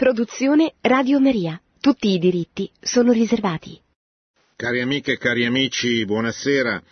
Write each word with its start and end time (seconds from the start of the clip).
Produzione 0.00 0.76
Radio 0.80 1.20
Maria. 1.20 1.60
Tutti 1.78 2.08
i 2.08 2.18
diritti 2.18 2.70
sono 2.80 3.12
riservati. 3.12 3.78
Cari 4.56 4.80
amiche 4.80 5.12
e 5.12 5.18
cari 5.18 5.44
amici, 5.44 6.06
buonasera. 6.06 6.82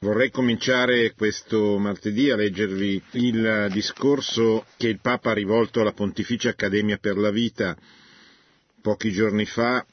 Vorrei 0.00 0.32
cominciare 0.32 1.14
questo 1.14 1.78
martedì 1.78 2.32
a 2.32 2.34
leggervi 2.34 3.00
il 3.12 3.68
discorso 3.70 4.66
che 4.76 4.88
il 4.88 4.98
Papa 4.98 5.30
ha 5.30 5.34
rivolto 5.34 5.80
alla 5.80 5.92
Pontificia 5.92 6.48
Accademia 6.48 6.96
per 6.96 7.16
la 7.16 7.30
Vita 7.30 7.76
pochi 8.80 9.12
giorni 9.12 9.44
fa, 9.44 9.86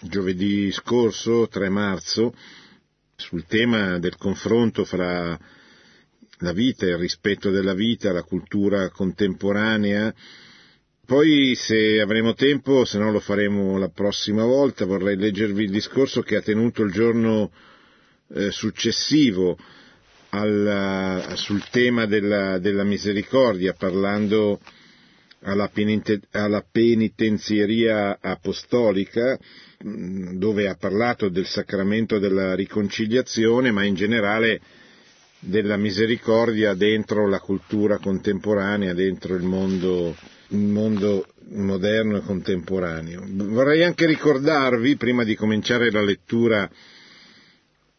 giovedì 0.00 0.70
scorso, 0.72 1.48
3 1.48 1.70
marzo, 1.70 2.34
sul 3.16 3.46
tema 3.46 3.98
del 3.98 4.18
confronto 4.18 4.84
fra 4.84 5.40
la 6.40 6.52
vita, 6.52 6.84
il 6.84 6.98
rispetto 6.98 7.48
della 7.48 7.72
vita, 7.72 8.12
la 8.12 8.24
cultura 8.24 8.90
contemporanea. 8.90 10.14
Poi, 11.08 11.54
se 11.54 12.02
avremo 12.02 12.34
tempo, 12.34 12.84
se 12.84 12.98
no 12.98 13.10
lo 13.10 13.18
faremo 13.18 13.78
la 13.78 13.88
prossima 13.88 14.44
volta, 14.44 14.84
vorrei 14.84 15.16
leggervi 15.16 15.64
il 15.64 15.70
discorso 15.70 16.20
che 16.20 16.36
ha 16.36 16.42
tenuto 16.42 16.82
il 16.82 16.92
giorno 16.92 17.50
eh, 18.34 18.50
successivo 18.50 19.56
alla, 20.28 21.32
sul 21.36 21.66
tema 21.70 22.04
della, 22.04 22.58
della, 22.58 22.84
misericordia, 22.84 23.72
parlando 23.72 24.60
alla, 25.44 25.68
penite, 25.68 26.20
alla 26.32 26.62
penitenzieria 26.70 28.18
apostolica, 28.20 29.38
dove 29.78 30.68
ha 30.68 30.74
parlato 30.74 31.30
del 31.30 31.46
sacramento 31.46 32.18
della 32.18 32.54
riconciliazione, 32.54 33.70
ma 33.70 33.82
in 33.82 33.94
generale 33.94 34.60
della 35.38 35.78
misericordia 35.78 36.74
dentro 36.74 37.26
la 37.26 37.40
cultura 37.40 37.96
contemporanea, 37.96 38.92
dentro 38.92 39.36
il 39.36 39.44
mondo, 39.44 40.14
mondo 40.48 41.26
moderno 41.50 42.18
e 42.18 42.22
contemporaneo. 42.22 43.22
Vorrei 43.26 43.82
anche 43.82 44.06
ricordarvi, 44.06 44.96
prima 44.96 45.24
di 45.24 45.34
cominciare 45.34 45.90
la 45.90 46.02
lettura 46.02 46.70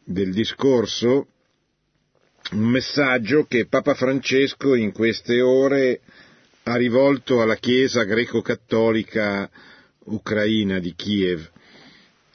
del 0.04 0.34
discorso, 0.34 1.28
un 2.52 2.66
messaggio 2.66 3.46
che 3.46 3.68
Papa 3.68 3.94
Francesco 3.94 4.74
in 4.74 4.92
queste 4.92 5.42
ore 5.42 6.02
ha 6.64 6.76
rivolto 6.76 7.42
alla 7.42 7.56
Chiesa 7.56 8.04
greco-cattolica 8.04 9.50
ucraina 10.06 10.80
di 10.80 10.94
Kiev. 10.96 11.48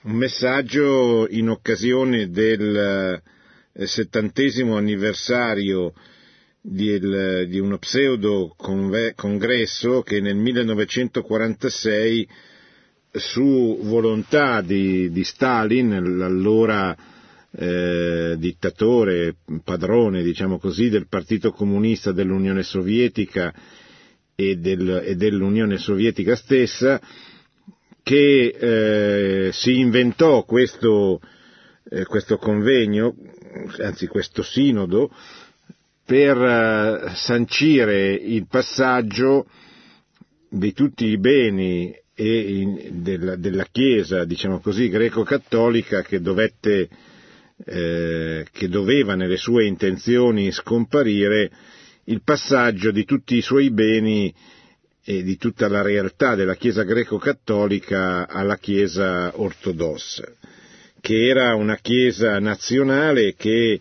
Un 0.02 0.12
messaggio 0.12 1.26
in 1.28 1.48
occasione 1.48 2.30
del 2.30 3.20
settantesimo 3.72 4.76
anniversario 4.76 5.92
di, 6.66 7.58
uno 7.58 7.76
pseudo 7.76 8.54
congresso 8.56 10.00
che 10.00 10.20
nel 10.22 10.36
1946 10.36 12.28
su 13.12 13.80
volontà 13.82 14.62
di, 14.62 15.10
di 15.10 15.24
Stalin, 15.24 16.16
l'allora 16.16 16.96
eh, 17.50 18.34
dittatore, 18.38 19.36
padrone, 19.62 20.22
diciamo 20.22 20.58
così, 20.58 20.88
del 20.88 21.06
Partito 21.06 21.52
Comunista 21.52 22.12
dell'Unione 22.12 22.62
Sovietica 22.62 23.52
e, 24.34 24.56
del, 24.56 25.02
e 25.04 25.14
dell'Unione 25.16 25.76
Sovietica 25.76 26.34
stessa, 26.34 26.98
che 28.02 28.46
eh, 29.48 29.50
si 29.52 29.78
inventò 29.78 30.44
questo, 30.44 31.20
eh, 31.90 32.04
questo 32.06 32.38
convegno 32.38 33.14
anzi 33.80 34.06
questo 34.06 34.42
sinodo, 34.42 35.10
per 36.04 36.36
eh, 36.36 37.14
sancire 37.14 38.12
il 38.12 38.46
passaggio 38.46 39.46
di 40.48 40.72
tutti 40.72 41.06
i 41.06 41.18
beni 41.18 41.94
in, 42.16 43.02
della, 43.02 43.36
della, 43.36 43.66
Chiesa, 43.70 44.24
diciamo 44.24 44.60
così, 44.60 44.88
greco-cattolica 44.88 46.02
che 46.02 46.20
dovette, 46.20 46.88
eh, 47.64 48.46
che 48.52 48.68
doveva 48.68 49.14
nelle 49.14 49.36
sue 49.36 49.66
intenzioni 49.66 50.52
scomparire, 50.52 51.50
il 52.04 52.22
passaggio 52.22 52.90
di 52.90 53.04
tutti 53.04 53.36
i 53.36 53.42
suoi 53.42 53.70
beni 53.70 54.32
e 55.02 55.22
di 55.22 55.36
tutta 55.36 55.68
la 55.68 55.82
realtà 55.82 56.34
della 56.34 56.54
Chiesa 56.54 56.82
greco-cattolica 56.82 58.28
alla 58.28 58.58
Chiesa 58.58 59.32
ortodossa 59.40 60.24
che 61.04 61.26
era 61.28 61.54
una 61.54 61.76
Chiesa 61.76 62.38
nazionale 62.38 63.34
che 63.34 63.78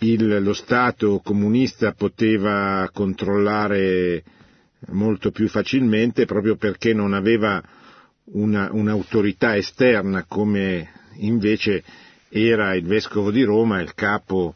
il, 0.00 0.42
lo 0.42 0.52
Stato 0.52 1.20
comunista 1.22 1.92
poteva 1.92 2.90
controllare 2.92 4.22
molto 4.88 5.30
più 5.30 5.48
facilmente 5.48 6.24
proprio 6.24 6.56
perché 6.56 6.92
non 6.94 7.12
aveva 7.12 7.62
una, 8.32 8.70
un'autorità 8.72 9.56
esterna 9.56 10.24
come 10.26 10.90
invece 11.16 11.84
era 12.28 12.74
il 12.74 12.86
Vescovo 12.86 13.30
di 13.30 13.42
Roma, 13.42 13.80
il 13.80 13.92
capo, 13.94 14.54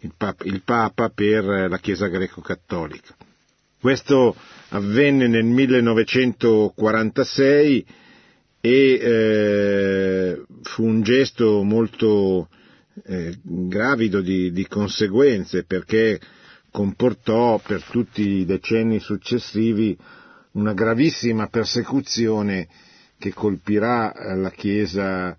il, 0.00 0.12
pap, 0.16 0.44
il 0.44 0.62
Papa 0.62 1.08
per 1.08 1.44
la 1.44 1.78
Chiesa 1.78 2.08
greco-cattolica. 2.08 3.16
Questo 3.80 4.36
avvenne 4.68 5.26
nel 5.26 5.44
1946 5.44 7.86
e 8.60 8.70
eh, 8.70 10.42
fu 10.62 10.84
un 10.84 11.02
gesto 11.02 11.62
molto 11.62 12.48
eh, 13.02 13.36
gravido 13.42 14.20
di, 14.20 14.52
di, 14.52 14.66
conseguenze 14.66 15.64
perché 15.64 16.20
comportò 16.70 17.58
per 17.58 17.82
tutti 17.82 18.22
i 18.22 18.44
decenni 18.44 19.00
successivi 19.00 19.96
una 20.52 20.72
gravissima 20.72 21.48
persecuzione 21.48 22.68
che 23.18 23.32
colpirà 23.32 24.12
la 24.36 24.50
Chiesa 24.50 25.36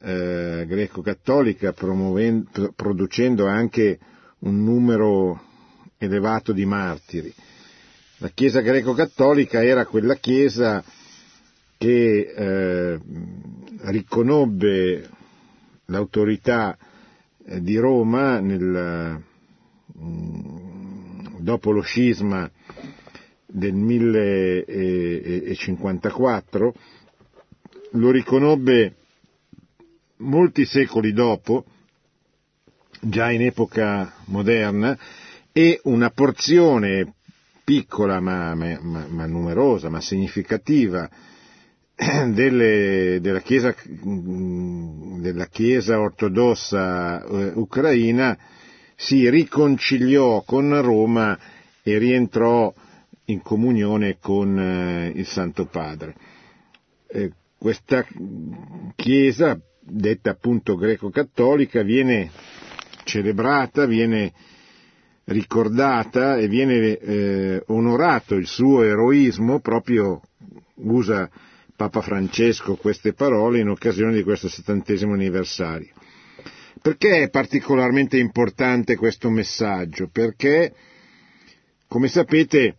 eh, 0.00 0.64
greco-cattolica 0.66 1.72
producendo 1.72 3.46
anche 3.46 3.98
un 4.40 4.62
numero 4.62 5.40
elevato 5.98 6.52
di 6.52 6.64
martiri. 6.64 7.32
La 8.18 8.28
Chiesa 8.28 8.60
greco-cattolica 8.60 9.64
era 9.64 9.86
quella 9.86 10.14
Chiesa 10.14 10.82
che 11.76 12.32
eh, 12.36 13.00
riconobbe 13.82 15.08
l'autorità 15.86 16.76
eh, 16.76 16.90
di 17.60 17.76
Roma 17.76 18.40
nel, 18.40 19.22
mm, 19.98 21.36
dopo 21.38 21.70
lo 21.70 21.82
scisma 21.82 22.50
del 23.46 23.74
1054, 23.74 26.74
lo 27.92 28.10
riconobbe 28.10 28.96
molti 30.18 30.64
secoli 30.64 31.12
dopo, 31.12 31.64
già 33.00 33.30
in 33.30 33.42
epoca 33.42 34.12
moderna, 34.26 34.98
e 35.52 35.80
una 35.84 36.10
porzione 36.10 37.14
piccola 37.64 38.20
ma, 38.20 38.54
ma, 38.54 38.78
ma 38.80 39.26
numerosa, 39.26 39.88
ma 39.90 40.00
significativa 40.00 41.10
delle, 42.32 43.18
della, 43.20 43.40
chiesa, 43.40 43.74
della, 43.84 45.46
chiesa, 45.46 46.00
ortodossa 46.00 47.22
eh, 47.24 47.52
ucraina 47.54 48.36
si 48.96 49.28
riconciliò 49.28 50.42
con 50.42 50.80
Roma 50.80 51.38
e 51.82 51.98
rientrò 51.98 52.72
in 53.26 53.42
comunione 53.42 54.18
con 54.20 54.58
eh, 54.58 55.12
il 55.14 55.26
Santo 55.26 55.66
Padre. 55.66 56.14
Eh, 57.08 57.32
questa 57.56 58.04
chiesa, 58.96 59.58
detta 59.80 60.30
appunto 60.30 60.76
greco-cattolica, 60.76 61.82
viene 61.82 62.30
celebrata, 63.04 63.86
viene 63.86 64.32
ricordata 65.24 66.36
e 66.36 66.48
viene 66.48 66.98
eh, 66.98 67.62
onorato 67.66 68.34
il 68.34 68.46
suo 68.46 68.82
eroismo, 68.82 69.60
proprio 69.60 70.20
usa 70.74 71.30
Papa 71.82 72.00
Francesco 72.00 72.76
queste 72.76 73.12
parole 73.12 73.58
in 73.58 73.68
occasione 73.68 74.12
di 74.14 74.22
questo 74.22 74.48
settantesimo 74.48 75.14
anniversario. 75.14 75.92
Perché 76.80 77.24
è 77.24 77.28
particolarmente 77.28 78.18
importante 78.18 78.94
questo 78.94 79.30
messaggio? 79.30 80.08
Perché, 80.08 80.72
come 81.88 82.06
sapete, 82.06 82.76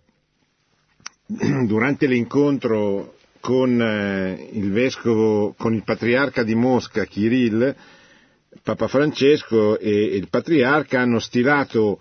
durante 1.27 2.07
l'incontro 2.07 3.15
con 3.41 3.81
eh, 3.81 4.47
il 4.53 4.71
vescovo, 4.71 5.53
con 5.57 5.73
il 5.73 5.83
patriarca 5.83 6.43
di 6.43 6.55
Mosca, 6.55 7.03
Kirill, 7.03 7.75
Papa 8.63 8.87
Francesco 8.87 9.77
e 9.79 10.15
il 10.15 10.29
patriarca 10.29 11.01
hanno 11.01 11.19
stilato 11.19 11.99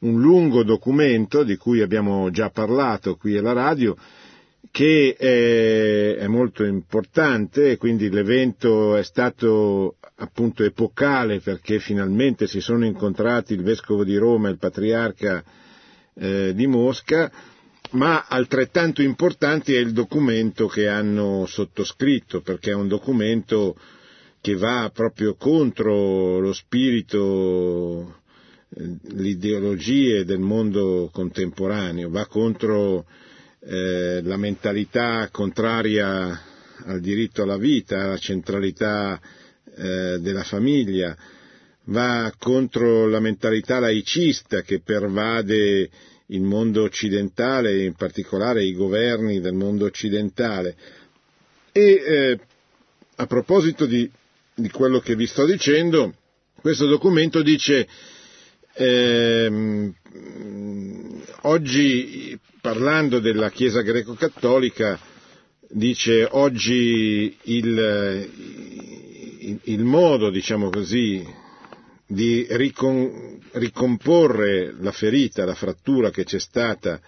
un 0.00 0.20
lungo 0.20 0.62
documento 0.62 1.42
di 1.42 1.56
cui 1.56 1.80
abbiamo 1.80 2.30
già 2.30 2.50
parlato 2.50 3.16
qui 3.16 3.36
alla 3.36 3.52
radio, 3.52 3.96
che 4.70 5.14
è, 5.16 6.26
molto 6.26 6.64
importante 6.64 7.76
quindi 7.76 8.10
l'evento 8.10 8.96
è 8.96 9.02
stato 9.02 9.96
appunto 10.16 10.62
epocale 10.62 11.40
perché 11.40 11.78
finalmente 11.78 12.46
si 12.46 12.60
sono 12.60 12.84
incontrati 12.84 13.54
il 13.54 13.62
vescovo 13.62 14.04
di 14.04 14.16
Roma 14.16 14.48
e 14.48 14.52
il 14.52 14.58
patriarca 14.58 15.42
eh, 16.14 16.52
di 16.54 16.66
Mosca 16.66 17.30
ma 17.90 18.26
altrettanto 18.28 19.00
importante 19.02 19.74
è 19.74 19.78
il 19.78 19.92
documento 19.92 20.66
che 20.66 20.88
hanno 20.88 21.46
sottoscritto, 21.46 22.42
perché 22.42 22.70
è 22.70 22.74
un 22.74 22.88
documento 22.88 23.76
che 24.40 24.54
va 24.56 24.90
proprio 24.92 25.34
contro 25.36 26.38
lo 26.38 26.52
spirito, 26.52 28.20
eh, 28.76 28.96
le 29.00 29.28
ideologie 29.28 30.24
del 30.24 30.38
mondo 30.38 31.08
contemporaneo, 31.12 32.10
va 32.10 32.26
contro 32.26 33.06
eh, 33.70 34.22
la 34.22 34.38
mentalità 34.38 35.28
contraria 35.30 36.40
al 36.86 37.00
diritto 37.00 37.42
alla 37.42 37.58
vita, 37.58 38.02
alla 38.02 38.16
centralità 38.16 39.20
eh, 39.76 40.18
della 40.20 40.42
famiglia, 40.42 41.14
va 41.84 42.32
contro 42.38 43.06
la 43.06 43.20
mentalità 43.20 43.78
laicista 43.78 44.62
che 44.62 44.80
pervade 44.80 45.90
il 46.26 46.42
mondo 46.42 46.82
occidentale, 46.82 47.84
in 47.84 47.92
particolare 47.92 48.64
i 48.64 48.72
governi 48.72 49.40
del 49.40 49.54
mondo 49.54 49.84
occidentale. 49.84 50.74
E 51.72 51.82
eh, 51.82 52.40
a 53.16 53.26
proposito 53.26 53.84
di, 53.84 54.10
di, 54.54 54.70
quello 54.70 54.98
che 55.00 55.14
vi 55.14 55.26
sto 55.26 55.44
dicendo, 55.44 56.14
questo 56.60 56.86
documento 56.86 57.42
dice 57.42 57.86
ehm, 58.74 59.94
oggi, 61.42 62.38
parlando 62.68 63.18
della 63.18 63.48
Chiesa 63.48 63.80
greco-cattolica, 63.80 64.98
dice 65.70 66.28
oggi 66.30 67.34
il, 67.44 68.28
il, 69.38 69.58
il 69.62 69.84
modo, 69.84 70.28
diciamo 70.28 70.68
così, 70.68 71.24
di 72.06 72.46
ricon, 72.50 73.38
ricomporre 73.52 74.74
la 74.80 74.92
ferita, 74.92 75.46
la 75.46 75.54
frattura 75.54 76.10
che 76.10 76.24
c'è 76.24 76.38
stata 76.38 77.00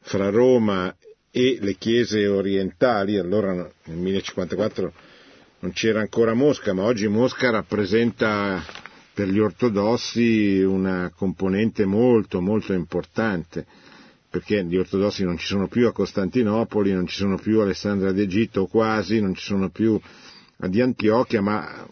fra 0.00 0.30
Roma 0.30 0.92
e 1.30 1.58
le 1.60 1.74
chiese 1.76 2.26
orientali, 2.26 3.18
allora 3.18 3.52
nel 3.52 3.96
1054 3.98 4.92
non 5.60 5.70
c'era 5.74 6.00
ancora 6.00 6.34
Mosca, 6.34 6.72
ma 6.72 6.82
oggi 6.82 7.06
Mosca 7.06 7.50
rappresenta 7.50 8.60
per 9.14 9.28
gli 9.28 9.38
ortodossi 9.38 10.58
una 10.60 11.12
componente 11.14 11.84
molto 11.86 12.40
molto 12.40 12.72
importante, 12.72 13.64
perché 14.36 14.62
gli 14.64 14.76
ortodossi 14.76 15.24
non 15.24 15.38
ci 15.38 15.46
sono 15.46 15.66
più 15.66 15.86
a 15.86 15.92
Costantinopoli, 15.92 16.92
non 16.92 17.06
ci 17.06 17.16
sono 17.16 17.36
più 17.38 17.60
a 17.60 17.62
Alessandria 17.62 18.12
d'Egitto, 18.12 18.66
quasi, 18.66 19.18
non 19.18 19.34
ci 19.34 19.42
sono 19.42 19.70
più 19.70 19.98
di 20.58 20.80
Antiochia, 20.82 21.40
ma 21.40 21.86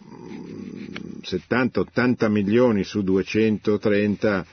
70-80 1.23 2.29
milioni 2.29 2.83
su 2.83 3.01
230 3.01 4.45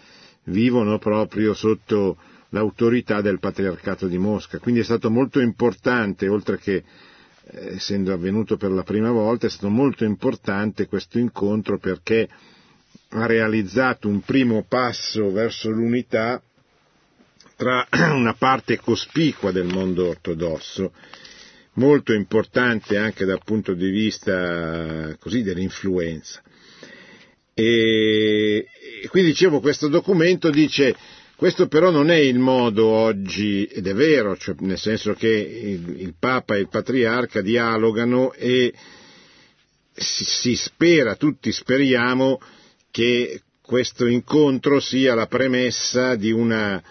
vivono 0.45 0.99
proprio 0.99 1.53
sotto 1.53 2.17
l'autorità 2.49 3.21
del 3.21 3.39
patriarcato 3.39 4.07
di 4.07 4.17
Mosca. 4.17 4.59
Quindi 4.59 4.81
è 4.81 4.85
stato 4.85 5.11
molto 5.11 5.41
importante, 5.41 6.29
oltre 6.29 6.57
che 6.59 6.77
eh, 7.45 7.75
essendo 7.75 8.15
avvenuto 8.15 8.57
per 8.57 8.71
la 8.71 8.85
prima 8.85 9.11
volta, 9.11 9.47
è 9.47 9.51
stato 9.51 9.69
molto 9.69 10.05
importante 10.05 10.87
questo 10.87 11.19
incontro 11.19 11.77
perché 11.79 12.27
ha 13.11 13.27
realizzato 13.27 14.09
un 14.09 14.21
primo 14.23 14.65
passo 14.67 15.31
verso 15.31 15.69
l'unità 15.69 16.43
tra 17.63 17.87
una 18.13 18.35
parte 18.35 18.81
cospicua 18.81 19.53
del 19.53 19.67
mondo 19.67 20.09
ortodosso 20.09 20.93
molto 21.75 22.13
importante 22.13 22.99
anche 22.99 23.25
dal 23.25 23.41
punto 23.45 23.73
di 23.73 23.89
vista 23.89 25.17
così, 25.21 25.43
dell'influenza. 25.43 26.43
E, 27.55 28.67
e 29.03 29.09
qui 29.09 29.23
dicevo, 29.23 29.61
questo 29.61 29.87
documento 29.87 30.51
dice 30.51 30.95
questo 31.37 31.69
però 31.69 31.91
non 31.91 32.11
è 32.11 32.17
il 32.17 32.39
modo 32.39 32.87
oggi, 32.89 33.65
ed 33.65 33.87
è 33.87 33.95
vero, 33.95 34.37
cioè 34.37 34.55
nel 34.59 34.79
senso 34.79 35.15
che 35.15 35.29
il, 35.29 36.01
il, 36.01 36.15
Papa 36.19 36.57
e 36.57 36.61
il 36.61 36.69
Patriarca 36.69 37.41
dialogano 37.41 38.33
e 38.33 38.73
si, 39.93 40.25
si 40.25 40.57
spera, 40.57 41.15
tutti 41.17 41.51
speriamo, 41.53 42.41
che 42.91 43.43
questo 43.61 44.07
incontro 44.07 44.79
sia 44.81 45.15
la 45.15 45.27
premessa 45.27 46.15
di 46.15 46.31
una 46.31 46.83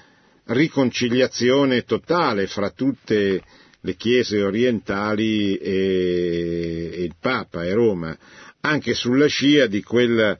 riconciliazione 0.46 1.84
totale 1.84 2.48
fra 2.48 2.70
tutte 2.72 3.42
le 3.80 3.96
chiese 3.96 4.42
orientali 4.44 5.56
e, 5.58 6.92
il 7.04 7.16
Papa 7.20 7.64
e 7.64 7.74
Roma, 7.74 8.16
anche 8.62 8.94
sulla 8.94 9.28
scia 9.28 9.68
di 9.68 9.82
quella 9.82 10.38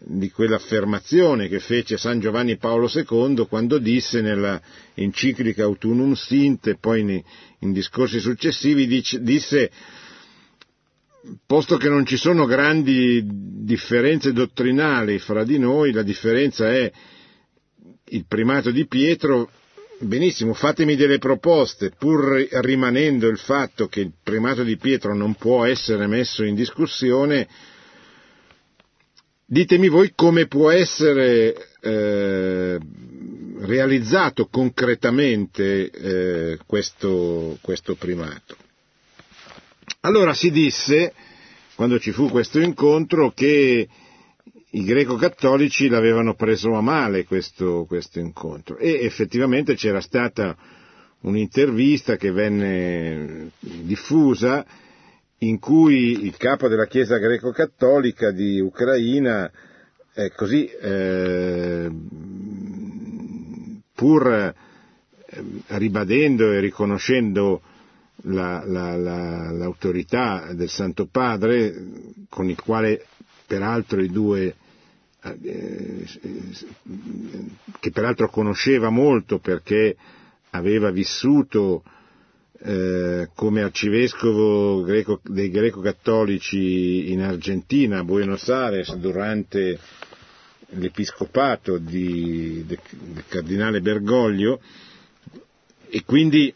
di 0.00 0.30
quell'affermazione 0.30 1.48
che 1.48 1.58
fece 1.58 1.96
San 1.96 2.20
Giovanni 2.20 2.56
Paolo 2.56 2.88
II 2.92 3.46
quando 3.48 3.78
disse 3.78 4.20
nella 4.20 4.60
enciclica 4.94 5.64
Autunum 5.64 6.12
Sint 6.14 6.68
e 6.68 6.76
poi 6.78 7.00
in, 7.00 7.22
in 7.60 7.72
discorsi 7.72 8.20
successivi 8.20 8.86
dice, 8.86 9.20
disse 9.20 9.70
posto 11.46 11.76
che 11.76 11.88
non 11.88 12.06
ci 12.06 12.16
sono 12.16 12.46
grandi 12.46 13.22
differenze 13.26 14.32
dottrinali 14.32 15.18
fra 15.18 15.44
di 15.44 15.58
noi, 15.58 15.92
la 15.92 16.02
differenza 16.02 16.70
è 16.70 16.90
il 18.10 18.24
primato 18.26 18.70
di 18.70 18.86
Pietro 18.86 19.50
Benissimo, 20.00 20.54
fatemi 20.54 20.94
delle 20.94 21.18
proposte, 21.18 21.90
pur 21.90 22.46
rimanendo 22.62 23.26
il 23.26 23.38
fatto 23.38 23.88
che 23.88 24.00
il 24.00 24.12
primato 24.22 24.62
di 24.62 24.76
Pietro 24.76 25.12
non 25.12 25.34
può 25.34 25.64
essere 25.64 26.06
messo 26.06 26.44
in 26.44 26.54
discussione, 26.54 27.48
ditemi 29.44 29.88
voi 29.88 30.12
come 30.14 30.46
può 30.46 30.70
essere 30.70 31.52
eh, 31.80 32.78
realizzato 33.58 34.46
concretamente 34.46 35.90
eh, 35.90 36.58
questo, 36.64 37.58
questo 37.60 37.96
primato. 37.96 38.56
Allora 40.02 40.32
si 40.32 40.52
disse, 40.52 41.12
quando 41.74 41.98
ci 41.98 42.12
fu 42.12 42.28
questo 42.28 42.60
incontro, 42.60 43.32
che 43.32 43.88
i 44.70 44.84
greco-cattolici 44.84 45.88
l'avevano 45.88 46.34
preso 46.34 46.74
a 46.74 46.80
male 46.80 47.24
questo, 47.24 47.84
questo 47.86 48.18
incontro. 48.18 48.76
E 48.76 49.04
effettivamente 49.04 49.74
c'era 49.74 50.00
stata 50.00 50.56
un'intervista 51.20 52.16
che 52.16 52.30
venne 52.30 53.50
diffusa 53.60 54.64
in 55.38 55.58
cui 55.58 56.24
il 56.24 56.36
capo 56.36 56.68
della 56.68 56.86
Chiesa 56.86 57.16
greco-cattolica 57.16 58.30
di 58.30 58.60
Ucraina, 58.60 59.50
eh, 60.14 60.32
così, 60.32 60.66
eh, 60.66 61.90
pur 63.94 64.26
eh, 64.28 64.54
ribadendo 65.68 66.52
e 66.52 66.60
riconoscendo 66.60 67.62
la, 68.22 68.64
la, 68.66 68.96
la, 68.96 69.50
l'autorità 69.52 70.52
del 70.52 70.68
Santo 70.68 71.06
Padre, 71.06 71.72
con 72.28 72.48
il 72.48 72.60
quale 72.60 73.04
peraltro 73.48 74.02
i 74.02 74.10
due 74.10 74.54
eh, 75.22 76.04
che 77.80 77.90
peraltro 77.90 78.28
conosceva 78.28 78.90
molto 78.90 79.38
perché 79.38 79.96
aveva 80.50 80.90
vissuto 80.90 81.82
eh, 82.60 83.30
come 83.34 83.62
arcivescovo 83.62 84.82
dei 84.82 85.50
greco-cattolici 85.50 87.10
in 87.10 87.22
Argentina, 87.22 87.98
a 87.98 88.04
Buenos 88.04 88.48
Aires, 88.48 88.94
durante 88.96 89.78
l'episcopato 90.72 91.78
di, 91.78 92.64
del 92.66 92.78
cardinale 93.28 93.80
Bergoglio, 93.80 94.60
e 95.88 96.02
quindi 96.04 96.52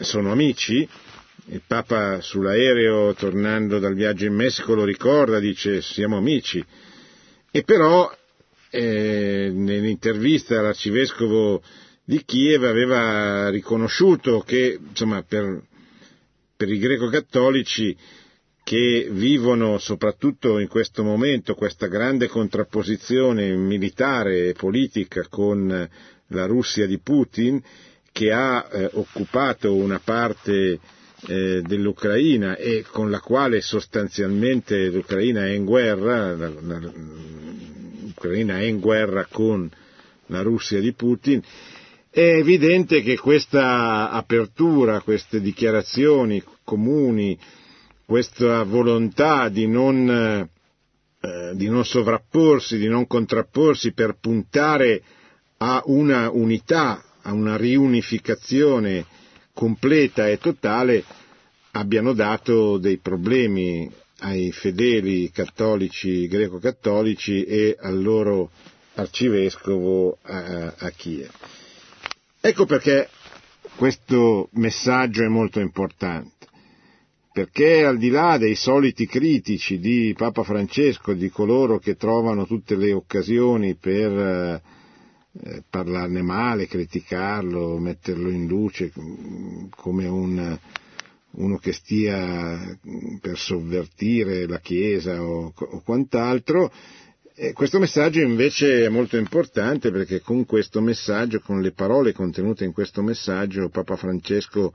sono 0.00 0.30
amici, 0.30 0.86
il 1.50 1.62
Papa 1.66 2.20
sull'aereo 2.20 3.14
tornando 3.14 3.78
dal 3.78 3.94
viaggio 3.94 4.26
in 4.26 4.34
Messico 4.34 4.74
lo 4.74 4.84
ricorda, 4.84 5.38
dice 5.38 5.80
siamo 5.80 6.16
amici, 6.16 6.64
e 7.50 7.62
però 7.62 8.10
eh, 8.70 9.50
nell'intervista 9.52 10.58
all'arcivescovo 10.58 11.62
di 12.04 12.22
Kiev 12.24 12.64
aveva 12.64 13.48
riconosciuto 13.48 14.40
che 14.40 14.78
insomma, 14.88 15.22
per, 15.22 15.62
per 16.56 16.70
i 16.70 16.78
greco-cattolici 16.78 17.96
che 18.62 19.08
vivono 19.10 19.78
soprattutto 19.78 20.58
in 20.58 20.68
questo 20.68 21.02
momento 21.02 21.54
questa 21.54 21.86
grande 21.86 22.28
contrapposizione 22.28 23.54
militare 23.56 24.48
e 24.48 24.52
politica 24.52 25.24
con 25.30 25.88
la 26.26 26.46
Russia 26.46 26.86
di 26.86 26.98
Putin, 26.98 27.62
che 28.12 28.32
ha 28.32 28.68
eh, 28.70 28.90
occupato 28.92 29.74
una 29.74 29.98
parte 29.98 30.78
eh, 31.26 31.62
dell'Ucraina 31.62 32.56
e 32.56 32.84
con 32.90 33.10
la 33.10 33.20
quale 33.20 33.60
sostanzialmente 33.60 34.88
l'Ucraina 34.88 35.46
è 35.46 35.50
in 35.50 35.64
guerra, 35.64 36.32
l'Ucraina 38.04 38.58
è 38.58 38.62
in 38.64 38.78
guerra 38.78 39.26
con 39.30 39.68
la 40.26 40.42
Russia 40.42 40.80
di 40.80 40.92
Putin, 40.92 41.42
è 42.10 42.20
evidente 42.20 43.02
che 43.02 43.16
questa 43.18 44.10
apertura, 44.10 45.00
queste 45.00 45.40
dichiarazioni 45.40 46.42
comuni, 46.64 47.38
questa 48.04 48.62
volontà 48.62 49.48
di 49.48 49.66
non, 49.66 50.08
eh, 51.20 51.52
di 51.54 51.68
non 51.68 51.84
sovrapporsi, 51.84 52.78
di 52.78 52.88
non 52.88 53.06
contrapporsi 53.06 53.92
per 53.92 54.16
puntare 54.20 55.02
a 55.58 55.82
una 55.86 56.30
unità 56.30 57.02
a 57.22 57.32
una 57.32 57.56
riunificazione 57.56 59.04
completa 59.58 60.28
e 60.28 60.38
totale 60.38 61.02
abbiano 61.72 62.12
dato 62.12 62.78
dei 62.78 62.98
problemi 62.98 63.90
ai 64.20 64.52
fedeli 64.52 65.32
cattolici, 65.32 66.28
greco-cattolici 66.28 67.42
e 67.42 67.76
al 67.80 68.00
loro 68.00 68.52
arcivescovo 68.94 70.18
a, 70.22 70.74
a 70.78 70.90
Kiev. 70.90 71.28
Ecco 72.40 72.66
perché 72.66 73.08
questo 73.74 74.48
messaggio 74.52 75.24
è 75.24 75.28
molto 75.28 75.58
importante, 75.58 76.46
perché 77.32 77.84
al 77.84 77.98
di 77.98 78.10
là 78.10 78.38
dei 78.38 78.54
soliti 78.54 79.06
critici 79.06 79.80
di 79.80 80.14
Papa 80.16 80.44
Francesco, 80.44 81.14
di 81.14 81.30
coloro 81.30 81.80
che 81.80 81.96
trovano 81.96 82.46
tutte 82.46 82.76
le 82.76 82.92
occasioni 82.92 83.74
per 83.74 84.62
eh, 85.42 85.62
parlarne 85.68 86.22
male, 86.22 86.66
criticarlo, 86.66 87.78
metterlo 87.78 88.28
in 88.28 88.46
luce 88.46 88.92
come 89.70 90.06
un, 90.06 90.58
uno 91.32 91.56
che 91.58 91.72
stia 91.72 92.78
per 93.20 93.38
sovvertire 93.38 94.46
la 94.46 94.60
Chiesa 94.60 95.22
o, 95.22 95.52
o 95.54 95.82
quant'altro, 95.82 96.72
e 97.40 97.52
questo 97.52 97.78
messaggio 97.78 98.20
invece 98.20 98.84
è 98.84 98.88
molto 98.88 99.16
importante 99.16 99.92
perché 99.92 100.20
con 100.20 100.44
questo 100.44 100.80
messaggio, 100.80 101.38
con 101.38 101.60
le 101.60 101.70
parole 101.70 102.12
contenute 102.12 102.64
in 102.64 102.72
questo 102.72 103.00
messaggio, 103.00 103.68
Papa 103.68 103.94
Francesco 103.94 104.74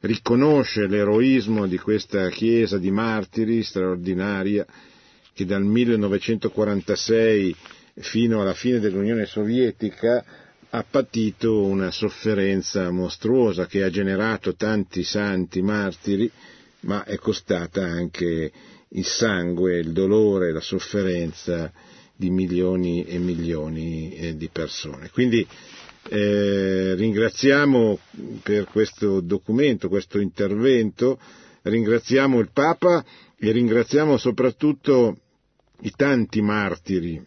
riconosce 0.00 0.88
l'eroismo 0.88 1.68
di 1.68 1.78
questa 1.78 2.28
Chiesa 2.30 2.78
di 2.78 2.90
martiri 2.90 3.62
straordinaria 3.62 4.66
che 5.32 5.44
dal 5.44 5.64
1946 5.64 7.56
fino 7.96 8.40
alla 8.40 8.54
fine 8.54 8.80
dell'Unione 8.80 9.24
Sovietica 9.26 10.24
ha 10.70 10.84
patito 10.88 11.62
una 11.62 11.92
sofferenza 11.92 12.90
mostruosa 12.90 13.66
che 13.66 13.84
ha 13.84 13.90
generato 13.90 14.56
tanti 14.56 15.04
santi 15.04 15.62
martiri, 15.62 16.28
ma 16.80 17.04
è 17.04 17.16
costata 17.16 17.84
anche 17.84 18.50
il 18.88 19.04
sangue, 19.04 19.78
il 19.78 19.92
dolore, 19.92 20.52
la 20.52 20.60
sofferenza 20.60 21.72
di 22.16 22.30
milioni 22.30 23.04
e 23.04 23.18
milioni 23.18 24.14
eh, 24.16 24.36
di 24.36 24.48
persone. 24.48 25.10
Quindi 25.10 25.46
eh, 26.08 26.94
ringraziamo 26.96 27.98
per 28.42 28.64
questo 28.64 29.20
documento, 29.20 29.88
questo 29.88 30.18
intervento, 30.18 31.20
ringraziamo 31.62 32.40
il 32.40 32.50
Papa 32.52 33.04
e 33.38 33.52
ringraziamo 33.52 34.16
soprattutto 34.16 35.16
i 35.82 35.92
tanti 35.94 36.40
martiri 36.42 37.24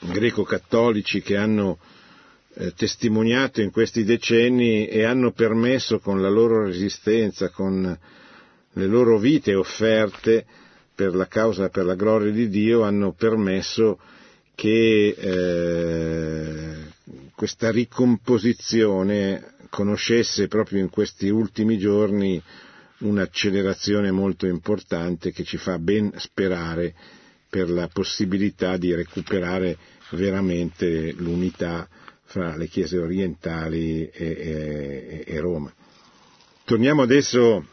greco-cattolici 0.00 1.22
che 1.22 1.36
hanno 1.36 1.78
eh, 2.54 2.72
testimoniato 2.74 3.60
in 3.60 3.70
questi 3.70 4.04
decenni 4.04 4.86
e 4.86 5.04
hanno 5.04 5.32
permesso 5.32 5.98
con 5.98 6.20
la 6.20 6.28
loro 6.28 6.64
resistenza, 6.64 7.50
con 7.50 7.98
le 8.72 8.86
loro 8.86 9.18
vite 9.18 9.54
offerte 9.54 10.44
per 10.94 11.14
la 11.14 11.26
causa, 11.26 11.68
per 11.68 11.84
la 11.84 11.94
gloria 11.94 12.30
di 12.32 12.48
Dio, 12.48 12.82
hanno 12.82 13.12
permesso 13.12 13.98
che 14.54 15.14
eh, 15.18 16.74
questa 17.34 17.70
ricomposizione 17.70 19.54
conoscesse 19.68 20.48
proprio 20.48 20.80
in 20.80 20.88
questi 20.88 21.28
ultimi 21.28 21.76
giorni 21.76 22.42
un'accelerazione 22.98 24.10
molto 24.10 24.46
importante 24.46 25.32
che 25.32 25.44
ci 25.44 25.58
fa 25.58 25.78
ben 25.78 26.10
sperare 26.16 26.94
per 27.48 27.70
la 27.70 27.88
possibilità 27.88 28.76
di 28.76 28.94
recuperare 28.94 29.76
veramente 30.10 31.12
l'unità 31.12 31.88
fra 32.24 32.56
le 32.56 32.66
chiese 32.66 32.98
orientali 32.98 34.08
e, 34.08 34.12
e, 34.12 35.24
e 35.26 35.40
Roma. 35.40 35.72
Torniamo 36.64 37.02
adesso 37.02 37.64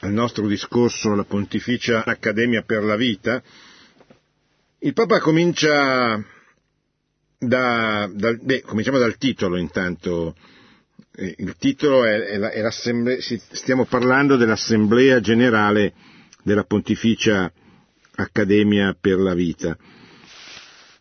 al 0.00 0.12
nostro 0.12 0.46
discorso 0.46 1.12
alla 1.12 1.24
Pontificia 1.24 2.04
Accademia 2.04 2.62
per 2.62 2.84
la 2.84 2.96
Vita, 2.96 3.42
il 4.80 4.92
Papa 4.92 5.18
comincia 5.18 6.22
da, 7.38 8.08
da 8.12 8.32
beh, 8.34 8.62
cominciamo 8.62 8.98
dal 8.98 9.16
titolo 9.16 9.56
intanto. 9.56 10.36
Il 11.20 11.56
titolo 11.58 12.04
è, 12.04 12.20
è, 12.20 12.70
stiamo 12.70 13.86
parlando 13.86 14.36
dell'Assemblea 14.36 15.18
Generale 15.18 15.92
della 16.44 16.62
Pontificia 16.62 17.44
Accademia 17.44 17.67
per 18.98 19.18
la 19.18 19.34
Vita. 19.34 19.76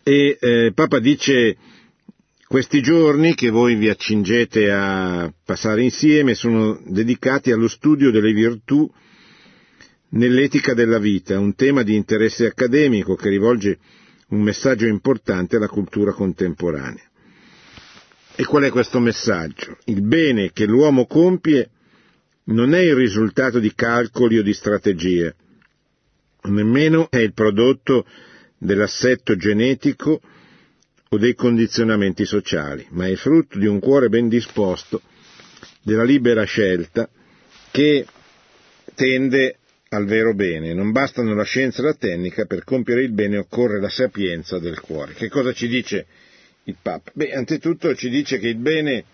E 0.03 0.38
eh, 0.39 0.71
Papa 0.74 1.00
dice 1.00 1.57
questi 2.47 2.81
giorni 2.81 3.36
che 3.36 3.50
voi 3.50 3.75
vi 3.75 3.89
accingete 3.89 4.71
a 4.71 5.33
passare 5.43 5.83
insieme 5.83 6.33
sono 6.33 6.81
dedicati 6.86 7.51
allo 7.51 7.67
studio 7.67 8.09
delle 8.09 8.31
virtù 8.31 8.89
nell'etica 10.12 10.74
della 10.74 11.00
vita, 11.00 11.38
un 11.38 11.55
tema 11.55 11.83
di 11.83 11.95
interesse 11.95 12.45
accademico 12.45 13.15
che 13.15 13.27
rivolge 13.27 13.77
un 14.29 14.41
messaggio 14.41 14.86
importante 14.86 15.57
alla 15.57 15.67
cultura 15.67 16.13
contemporanea. 16.13 17.03
E 18.36 18.45
qual 18.45 18.63
è 18.63 18.69
questo 18.69 19.00
messaggio? 19.00 19.77
Il 19.86 20.01
bene 20.03 20.51
che 20.53 20.65
l'uomo 20.65 21.05
compie 21.05 21.69
non 22.45 22.74
è 22.74 22.79
il 22.79 22.95
risultato 22.95 23.59
di 23.59 23.74
calcoli 23.74 24.38
o 24.38 24.43
di 24.43 24.53
strategie, 24.53 25.36
nemmeno 26.44 27.10
è 27.10 27.17
il 27.17 27.34
prodotto 27.34 28.06
dell'assetto 28.58 29.36
genetico 29.36 30.22
o 31.10 31.17
dei 31.17 31.36
condizionamenti 31.36 32.25
sociali, 32.25 32.86
ma 32.89 33.08
è 33.08 33.15
frutto 33.15 33.58
di 33.58 33.65
un 33.65 33.79
cuore 33.79 34.10
ben 34.10 34.27
disposto, 34.27 35.01
della 35.82 36.03
libera 36.03 36.44
scelta 36.44 37.10
che 37.72 38.06
tende 38.94 39.58
al 39.89 40.06
vero 40.06 40.34
bene. 40.34 40.74
Non 40.74 40.91
bastano 40.91 41.34
la 41.34 41.44
scienza 41.44 41.82
e 41.82 41.86
la 41.86 41.94
tecnica, 41.94 42.46
per 42.46 42.63
compiere 42.63 43.03
il 43.03 43.13
bene 43.13 43.38
occorre 43.38 43.79
la 43.79 43.89
sapienza 43.89 44.60
del 44.60 44.79
cuore. 44.82 45.13
Che 45.13 45.29
cosa 45.29 45.53
ci 45.53 45.67
dice 45.67 46.06
il 46.63 46.75
Papa? 46.82 47.12
Beh, 47.13 47.32
anzitutto 47.32 47.96
ci 47.96 48.10
dice 48.10 48.38
che 48.39 48.50
il 48.50 48.58
bene 48.58 49.06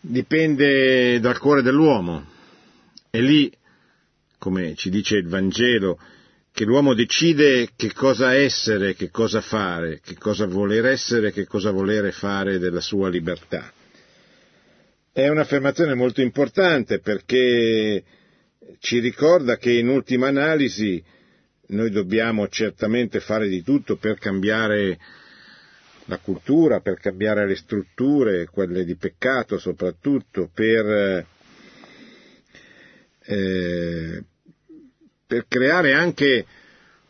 dipende 0.00 1.20
dal 1.20 1.38
cuore 1.38 1.62
dell'uomo. 1.62 2.26
È 3.08 3.18
lì, 3.18 3.50
come 4.40 4.74
ci 4.74 4.88
dice 4.88 5.18
il 5.18 5.28
Vangelo, 5.28 6.00
che 6.50 6.64
l'uomo 6.64 6.94
decide 6.94 7.68
che 7.76 7.92
cosa 7.92 8.34
essere, 8.34 8.94
che 8.94 9.10
cosa 9.10 9.42
fare, 9.42 10.00
che 10.02 10.16
cosa 10.16 10.46
voler 10.46 10.86
essere, 10.86 11.30
che 11.30 11.46
cosa 11.46 11.70
volere 11.70 12.10
fare 12.10 12.58
della 12.58 12.80
sua 12.80 13.10
libertà. 13.10 13.70
È 15.12 15.28
un'affermazione 15.28 15.94
molto 15.94 16.22
importante 16.22 17.00
perché 17.00 18.02
ci 18.78 18.98
ricorda 18.98 19.58
che 19.58 19.72
in 19.72 19.88
ultima 19.88 20.28
analisi 20.28 21.02
noi 21.68 21.90
dobbiamo 21.90 22.48
certamente 22.48 23.20
fare 23.20 23.46
di 23.46 23.62
tutto 23.62 23.96
per 23.96 24.18
cambiare 24.18 24.98
la 26.06 26.18
cultura, 26.18 26.80
per 26.80 26.98
cambiare 26.98 27.46
le 27.46 27.56
strutture, 27.56 28.46
quelle 28.46 28.84
di 28.84 28.96
peccato 28.96 29.58
soprattutto, 29.58 30.50
per, 30.52 31.26
eh, 33.22 34.24
per 35.30 35.44
creare 35.46 35.92
anche 35.92 36.44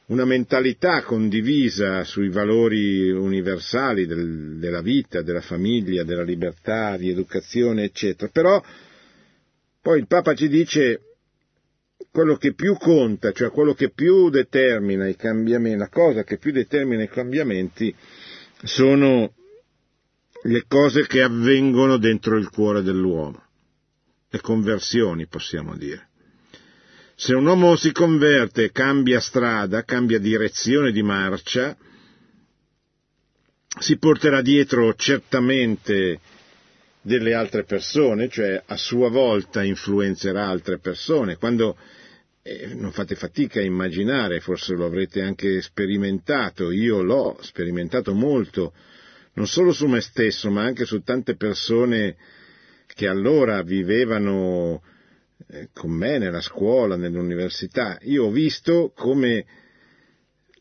una 0.08 0.26
mentalità 0.26 1.02
condivisa 1.04 2.04
sui 2.04 2.28
valori 2.28 3.10
universali 3.10 4.04
del, 4.04 4.58
della 4.58 4.82
vita, 4.82 5.22
della 5.22 5.40
famiglia, 5.40 6.04
della 6.04 6.22
libertà, 6.22 6.98
di 6.98 7.08
educazione, 7.08 7.84
eccetera. 7.84 8.30
Però 8.30 8.62
poi 9.80 10.00
il 10.00 10.06
Papa 10.06 10.34
ci 10.34 10.48
dice 10.48 11.00
quello 12.10 12.36
che 12.36 12.52
più 12.52 12.76
conta, 12.76 13.32
cioè 13.32 13.50
quello 13.50 13.72
che 13.72 13.88
più 13.88 14.28
determina 14.28 15.08
i 15.08 15.16
cambiamenti, 15.16 15.78
la 15.78 15.88
cosa 15.88 16.22
che 16.22 16.36
più 16.36 16.52
determina 16.52 17.02
i 17.02 17.08
cambiamenti 17.08 17.94
sono 18.64 19.32
le 20.42 20.64
cose 20.68 21.06
che 21.06 21.22
avvengono 21.22 21.96
dentro 21.96 22.36
il 22.36 22.50
cuore 22.50 22.82
dell'uomo, 22.82 23.42
le 24.28 24.40
conversioni 24.42 25.26
possiamo 25.26 25.74
dire. 25.74 26.09
Se 27.22 27.34
un 27.34 27.44
uomo 27.44 27.76
si 27.76 27.92
converte, 27.92 28.72
cambia 28.72 29.20
strada, 29.20 29.84
cambia 29.84 30.18
direzione 30.18 30.90
di 30.90 31.02
marcia, 31.02 31.76
si 33.78 33.98
porterà 33.98 34.40
dietro 34.40 34.94
certamente 34.94 36.18
delle 37.02 37.34
altre 37.34 37.64
persone, 37.64 38.30
cioè 38.30 38.62
a 38.64 38.76
sua 38.78 39.10
volta 39.10 39.62
influenzerà 39.62 40.46
altre 40.46 40.78
persone. 40.78 41.36
Quando 41.36 41.76
eh, 42.40 42.72
non 42.72 42.90
fate 42.90 43.14
fatica 43.16 43.60
a 43.60 43.64
immaginare, 43.64 44.40
forse 44.40 44.72
lo 44.72 44.86
avrete 44.86 45.20
anche 45.20 45.60
sperimentato, 45.60 46.70
io 46.70 47.02
l'ho 47.02 47.36
sperimentato 47.42 48.14
molto, 48.14 48.72
non 49.34 49.46
solo 49.46 49.72
su 49.72 49.86
me 49.88 50.00
stesso, 50.00 50.50
ma 50.50 50.62
anche 50.62 50.86
su 50.86 51.02
tante 51.02 51.36
persone 51.36 52.16
che 52.86 53.06
allora 53.06 53.60
vivevano 53.62 54.80
con 55.72 55.90
me 55.90 56.18
nella 56.18 56.40
scuola, 56.40 56.96
nell'università, 56.96 57.98
io 58.02 58.26
ho 58.26 58.30
visto 58.30 58.92
come 58.94 59.44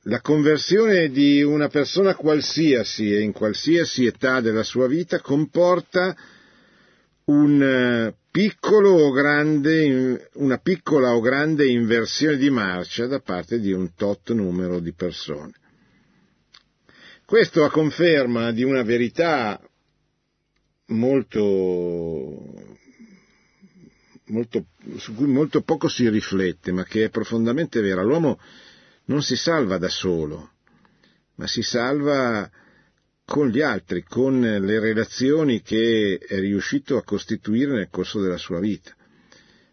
la 0.03 0.21
conversione 0.21 1.09
di 1.09 1.41
una 1.41 1.67
persona 1.67 2.15
qualsiasi 2.15 3.13
e 3.13 3.21
in 3.21 3.31
qualsiasi 3.31 4.05
età 4.05 4.39
della 4.41 4.63
sua 4.63 4.87
vita 4.87 5.19
comporta 5.19 6.15
un 7.25 7.61
eh, 7.61 8.15
piccolo 8.31 8.91
o 8.91 9.11
grande, 9.11 10.29
una 10.35 10.57
piccola 10.57 11.15
o 11.15 11.19
grande 11.19 11.67
inversione 11.67 12.37
di 12.37 12.49
marcia 12.49 13.07
da 13.07 13.19
parte 13.19 13.59
di 13.59 13.71
un 13.71 13.93
tot 13.93 14.31
numero 14.31 14.79
di 14.79 14.93
persone. 14.93 15.51
Questo 17.25 17.63
a 17.63 17.69
conferma 17.69 18.51
di 18.51 18.63
una 18.63 18.81
verità 18.81 19.61
molto, 20.87 22.68
molto, 24.29 24.65
su 24.97 25.13
cui 25.13 25.27
molto 25.27 25.61
poco 25.61 25.87
si 25.87 26.09
riflette, 26.09 26.71
ma 26.71 26.83
che 26.83 27.05
è 27.05 27.09
profondamente 27.09 27.81
vera. 27.81 28.01
L'uomo 28.01 28.39
non 29.05 29.21
si 29.21 29.35
salva 29.35 29.77
da 29.77 29.89
solo, 29.89 30.51
ma 31.35 31.47
si 31.47 31.61
salva 31.61 32.49
con 33.25 33.47
gli 33.49 33.61
altri, 33.61 34.03
con 34.03 34.39
le 34.41 34.79
relazioni 34.79 35.61
che 35.61 36.17
è 36.17 36.39
riuscito 36.39 36.97
a 36.97 37.03
costituire 37.03 37.73
nel 37.73 37.89
corso 37.91 38.19
della 38.19 38.37
sua 38.37 38.59
vita. 38.59 38.91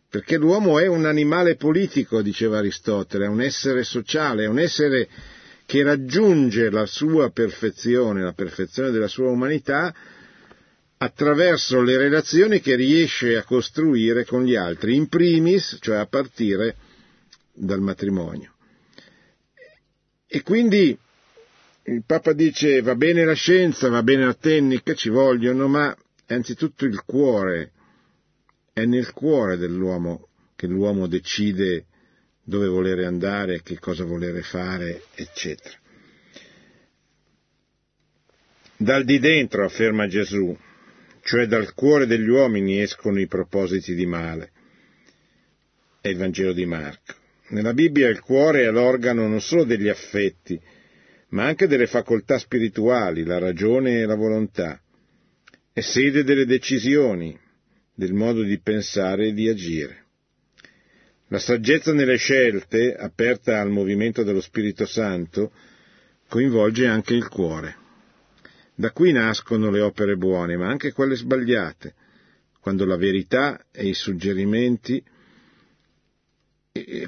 Perché 0.09 0.37
l'uomo 0.37 0.79
è 0.79 0.87
un 0.87 1.05
animale 1.05 1.57
politico, 1.57 2.23
diceva 2.23 2.59
Aristotele, 2.59 3.25
è 3.25 3.29
un 3.29 3.41
essere 3.41 3.83
sociale, 3.83 4.45
è 4.45 4.49
un 4.49 4.59
essere 4.59 5.09
che 5.67 5.83
raggiunge 5.83 6.71
la 6.71 6.87
sua 6.87 7.31
perfezione, 7.31 8.23
la 8.23 8.33
perfezione 8.33 8.91
della 8.91 9.09
sua 9.09 9.29
umanità, 9.29 9.93
attraverso 10.99 11.83
le 11.83 11.99
relazioni 11.99 12.61
che 12.61 12.75
riesce 12.75 13.37
a 13.37 13.45
costruire 13.45 14.25
con 14.25 14.45
gli 14.45 14.55
altri, 14.55 14.95
in 14.95 15.09
primis, 15.09 15.79
cioè 15.81 15.97
a 15.97 16.07
partire 16.07 16.77
dal 17.53 17.81
matrimonio. 17.81 18.55
E 20.27 20.43
quindi 20.43 20.97
il 21.85 22.03
Papa 22.05 22.33
dice 22.33 22.81
va 22.81 22.95
bene 22.95 23.25
la 23.25 23.35
scienza, 23.35 23.89
va 23.89 24.03
bene 24.03 24.25
la 24.25 24.35
tecnica, 24.35 24.95
ci 24.95 25.09
vogliono, 25.09 25.69
ma 25.69 25.97
è 26.25 26.35
anzitutto 26.35 26.85
il 26.85 27.03
cuore, 27.05 27.73
è 28.73 28.85
nel 28.85 29.13
cuore 29.13 29.57
dell'uomo 29.57 30.29
che 30.57 30.67
l'uomo 30.67 31.07
decide 31.07 31.87
dove 32.43 32.67
volere 32.67 33.05
andare, 33.05 33.63
che 33.63 33.79
cosa 33.79 34.05
volere 34.05 34.43
fare, 34.43 35.05
eccetera. 35.15 35.77
Dal 38.79 39.05
di 39.05 39.19
dentro, 39.19 39.65
afferma 39.65 40.07
Gesù, 40.07 40.57
cioè 41.27 41.47
dal 41.47 41.75
cuore 41.75 42.07
degli 42.07 42.29
uomini 42.29 42.81
escono 42.81 43.19
i 43.19 43.27
propositi 43.27 43.97
di 43.97 44.07
male. 44.07 44.53
È 46.01 46.07
il 46.07 46.19
Vangelo 46.19 46.53
di 46.53 46.65
Marco. 46.67 47.15
Nella 47.49 47.75
Bibbia 47.75 48.09
il 48.09 48.21
cuore 48.21 48.63
è 48.63 48.71
l'organo 48.71 49.27
non 49.27 49.41
solo 49.41 49.65
degli 49.65 49.89
affetti, 49.89 50.59
ma 51.31 51.45
anche 51.45 51.67
delle 51.67 51.89
facoltà 51.89 52.39
spirituali, 52.39 53.25
la 53.25 53.39
ragione 53.39 53.99
e 53.99 54.07
la 54.07 54.15
volontà. 54.15 54.81
È 55.73 55.81
sede 55.81 56.23
delle 56.23 56.47
decisioni, 56.47 57.37
del 57.93 58.13
modo 58.13 58.45
di 58.45 58.61
pensare 58.61 59.27
e 59.27 59.33
di 59.33 59.49
agire. 59.49 60.05
La 61.29 61.41
saggezza 61.41 61.93
nelle 61.93 62.19
scelte, 62.19 62.95
aperta 62.95 63.61
al 63.61 63.71
movimento 63.71 64.23
dello 64.23 64.41
Spirito 64.41 64.87
Santo, 64.87 65.51
coinvolge 66.29 66.87
anche 66.87 67.15
il 67.15 67.27
cuore. 67.27 67.85
Da 68.79 68.91
qui 68.91 69.11
nascono 69.11 69.71
le 69.71 69.81
opere 69.81 70.17
buone, 70.17 70.57
ma 70.57 70.69
anche 70.69 70.93
quelle 70.93 71.17
sbagliate, 71.17 71.95
quando 72.61 72.85
la 72.85 72.97
verità 72.97 73.65
e 73.73 73.89
i 73.89 73.95
suggerimenti 73.95 75.03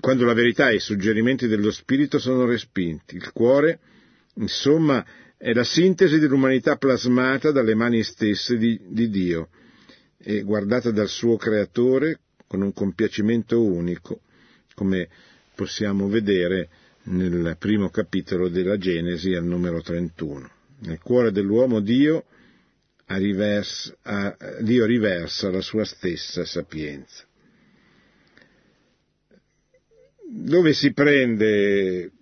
quando 0.00 0.24
la 0.24 0.32
verità 0.32 0.70
e 0.70 0.76
i 0.76 0.80
suggerimenti 0.80 1.46
dello 1.46 1.70
spirito 1.70 2.18
sono 2.18 2.46
respinti. 2.46 3.16
Il 3.16 3.32
cuore, 3.32 3.78
insomma, 4.36 5.04
è 5.36 5.52
la 5.52 5.64
sintesi 5.64 6.18
dell'umanità 6.18 6.76
plasmata 6.76 7.50
dalle 7.50 7.74
mani 7.74 8.02
stesse 8.02 8.56
di, 8.56 8.80
di 8.86 9.10
Dio 9.10 9.48
e 10.16 10.42
guardata 10.42 10.90
dal 10.90 11.08
suo 11.08 11.36
creatore 11.36 12.20
con 12.46 12.62
un 12.62 12.72
compiacimento 12.72 13.62
unico, 13.62 14.20
come 14.74 15.08
possiamo 15.54 16.08
vedere 16.08 16.68
nel 17.04 17.56
primo 17.58 17.90
capitolo 17.90 18.48
della 18.48 18.78
Genesi 18.78 19.34
al 19.34 19.44
numero 19.44 19.80
31. 19.82 20.56
Nel 20.80 21.00
cuore 21.00 21.32
dell'uomo 21.32 21.80
Dio, 21.80 22.24
riversa, 23.06 24.36
Dio 24.60 24.84
riversa 24.84 25.50
la 25.50 25.60
sua 25.60 25.84
stessa 25.84 26.44
sapienza. 26.44 27.24
Dove 30.30 30.72
si 30.74 30.92
prende, 30.92 32.12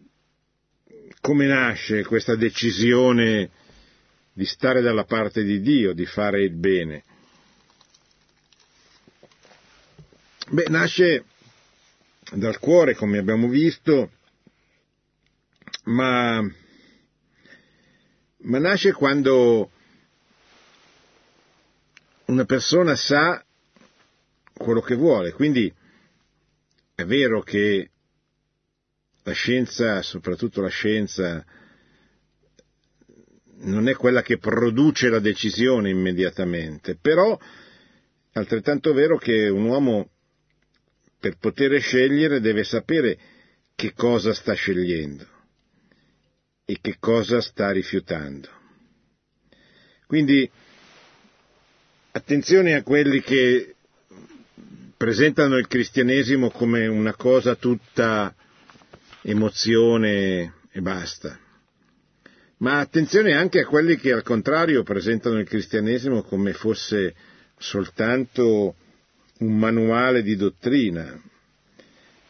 come 1.21 1.47
nasce 1.47 2.05
questa 2.05 2.37
decisione 2.37 3.51
di 4.33 4.45
stare 4.45 4.81
dalla 4.81 5.05
parte 5.05 5.43
di 5.43 5.61
Dio, 5.61 5.93
di 5.93 6.07
fare 6.07 6.43
il 6.43 6.55
bene? 6.55 7.05
Beh, 10.49 10.69
nasce 10.69 11.25
dal 12.33 12.59
cuore, 12.61 12.95
come 12.95 13.19
abbiamo 13.19 13.49
visto, 13.49 14.13
ma, 15.85 16.49
ma 18.47 18.59
nasce 18.59 18.93
quando 18.93 19.71
una 22.27 22.45
persona 22.45 22.95
sa 22.95 23.45
quello 24.53 24.81
che 24.81 24.95
vuole. 24.95 25.33
Quindi 25.33 25.73
è 26.95 27.05
vero 27.05 27.43
che 27.43 27.91
la 29.23 29.33
scienza, 29.33 30.03
soprattutto 30.03 30.61
la 30.61 30.69
scienza, 30.69 31.45
non 33.59 33.89
è 33.89 33.95
quella 33.95 34.23
che 34.23 34.39
produce 34.39 35.09
la 35.09 35.19
decisione 35.19 35.91
immediatamente, 35.91 36.97
però 36.97 37.37
è 38.31 38.39
altrettanto 38.39 38.93
vero 38.93 39.19
che 39.19 39.49
un 39.49 39.65
uomo 39.65 40.11
per 41.19 41.37
poter 41.39 41.81
scegliere 41.81 42.41
deve 42.41 42.63
sapere 42.63 43.19
che 43.75 43.93
cosa 43.93 44.33
sta 44.33 44.53
scegliendo 44.53 45.35
e 46.69 46.79
che 46.81 46.97
cosa 46.99 47.41
sta 47.41 47.71
rifiutando. 47.71 48.49
Quindi 50.07 50.51
attenzione 52.11 52.75
a 52.75 52.83
quelli 52.83 53.21
che 53.23 53.77
presentano 54.97 55.59
il 55.59 55.69
cristianesimo 55.69 56.51
come 56.51 56.89
una 56.89 57.15
cosa 57.15 57.55
tutta 57.55 58.35
emozione 59.23 60.55
e 60.73 60.81
basta. 60.81 61.39
Ma 62.59 62.81
attenzione 62.81 63.35
anche 63.35 63.61
a 63.61 63.67
quelli 63.67 63.97
che 63.97 64.13
al 64.13 64.25
contrario 64.25 64.83
presentano 64.83 65.39
il 65.39 65.47
cristianesimo 65.47 66.23
come 66.23 66.53
fosse 66.53 67.15
soltanto 67.59 68.75
un 69.39 69.57
manuale 69.57 70.23
di 70.23 70.35
dottrina. 70.35 71.23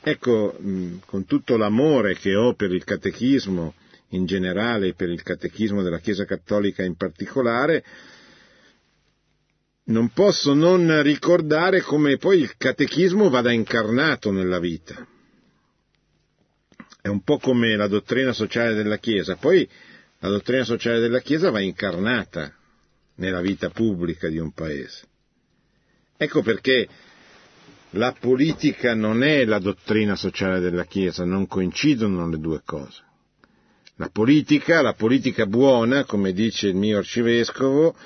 Ecco, 0.03 0.59
con 1.07 1.25
tutto 1.25 1.57
l'amore 1.57 2.17
che 2.17 2.35
ho 2.35 2.53
per 2.53 2.73
il 2.73 2.85
catechismo 2.85 3.73
in 4.11 4.27
generale 4.27 4.89
e 4.89 4.95
per 4.95 5.09
il 5.09 5.23
catechismo 5.23 5.83
della 5.83 5.99
Chiesa 5.99 6.25
Cattolica 6.25 6.83
in 6.83 6.97
particolare, 6.97 7.85
non 9.87 10.11
posso 10.11 10.55
non 10.55 11.03
ricordare 11.03 11.81
come 11.81 12.17
poi 12.17 12.41
il 12.41 12.57
catechismo 12.57 13.29
vada 13.29 13.53
incarnato 13.53 14.31
nella 14.31 14.59
vita. 14.59 15.07
È 17.01 17.09
un 17.09 17.23
po' 17.23 17.39
come 17.39 17.77
la 17.77 17.87
dottrina 17.87 18.33
sociale 18.33 18.75
della 18.75 18.99
Chiesa, 18.99 19.37
poi 19.37 19.69
la 20.19 20.29
dottrina 20.29 20.65
sociale 20.65 20.99
della 20.99 21.21
Chiesa 21.21 21.51
va 21.51 21.61
incarnata 21.61 22.53
nella 23.17 23.41
vita 23.41 23.71
pubblica 23.71 24.29
di 24.29 24.39
un 24.39 24.53
paese. 24.53 25.07
Ecco 26.17 26.43
perché 26.43 26.89
la 27.91 28.13
politica 28.19 28.95
non 28.95 29.23
è 29.23 29.45
la 29.45 29.59
dottrina 29.61 30.17
sociale 30.17 30.59
della 30.59 30.85
Chiesa, 30.85 31.25
non 31.25 31.47
coincidono 31.47 32.29
le 32.29 32.39
due 32.39 32.63
cose. 32.65 33.05
La 33.99 34.11
politica, 34.11 34.83
la 34.83 34.93
politica 34.93 35.47
buona, 35.47 36.05
come 36.05 36.33
dice 36.33 36.69
il 36.69 36.77
mio 36.77 36.99
arcivescovo, 36.99 37.97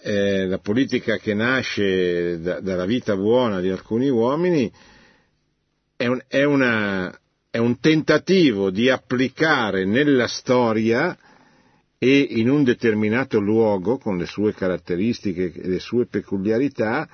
eh, 0.00 0.46
la 0.46 0.58
politica 0.58 1.16
che 1.16 1.34
nasce 1.34 2.40
da, 2.40 2.60
dalla 2.60 2.84
vita 2.84 3.16
buona 3.16 3.60
di 3.60 3.68
alcuni 3.68 4.08
uomini, 4.08 4.70
è 5.96 6.06
un, 6.06 6.20
è, 6.28 6.44
una, 6.44 7.12
è 7.50 7.58
un 7.58 7.80
tentativo 7.80 8.70
di 8.70 8.90
applicare 8.90 9.84
nella 9.84 10.28
storia 10.28 11.16
e 11.98 12.18
in 12.18 12.48
un 12.48 12.62
determinato 12.62 13.40
luogo, 13.40 13.98
con 13.98 14.16
le 14.18 14.26
sue 14.26 14.54
caratteristiche 14.54 15.52
e 15.52 15.68
le 15.68 15.78
sue 15.80 16.06
peculiarità, 16.06 17.08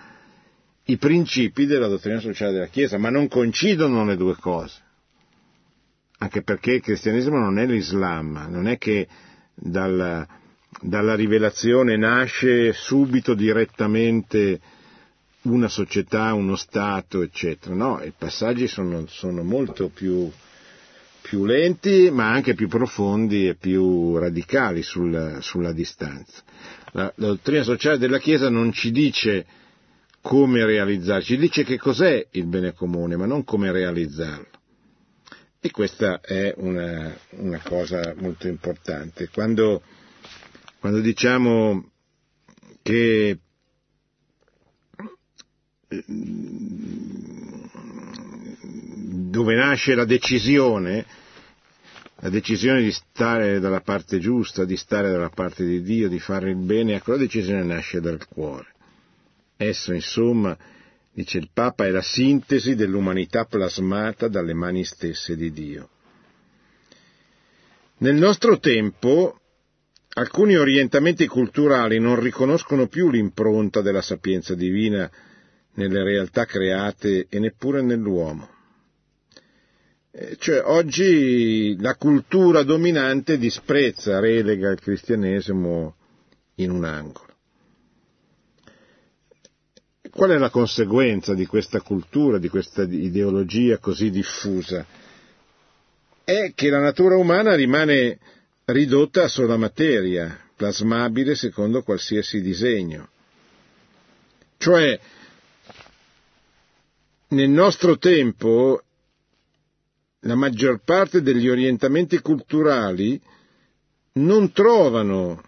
i 0.85 0.97
principi 0.99 1.65
della 1.65 1.89
dottrina 1.89 2.21
sociale 2.21 2.53
della 2.53 2.67
Chiesa, 2.67 2.99
ma 2.99 3.09
non 3.09 3.29
coincidono 3.29 4.05
le 4.05 4.17
due 4.17 4.35
cose. 4.35 4.88
Anche 6.19 6.43
perché 6.43 6.73
il 6.73 6.83
cristianesimo 6.83 7.39
non 7.39 7.59
è 7.59 7.67
l'Islam, 7.67 8.47
non 8.49 8.67
è 8.67 8.77
che 8.77 9.07
dal, 9.55 10.27
dalla 10.81 11.15
rivelazione 11.15 11.97
nasce 11.97 12.73
subito 12.73 13.35
direttamente 13.35 14.61
una 15.43 15.69
società, 15.69 16.35
uno 16.35 16.57
Stato, 16.57 17.23
eccetera. 17.23 17.75
No, 17.75 18.03
i 18.03 18.13
passaggi 18.17 18.67
sono, 18.67 19.07
sono 19.07 19.43
molto 19.43 19.89
più, 19.89 20.31
più 21.21 21.45
lenti 21.45 22.11
ma 22.11 22.31
anche 22.31 22.55
più 22.55 22.69
profondi 22.69 23.49
e 23.49 23.55
più 23.55 24.17
radicali 24.17 24.83
sul, 24.83 25.39
sulla 25.41 25.73
distanza. 25.73 26.43
La, 26.93 27.13
la, 27.17 27.27
dottrina 27.29 27.63
sociale 27.63 27.99
della 27.99 28.19
Chiesa 28.19 28.49
non 28.49 28.73
ci 28.73 28.91
dice 28.91 29.47
come 30.21 30.65
realizzarlo, 30.65 31.23
ci 31.23 31.37
dice 31.37 31.63
che 31.65 31.79
cos'è 31.79 32.27
il 32.33 32.47
bene 32.47 32.75
comune, 32.75 33.17
ma 33.17 33.27
non 33.27 33.45
come 33.45 33.71
realizzarlo. 33.71 34.58
E 35.61 35.71
questa 35.73 36.21
è 36.21 36.55
una, 36.59 37.17
una 37.31 37.61
cosa 37.61 38.15
molto 38.17 38.47
importante. 38.47 39.29
Quando, 39.29 39.83
quando 40.79 41.01
diciamo 41.01 41.91
che 42.81 43.39
dove 49.31 49.55
nasce 49.57 49.95
la 49.95 50.05
decisione, 50.05 51.05
la 52.21 52.29
decisione 52.29 52.83
di 52.83 52.93
stare 52.93 53.59
dalla 53.59 53.81
parte 53.81 54.19
giusta, 54.19 54.65
di 54.65 54.77
stare 54.77 55.11
dalla 55.11 55.31
parte 55.31 55.65
di 55.65 55.83
Dio, 55.83 56.09
di 56.09 56.21
fare 56.21 56.51
il 56.51 56.57
bene, 56.57 56.95
ecco 56.95 57.13
la 57.13 57.17
decisione 57.17 57.65
nasce 57.65 58.01
dal 58.01 58.27
cuore. 58.29 58.75
Esso, 59.57 59.93
insomma, 59.93 60.57
dice 61.19 61.39
il 61.39 61.51
Papa, 61.53 61.85
è 61.85 61.91
la 61.91 62.01
sintesi 62.01 62.77
dell'umanità 62.77 63.45
plasmata 63.45 64.29
dalle 64.29 64.55
mani 64.55 64.85
stesse 64.85 65.35
di 65.35 65.51
Dio. 65.51 65.89
Nel 67.99 68.15
nostro 68.15 68.61
tempo 68.61 69.41
alcuni 70.11 70.57
orientamenti 70.57 71.27
culturali 71.27 71.99
non 71.99 72.21
riconoscono 72.21 72.87
più 72.87 73.11
l'impronta 73.11 73.81
della 73.81 74.01
sapienza 74.01 74.55
divina 74.55 75.11
nelle 75.75 76.05
realtà 76.05 76.45
create 76.45 77.27
e 77.29 77.39
neppure 77.41 77.83
nell'uomo. 77.83 78.49
Eh, 80.13 80.37
cioè, 80.39 80.63
oggi 80.65 81.77
la 81.81 81.97
cultura 81.97 82.63
dominante 82.63 83.39
disprezza, 83.39 84.21
relega 84.21 84.71
il 84.71 84.79
cristianesimo 84.79 85.97
in 86.57 86.71
un 86.71 86.85
angolo. 86.85 87.28
Qual 90.11 90.31
è 90.31 90.39
la 90.39 90.51
conseguenza 90.51 91.35
di 91.35 91.47
questa 91.47 91.81
cultura, 91.81 92.39
di 92.39 92.49
questa 92.49 92.83
ideologia 92.83 93.79
così 93.79 94.11
diffusa? 94.11 94.87
È 96.25 96.53
che 96.55 96.71
la 96.71 96.81
natura 96.81 97.17
umana 97.17 97.55
rimane 97.55 98.19
ridotta 98.67 99.25
a 99.25 99.29
sola 99.29 99.57
materia, 99.57 100.39
plasmabile 100.55 101.35
secondo 101.35 101.83
qualsiasi 101.83 102.41
disegno. 102.41 103.09
Cioè, 104.59 105.01
nel 107.29 107.51
nostro 107.51 107.99
tempo 107.99 108.83
la 110.21 110.35
maggior 110.35 110.81
parte 110.85 111.23
degli 111.23 111.49
orientamenti 111.49 112.19
culturali 112.21 113.21
non 114.15 114.53
trovano, 114.53 115.43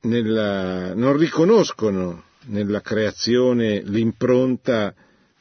nella, 0.00 0.94
non 0.94 1.16
riconoscono 1.16 2.28
nella 2.46 2.80
creazione 2.80 3.82
l'impronta 3.82 4.94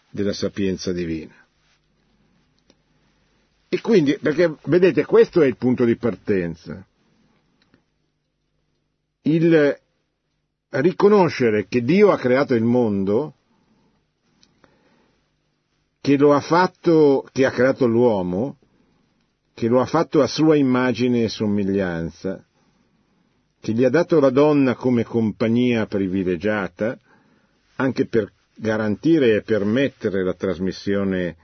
della 0.09 0.33
sapienza 0.33 0.91
divina. 0.91 1.35
E 3.69 3.81
quindi, 3.81 4.17
perché 4.19 4.55
vedete, 4.65 5.05
questo 5.05 5.41
è 5.41 5.45
il 5.45 5.57
punto 5.57 5.85
di 5.85 5.95
partenza. 5.95 6.83
Il 9.21 9.79
riconoscere 10.69 11.67
che 11.67 11.83
Dio 11.83 12.11
ha 12.11 12.17
creato 12.17 12.55
il 12.55 12.63
mondo 12.63 13.35
che 16.01 16.17
lo 16.17 16.33
ha 16.33 16.39
fatto, 16.39 17.27
che 17.31 17.45
ha 17.45 17.51
creato 17.51 17.85
l'uomo, 17.85 18.57
che 19.53 19.67
lo 19.67 19.81
ha 19.81 19.85
fatto 19.85 20.21
a 20.21 20.27
sua 20.27 20.55
immagine 20.55 21.23
e 21.23 21.29
somiglianza, 21.29 22.43
che 23.59 23.73
gli 23.73 23.83
ha 23.83 23.89
dato 23.89 24.19
la 24.19 24.29
donna 24.29 24.75
come 24.75 25.03
compagnia 25.03 25.85
privilegiata, 25.85 26.97
anche 27.75 28.05
per 28.07 28.31
garantire 28.55 29.35
e 29.35 29.41
permettere 29.41 30.23
la 30.23 30.33
trasmissione 30.33 31.35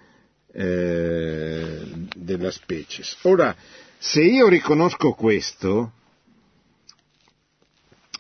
eh, 0.51 1.81
della 2.15 2.51
specie. 2.51 3.03
Ora, 3.23 3.55
se 3.97 4.21
io 4.21 4.47
riconosco 4.47 5.13
questo, 5.13 5.91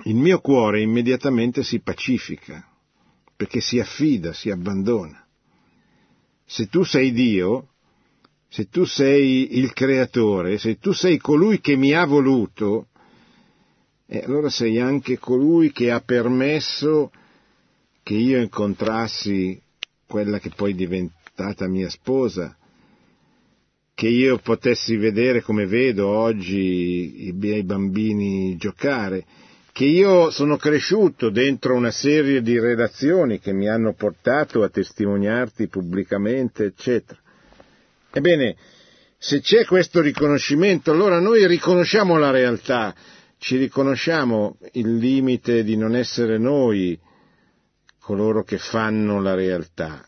il 0.03 0.15
mio 0.15 0.39
cuore 0.39 0.81
immediatamente 0.81 1.63
si 1.63 1.79
pacifica, 1.79 2.65
perché 3.35 3.59
si 3.59 3.79
affida, 3.79 4.33
si 4.33 4.49
abbandona 4.49 5.25
se 6.45 6.67
tu 6.67 6.83
sei 6.83 7.11
Dio, 7.11 7.69
se 8.47 8.69
tu 8.69 8.85
sei 8.85 9.57
il 9.57 9.73
creatore, 9.73 10.57
se 10.57 10.77
tu 10.77 10.93
sei 10.93 11.17
colui 11.17 11.59
che 11.59 11.75
mi 11.75 11.93
ha 11.93 12.05
voluto, 12.05 12.89
eh, 14.07 14.23
allora 14.25 14.49
sei 14.49 14.79
anche 14.79 15.17
colui 15.17 15.71
che 15.71 15.91
ha 15.91 16.01
permesso 16.01 17.11
che 18.03 18.13
io 18.13 18.39
incontrassi 18.39 19.59
quella 20.05 20.39
che 20.39 20.51
poi 20.55 20.73
è 20.73 20.75
diventata 20.75 21.67
mia 21.67 21.89
sposa, 21.89 22.55
che 23.95 24.07
io 24.07 24.37
potessi 24.37 24.95
vedere 24.97 25.41
come 25.41 25.65
vedo 25.65 26.07
oggi 26.07 27.27
i 27.27 27.31
miei 27.31 27.63
bambini 27.63 28.55
giocare, 28.57 29.25
che 29.71 29.85
io 29.85 30.29
sono 30.29 30.57
cresciuto 30.57 31.29
dentro 31.29 31.73
una 31.73 31.91
serie 31.91 32.41
di 32.41 32.59
relazioni 32.59 33.39
che 33.39 33.53
mi 33.53 33.67
hanno 33.67 33.93
portato 33.93 34.63
a 34.63 34.69
testimoniarti 34.69 35.67
pubblicamente, 35.67 36.65
eccetera. 36.65 37.19
Ebbene, 38.11 38.55
se 39.17 39.41
c'è 39.41 39.65
questo 39.65 40.01
riconoscimento, 40.01 40.91
allora 40.91 41.19
noi 41.19 41.47
riconosciamo 41.47 42.17
la 42.17 42.29
realtà, 42.29 42.93
ci 43.45 43.57
riconosciamo 43.57 44.57
il 44.71 44.95
limite 44.95 45.63
di 45.63 45.77
non 45.77 45.95
essere 45.95 46.39
noi 46.39 46.99
coloro 47.99 48.43
che 48.43 48.57
fanno 48.57 49.21
la 49.21 49.35
realtà. 49.35 50.03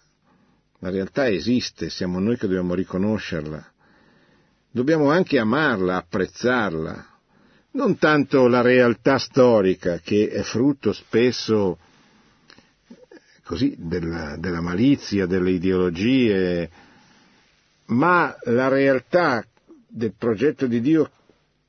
La 0.80 0.90
realtà 0.90 1.30
esiste, 1.30 1.92
siamo 1.92 2.18
noi 2.18 2.36
che 2.36 2.48
dobbiamo 2.48 2.74
riconoscerla. 2.74 3.64
Dobbiamo 4.72 5.12
anche 5.12 5.38
amarla, 5.38 5.98
apprezzarla, 5.98 7.06
non 7.74 8.00
tanto 8.00 8.48
la 8.48 8.62
realtà 8.62 9.20
storica 9.20 10.00
che 10.00 10.30
è 10.30 10.42
frutto 10.42 10.92
spesso 10.92 11.78
così 13.44 13.76
della, 13.78 14.36
della 14.38 14.62
malizia, 14.62 15.28
delle 15.28 15.52
ideologie, 15.52 16.72
ma 17.86 18.36
la 18.46 18.68
realtà 18.68 19.46
del 19.88 20.16
progetto 20.18 20.66
di 20.66 20.82
Dio 20.82 21.12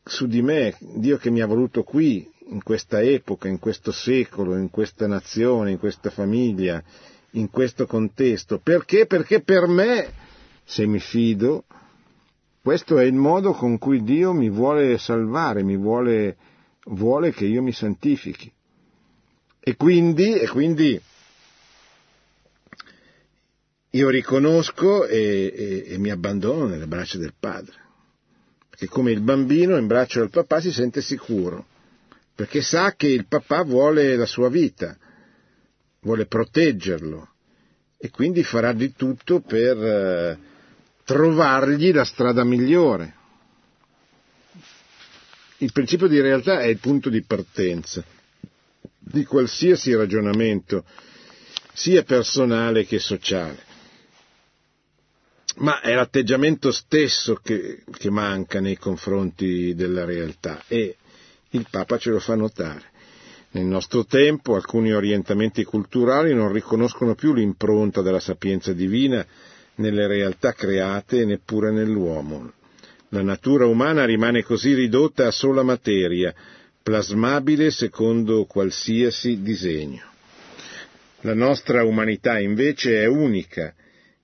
su 0.09 0.27
di 0.27 0.42
me, 0.42 0.75
Dio 0.81 1.18
che 1.18 1.31
mi 1.31 1.40
ha 1.40 1.47
voluto 1.47 1.83
qui, 1.83 2.29
in 2.49 2.62
questa 2.62 3.03
epoca, 3.03 3.47
in 3.49 3.59
questo 3.59 3.92
secolo, 3.92 4.57
in 4.57 4.71
questa 4.71 5.07
nazione, 5.07 5.73
in 5.73 5.79
questa 5.79 6.11
famiglia, 6.11 6.83
in 7.33 7.51
questo 7.51 7.87
contesto. 7.87 8.59
Perché? 8.59 9.07
Perché 9.07 9.42
per 9.42 9.66
me, 9.66 10.12
se 10.64 10.87
mi 10.87 10.99
fido, 10.99 11.64
questo 12.62 12.99
è 12.99 13.05
il 13.05 13.14
modo 13.14 13.53
con 13.53 13.79
cui 13.79 14.03
Dio 14.03 14.33
mi 14.33 14.49
vuole 14.49 14.99
salvare, 14.99 15.62
mi 15.62 15.77
vuole, 15.77 16.37
vuole 16.87 17.33
che 17.33 17.44
io 17.44 17.62
mi 17.62 17.73
santifichi. 17.73 18.51
E 19.61 19.77
quindi, 19.77 20.38
e 20.38 20.49
quindi 20.49 21.01
io 23.90 24.09
riconosco 24.09 25.07
e, 25.07 25.53
e, 25.55 25.85
e 25.92 25.99
mi 25.99 26.11
abbandono 26.11 26.66
nelle 26.66 26.87
braccia 26.87 27.18
del 27.18 27.35
padre. 27.38 27.88
Perché 28.79 28.95
come 28.95 29.11
il 29.11 29.23
bambino 29.23 29.77
in 29.77 29.88
braccio 29.88 30.21
al 30.21 30.31
papà 30.31 30.61
si 30.61 30.71
sente 30.71 31.01
sicuro, 31.01 31.67
perché 32.33 32.62
sa 32.62 32.95
che 32.95 33.09
il 33.09 33.27
papà 33.27 33.64
vuole 33.64 34.14
la 34.14 34.25
sua 34.25 34.49
vita, 34.49 34.97
vuole 36.03 36.27
proteggerlo 36.27 37.29
e 37.97 38.09
quindi 38.11 38.45
farà 38.45 38.73
di 38.73 38.93
tutto 38.95 39.41
per 39.41 39.77
eh, 39.77 40.38
trovargli 41.03 41.93
la 41.93 42.05
strada 42.05 42.45
migliore. 42.45 43.14
Il 45.57 45.73
principio 45.73 46.07
di 46.07 46.21
realtà 46.21 46.61
è 46.61 46.67
il 46.67 46.79
punto 46.79 47.11
di 47.11 47.23
partenza 47.23 48.05
di 48.97 49.25
qualsiasi 49.25 49.93
ragionamento, 49.97 50.85
sia 51.73 52.05
personale 52.05 52.85
che 52.85 53.01
sociale. 53.01 53.67
Ma 55.59 55.81
è 55.81 55.92
l'atteggiamento 55.92 56.71
stesso 56.71 57.35
che, 57.42 57.83
che 57.90 58.11
manca 58.11 58.61
nei 58.61 58.77
confronti 58.77 59.75
della 59.75 60.05
realtà 60.05 60.62
e 60.68 60.97
il 61.51 61.66
Papa 61.68 61.99
ce 61.99 62.11
lo 62.11 62.21
fa 62.21 62.37
notare. 62.37 62.97
Nel 63.51 63.64
nostro 63.64 64.05
tempo 64.05 64.55
alcuni 64.55 64.92
orientamenti 64.92 65.64
culturali 65.64 66.33
non 66.33 66.53
riconoscono 66.53 67.14
più 67.14 67.33
l'impronta 67.33 68.03
della 68.03 68.21
sapienza 68.21 68.73
divina 68.73 69.27
nelle 69.77 70.07
realtà 70.07 70.53
create 70.53 71.21
e 71.21 71.25
neppure 71.25 71.73
nell'uomo. 71.73 72.53
La 73.09 73.23
natura 73.23 73.66
umana 73.66 74.05
rimane 74.05 74.42
così 74.42 74.75
ridotta 74.75 75.27
a 75.27 75.33
sola 75.33 75.62
materia, 75.62 76.33
plasmabile 76.83 77.71
secondo 77.71 78.44
qualsiasi 78.44 79.40
disegno. 79.40 80.05
La 81.23 81.35
nostra 81.35 81.83
umanità 81.85 82.38
invece 82.38 83.01
è 83.03 83.07
unica 83.07 83.75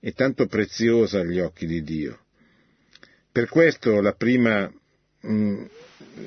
e 0.05 0.11
tanto 0.11 0.45
preziosa 0.45 1.21
agli 1.21 1.39
occhi 1.39 1.65
di 1.65 1.81
Dio. 1.81 2.19
Per 3.31 3.49
questo 3.49 4.01
la 4.01 4.13
prima, 4.13 4.71
mm, 5.27 5.65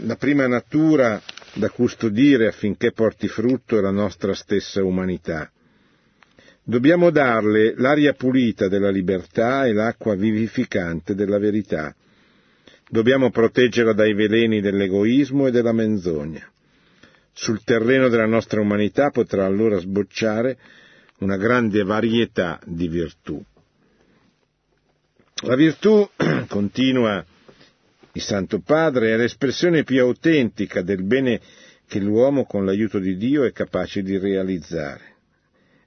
la 0.00 0.16
prima 0.16 0.48
natura 0.48 1.22
da 1.54 1.70
custodire 1.70 2.48
affinché 2.48 2.90
porti 2.90 3.28
frutto 3.28 3.78
è 3.78 3.80
la 3.80 3.92
nostra 3.92 4.34
stessa 4.34 4.82
umanità. 4.82 5.48
Dobbiamo 6.60 7.10
darle 7.10 7.74
l'aria 7.76 8.14
pulita 8.14 8.66
della 8.66 8.90
libertà 8.90 9.64
e 9.64 9.72
l'acqua 9.72 10.16
vivificante 10.16 11.14
della 11.14 11.38
verità. 11.38 11.94
Dobbiamo 12.90 13.30
proteggerla 13.30 13.92
dai 13.92 14.12
veleni 14.12 14.60
dell'egoismo 14.60 15.46
e 15.46 15.52
della 15.52 15.72
menzogna. 15.72 16.50
Sul 17.32 17.62
terreno 17.62 18.08
della 18.08 18.26
nostra 18.26 18.60
umanità 18.60 19.10
potrà 19.10 19.44
allora 19.44 19.78
sbocciare 19.78 20.58
una 21.20 21.36
grande 21.36 21.84
varietà 21.84 22.58
di 22.66 22.88
virtù. 22.88 23.40
La 25.42 25.54
virtù, 25.54 26.08
continua 26.48 27.24
il 28.12 28.22
Santo 28.22 28.60
Padre, 28.60 29.12
è 29.12 29.16
l'espressione 29.16 29.84
più 29.84 30.00
autentica 30.00 30.82
del 30.82 31.04
bene 31.04 31.40
che 31.86 32.00
l'uomo 32.00 32.44
con 32.44 32.64
l'aiuto 32.64 32.98
di 32.98 33.16
Dio 33.16 33.44
è 33.44 33.52
capace 33.52 34.02
di 34.02 34.18
realizzare. 34.18 35.14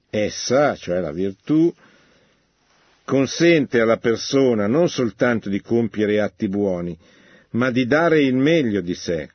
Essa, 0.08 0.74
cioè 0.76 1.00
la 1.00 1.12
virtù, 1.12 1.70
consente 3.04 3.80
alla 3.80 3.98
persona 3.98 4.66
non 4.66 4.88
soltanto 4.88 5.50
di 5.50 5.60
compiere 5.60 6.20
atti 6.20 6.48
buoni, 6.48 6.96
ma 7.50 7.70
di 7.70 7.84
dare 7.86 8.22
il 8.22 8.34
meglio 8.34 8.80
di 8.80 8.94
sé. 8.94 9.28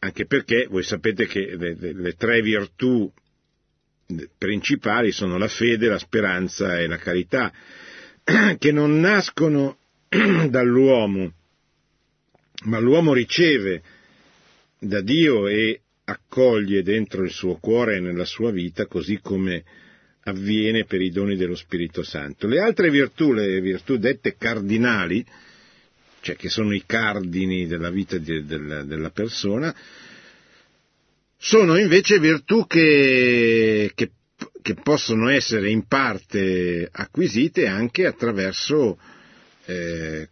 anche 0.00 0.26
perché 0.26 0.66
voi 0.68 0.82
sapete 0.82 1.26
che 1.26 1.56
le, 1.56 1.76
le, 1.78 1.92
le 1.92 2.12
tre 2.14 2.40
virtù 2.40 3.10
principali 4.36 5.12
sono 5.12 5.36
la 5.36 5.48
fede, 5.48 5.88
la 5.88 5.98
speranza 5.98 6.78
e 6.78 6.86
la 6.86 6.96
carità, 6.96 7.52
che 8.58 8.72
non 8.72 8.98
nascono 8.98 9.77
dall'uomo, 10.48 11.32
ma 12.64 12.78
l'uomo 12.78 13.12
riceve 13.12 13.82
da 14.78 15.00
Dio 15.00 15.46
e 15.46 15.80
accoglie 16.04 16.82
dentro 16.82 17.22
il 17.22 17.30
suo 17.30 17.56
cuore 17.56 17.96
e 17.96 18.00
nella 18.00 18.24
sua 18.24 18.50
vita 18.50 18.86
così 18.86 19.20
come 19.20 19.64
avviene 20.24 20.84
per 20.84 21.00
i 21.00 21.10
doni 21.10 21.36
dello 21.36 21.54
Spirito 21.54 22.02
Santo. 22.02 22.46
Le 22.46 22.60
altre 22.60 22.90
virtù, 22.90 23.32
le 23.32 23.60
virtù 23.60 23.96
dette 23.96 24.36
cardinali, 24.36 25.24
cioè 26.20 26.36
che 26.36 26.48
sono 26.48 26.72
i 26.74 26.84
cardini 26.86 27.66
della 27.66 27.90
vita 27.90 28.18
di, 28.18 28.44
della, 28.44 28.82
della, 28.82 29.10
persona, 29.10 29.74
sono 31.36 31.76
invece 31.78 32.18
virtù 32.18 32.66
che, 32.66 33.92
che, 33.94 34.10
che, 34.60 34.74
possono 34.74 35.28
essere 35.28 35.70
in 35.70 35.86
parte 35.86 36.88
acquisite 36.90 37.66
anche 37.66 38.06
attraverso 38.06 38.98
eh, 39.68 40.28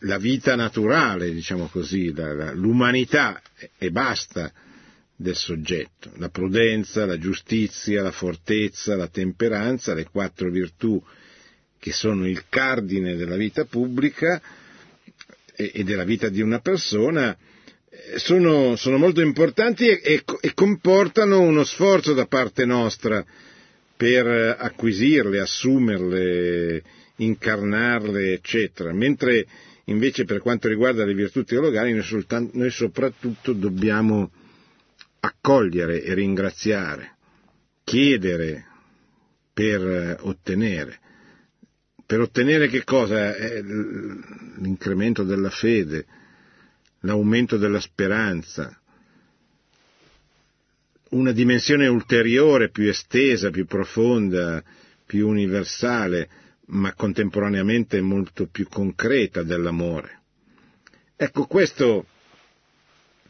la 0.00 0.18
vita 0.18 0.54
naturale, 0.54 1.32
diciamo 1.32 1.66
così, 1.66 2.14
la, 2.14 2.32
la, 2.32 2.52
l'umanità 2.52 3.42
e 3.76 3.90
basta 3.90 4.52
del 5.16 5.34
soggetto, 5.34 6.12
la 6.18 6.28
prudenza, 6.28 7.04
la 7.04 7.18
giustizia, 7.18 8.02
la 8.02 8.12
fortezza, 8.12 8.94
la 8.94 9.08
temperanza, 9.08 9.92
le 9.92 10.04
quattro 10.04 10.50
virtù 10.50 11.02
che 11.80 11.92
sono 11.92 12.28
il 12.28 12.44
cardine 12.48 13.16
della 13.16 13.36
vita 13.36 13.64
pubblica 13.64 14.40
e, 15.56 15.82
della 15.82 16.04
vita 16.04 16.28
di 16.28 16.40
una 16.40 16.60
persona, 16.60 17.36
eh, 17.90 18.18
sono, 18.20 18.76
sono 18.76 18.98
molto 18.98 19.20
importanti 19.20 19.88
e, 19.88 20.00
e, 20.00 20.22
e, 20.40 20.54
comportano 20.54 21.40
uno 21.40 21.64
sforzo 21.64 22.14
da 22.14 22.26
parte 22.26 22.64
nostra 22.64 23.24
per 23.96 24.26
acquisirle, 24.58 25.40
assumerle, 25.40 26.82
incarnarle, 27.16 28.32
eccetera, 28.32 28.92
mentre 28.92 29.46
invece 29.84 30.24
per 30.24 30.40
quanto 30.40 30.68
riguarda 30.68 31.04
le 31.04 31.14
virtù 31.14 31.44
teologali 31.44 31.92
noi, 31.92 32.02
soltanto, 32.02 32.56
noi 32.56 32.70
soprattutto 32.70 33.52
dobbiamo 33.52 34.30
accogliere 35.20 36.02
e 36.02 36.14
ringraziare, 36.14 37.16
chiedere 37.84 38.66
per 39.52 40.18
ottenere. 40.20 41.00
Per 42.06 42.20
ottenere 42.20 42.68
che 42.68 42.84
cosa? 42.84 43.34
L'incremento 44.58 45.22
della 45.22 45.50
fede, 45.50 46.04
l'aumento 47.00 47.56
della 47.56 47.80
speranza, 47.80 48.78
una 51.10 51.32
dimensione 51.32 51.86
ulteriore, 51.86 52.70
più 52.70 52.88
estesa, 52.88 53.50
più 53.50 53.64
profonda, 53.66 54.62
più 55.06 55.28
universale, 55.28 56.28
ma 56.66 56.94
contemporaneamente 56.94 58.00
molto 58.00 58.46
più 58.46 58.68
concreta 58.68 59.42
dell'amore. 59.42 60.20
Ecco, 61.16 61.46
questo 61.46 62.06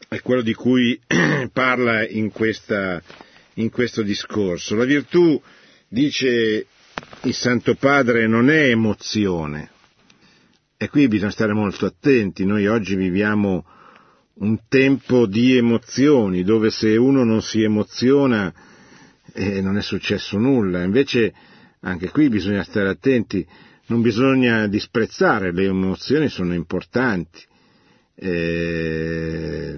è 0.09 0.21
quello 0.21 0.43
di 0.43 0.55
cui 0.55 0.99
parla 1.53 2.07
in, 2.07 2.31
questa, 2.31 3.03
in 3.55 3.71
questo 3.71 4.03
discorso. 4.03 4.75
La 4.77 4.85
virtù, 4.85 5.41
dice 5.89 6.67
il 7.23 7.35
Santo 7.35 7.75
Padre, 7.75 8.27
non 8.27 8.51
è 8.51 8.69
emozione. 8.69 9.71
E 10.77 10.89
qui 10.89 11.09
bisogna 11.09 11.31
stare 11.31 11.53
molto 11.53 11.87
attenti. 11.87 12.45
Noi 12.45 12.67
oggi 12.67 12.95
viviamo 12.95 13.65
un 14.35 14.59
tempo 14.69 15.27
di 15.27 15.57
emozioni, 15.57 16.43
dove 16.43 16.71
se 16.71 16.97
uno 16.97 17.25
non 17.25 17.43
si 17.43 17.63
emoziona 17.63 18.53
eh, 19.33 19.61
non 19.61 19.77
è 19.77 19.83
successo 19.83 20.39
nulla. 20.39 20.83
Invece 20.83 21.33
anche 21.85 22.11
qui 22.11 22.29
bisogna 22.29 22.63
stare 22.63 22.89
attenti, 22.89 23.47
non 23.87 24.03
bisogna 24.03 24.67
disprezzare, 24.67 25.53
le 25.53 25.65
emozioni 25.65 26.29
sono 26.29 26.55
importanti 26.55 27.41
eh, 28.17 29.77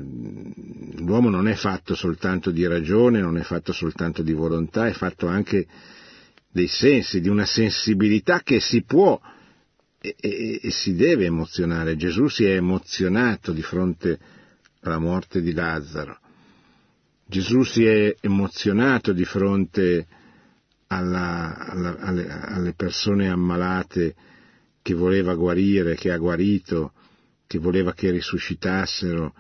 l'uomo 0.97 1.31
non 1.31 1.49
è 1.49 1.55
fatto 1.55 1.95
soltanto 1.95 2.51
di 2.51 2.67
ragione, 2.67 3.21
non 3.21 3.39
è 3.39 3.43
fatto 3.43 3.73
soltanto 3.73 4.23
di 4.23 4.33
volontà, 4.33 4.87
è 4.87 4.93
fatto 4.93 5.27
anche 5.27 5.67
dei 6.51 6.67
sensi, 6.67 7.21
di 7.21 7.29
una 7.29 7.47
sensibilità 7.47 8.41
che 8.41 8.61
si 8.61 8.83
può 8.83 9.19
e, 10.01 10.15
e, 10.21 10.61
e 10.63 10.71
si 10.71 10.95
deve 10.95 11.25
emozionare. 11.25 11.97
Gesù 11.97 12.29
si 12.29 12.45
è 12.45 12.57
emozionato 12.57 13.53
di 13.53 13.63
fronte 13.63 14.19
alla 14.81 14.99
morte 14.99 15.41
di 15.41 15.53
Lazzaro. 15.53 16.19
Gesù 17.29 17.63
si 17.63 17.85
è 17.85 18.15
emozionato 18.21 19.13
di 19.13 19.25
fronte 19.25 20.07
alla, 20.89 21.57
alla, 21.57 21.97
alle, 21.99 22.29
alle 22.29 22.73
persone 22.75 23.29
ammalate 23.29 24.15
che 24.83 24.95
voleva 24.95 25.35
guarire, 25.35 25.97
che 25.97 26.13
ha 26.13 26.17
guarito, 26.17 26.93
che 27.47 27.59
voleva 27.59 27.93
che 27.93 28.11
risuscitassero, 28.11 29.35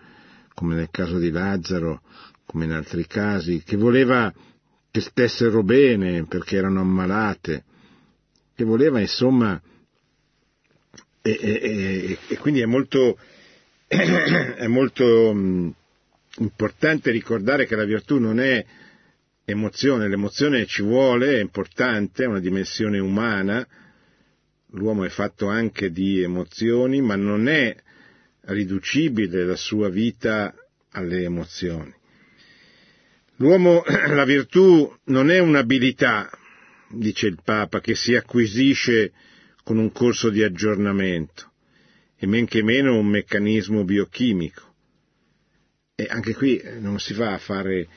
come 0.54 0.74
nel 0.74 0.88
caso 0.90 1.18
di 1.18 1.30
Lazzaro, 1.30 2.02
come 2.44 2.64
in 2.64 2.72
altri 2.72 3.06
casi, 3.06 3.62
che 3.64 3.76
voleva 3.76 4.32
che 4.90 5.00
stessero 5.00 5.62
bene 5.62 6.24
perché 6.24 6.56
erano 6.56 6.80
ammalate, 6.80 7.64
che 8.54 8.64
voleva 8.64 8.98
insomma, 8.98 9.60
e, 11.20 11.38
e, 11.40 12.18
e 12.28 12.38
quindi 12.38 12.60
è 12.60 12.66
molto, 12.66 13.18
è 13.86 14.66
molto 14.66 15.34
mh, 15.34 15.74
importante 16.38 17.10
ricordare 17.10 17.66
che 17.66 17.76
la 17.76 17.84
virtù 17.84 18.18
non 18.18 18.40
è 18.40 18.64
emozione, 19.48 20.08
l'emozione 20.08 20.66
ci 20.66 20.82
vuole, 20.82 21.36
è 21.36 21.40
importante, 21.40 22.24
è 22.24 22.26
una 22.26 22.40
dimensione 22.40 22.98
umana, 22.98 23.64
l'uomo 24.70 25.04
è 25.04 25.08
fatto 25.08 25.46
anche 25.46 25.90
di 25.90 26.20
emozioni, 26.20 27.00
ma 27.00 27.14
non 27.14 27.46
è 27.46 27.74
riducibile 28.46 29.44
la 29.44 29.54
sua 29.54 29.88
vita 29.88 30.52
alle 30.90 31.22
emozioni. 31.22 31.94
L'uomo, 33.36 33.84
la 33.86 34.24
virtù 34.24 34.92
non 35.04 35.30
è 35.30 35.38
un'abilità, 35.38 36.28
dice 36.90 37.28
il 37.28 37.38
Papa, 37.44 37.80
che 37.80 37.94
si 37.94 38.16
acquisisce 38.16 39.12
con 39.62 39.78
un 39.78 39.92
corso 39.92 40.28
di 40.28 40.42
aggiornamento, 40.42 41.52
e 42.16 42.26
men 42.26 42.46
che 42.46 42.64
meno 42.64 42.98
un 42.98 43.06
meccanismo 43.06 43.84
biochimico. 43.84 44.74
E 45.94 46.06
anche 46.10 46.34
qui 46.34 46.60
non 46.80 46.98
si 46.98 47.14
va 47.14 47.32
a 47.32 47.38
fare 47.38 47.88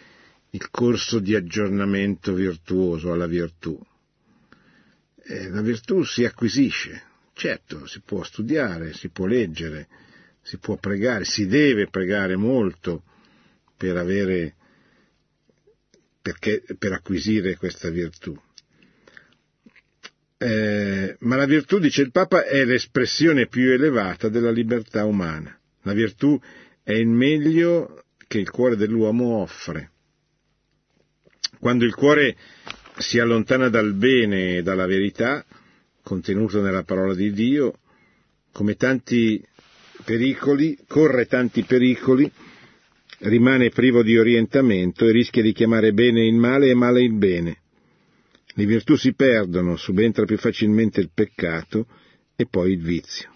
il 0.52 0.70
corso 0.70 1.20
di 1.20 1.36
aggiornamento 1.36 2.34
virtuoso 2.34 3.12
alla 3.12 3.28
virtù. 3.28 3.80
Eh, 5.24 5.50
la 5.50 5.62
virtù 5.62 6.04
si 6.04 6.26
acquisisce, 6.26 7.04
certo, 7.34 7.86
si 7.86 8.02
può 8.02 8.24
studiare, 8.24 8.94
si 8.94 9.10
può 9.10 9.26
leggere, 9.26 9.88
si 10.42 10.58
può 10.58 10.78
pregare, 10.78 11.26
si 11.26 11.46
deve 11.46 11.88
pregare 11.88 12.36
molto 12.36 13.04
per 13.78 13.96
avere, 13.98 14.56
perché, 16.22 16.64
per 16.78 16.94
acquisire 16.94 17.56
questa 17.56 17.90
virtù. 17.90 18.38
Eh, 20.42 21.18
ma 21.20 21.36
la 21.36 21.46
virtù, 21.46 21.80
dice 21.80 22.02
il 22.02 22.12
Papa, 22.12 22.46
è 22.46 22.64
l'espressione 22.66 23.48
più 23.48 23.70
elevata 23.72 24.30
della 24.30 24.52
libertà 24.52 25.06
umana. 25.06 25.56
La 25.84 25.94
virtù 25.94 26.40
è 26.82 26.94
il 26.94 27.08
meglio 27.08 28.06
che 28.26 28.40
il 28.40 28.50
cuore 28.50 28.76
dell'uomo 28.76 29.42
offre. 29.42 29.92
Quando 31.60 31.84
il 31.84 31.94
cuore 31.94 32.38
si 32.98 33.20
allontana 33.20 33.68
dal 33.68 33.94
bene 33.94 34.58
e 34.58 34.62
dalla 34.62 34.86
verità, 34.86 35.46
contenuto 36.02 36.62
nella 36.62 36.84
parola 36.84 37.14
di 37.14 37.34
Dio, 37.34 37.80
come 38.54 38.76
tanti 38.76 39.44
pericoli, 40.06 40.78
corre 40.88 41.26
tanti 41.26 41.64
pericoli, 41.64 42.32
rimane 43.20 43.70
privo 43.70 44.04
di 44.04 44.18
orientamento 44.18 45.06
e 45.06 45.12
rischia 45.12 45.42
di 45.42 45.52
chiamare 45.52 45.92
bene 45.92 46.26
il 46.26 46.36
male 46.36 46.70
e 46.70 46.76
male 46.76 47.02
il 47.02 47.14
bene. 47.14 47.58
Le 48.54 48.66
virtù 48.66 48.96
si 48.96 49.14
perdono, 49.14 49.76
subentra 49.76 50.24
più 50.24 50.38
facilmente 50.38 51.02
il 51.02 51.12
peccato 51.14 51.88
e 52.38 52.48
poi 52.48 52.72
il 52.72 52.82
vizio. 52.82 53.36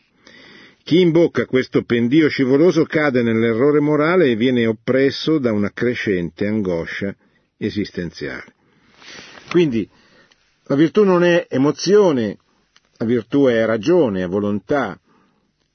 Chi 0.82 1.02
imbocca 1.02 1.46
questo 1.46 1.84
pendio 1.84 2.30
scivoloso 2.30 2.86
cade 2.86 3.22
nell'errore 3.22 3.82
morale 3.82 4.32
e 4.32 4.36
viene 4.38 4.66
oppresso 4.66 5.40
da 5.40 5.52
una 5.52 5.72
crescente 5.72 6.48
angoscia 6.48 7.16
esistenziale. 7.65 8.54
Quindi 9.49 9.88
la 10.65 10.76
virtù 10.76 11.04
non 11.04 11.23
è 11.23 11.47
emozione, 11.49 12.38
la 12.97 13.06
virtù 13.06 13.45
è 13.47 13.65
ragione, 13.65 14.23
è 14.23 14.28
volontà, 14.28 14.99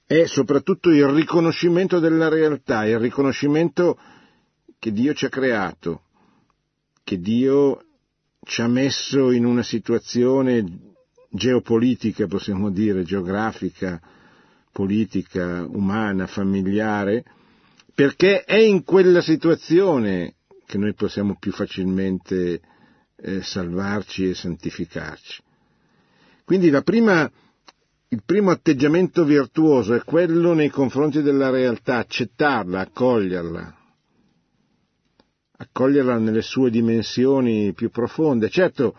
è 0.06 0.24
soprattutto 0.24 0.90
il 0.90 1.06
riconoscimento 1.06 1.98
della 1.98 2.28
realtà, 2.28 2.86
il 2.86 2.98
riconoscimento 2.98 3.98
che 4.78 4.92
Dio 4.92 5.12
ci 5.12 5.26
ha 5.26 5.28
creato, 5.28 6.02
che 7.04 7.18
Dio 7.18 7.84
ci 8.42 8.62
ha 8.62 8.68
messo 8.68 9.30
in 9.30 9.44
una 9.44 9.62
situazione 9.62 10.64
geopolitica, 11.30 12.26
possiamo 12.26 12.70
dire, 12.70 13.02
geografica, 13.02 14.00
politica, 14.72 15.66
umana, 15.68 16.26
familiare, 16.26 17.24
perché 17.94 18.44
è 18.44 18.56
in 18.56 18.84
quella 18.84 19.20
situazione 19.20 20.36
che 20.68 20.76
noi 20.76 20.92
possiamo 20.92 21.38
più 21.38 21.50
facilmente 21.50 22.60
eh, 23.16 23.40
salvarci 23.40 24.28
e 24.28 24.34
santificarci. 24.34 25.42
Quindi 26.44 26.70
prima, 26.82 27.30
il 28.08 28.22
primo 28.22 28.50
atteggiamento 28.50 29.24
virtuoso 29.24 29.94
è 29.94 30.04
quello 30.04 30.52
nei 30.52 30.68
confronti 30.68 31.22
della 31.22 31.48
realtà, 31.48 31.96
accettarla, 31.96 32.80
accoglierla, 32.80 33.76
accoglierla 35.56 36.18
nelle 36.18 36.42
sue 36.42 36.68
dimensioni 36.68 37.72
più 37.72 37.88
profonde. 37.88 38.50
Certo, 38.50 38.94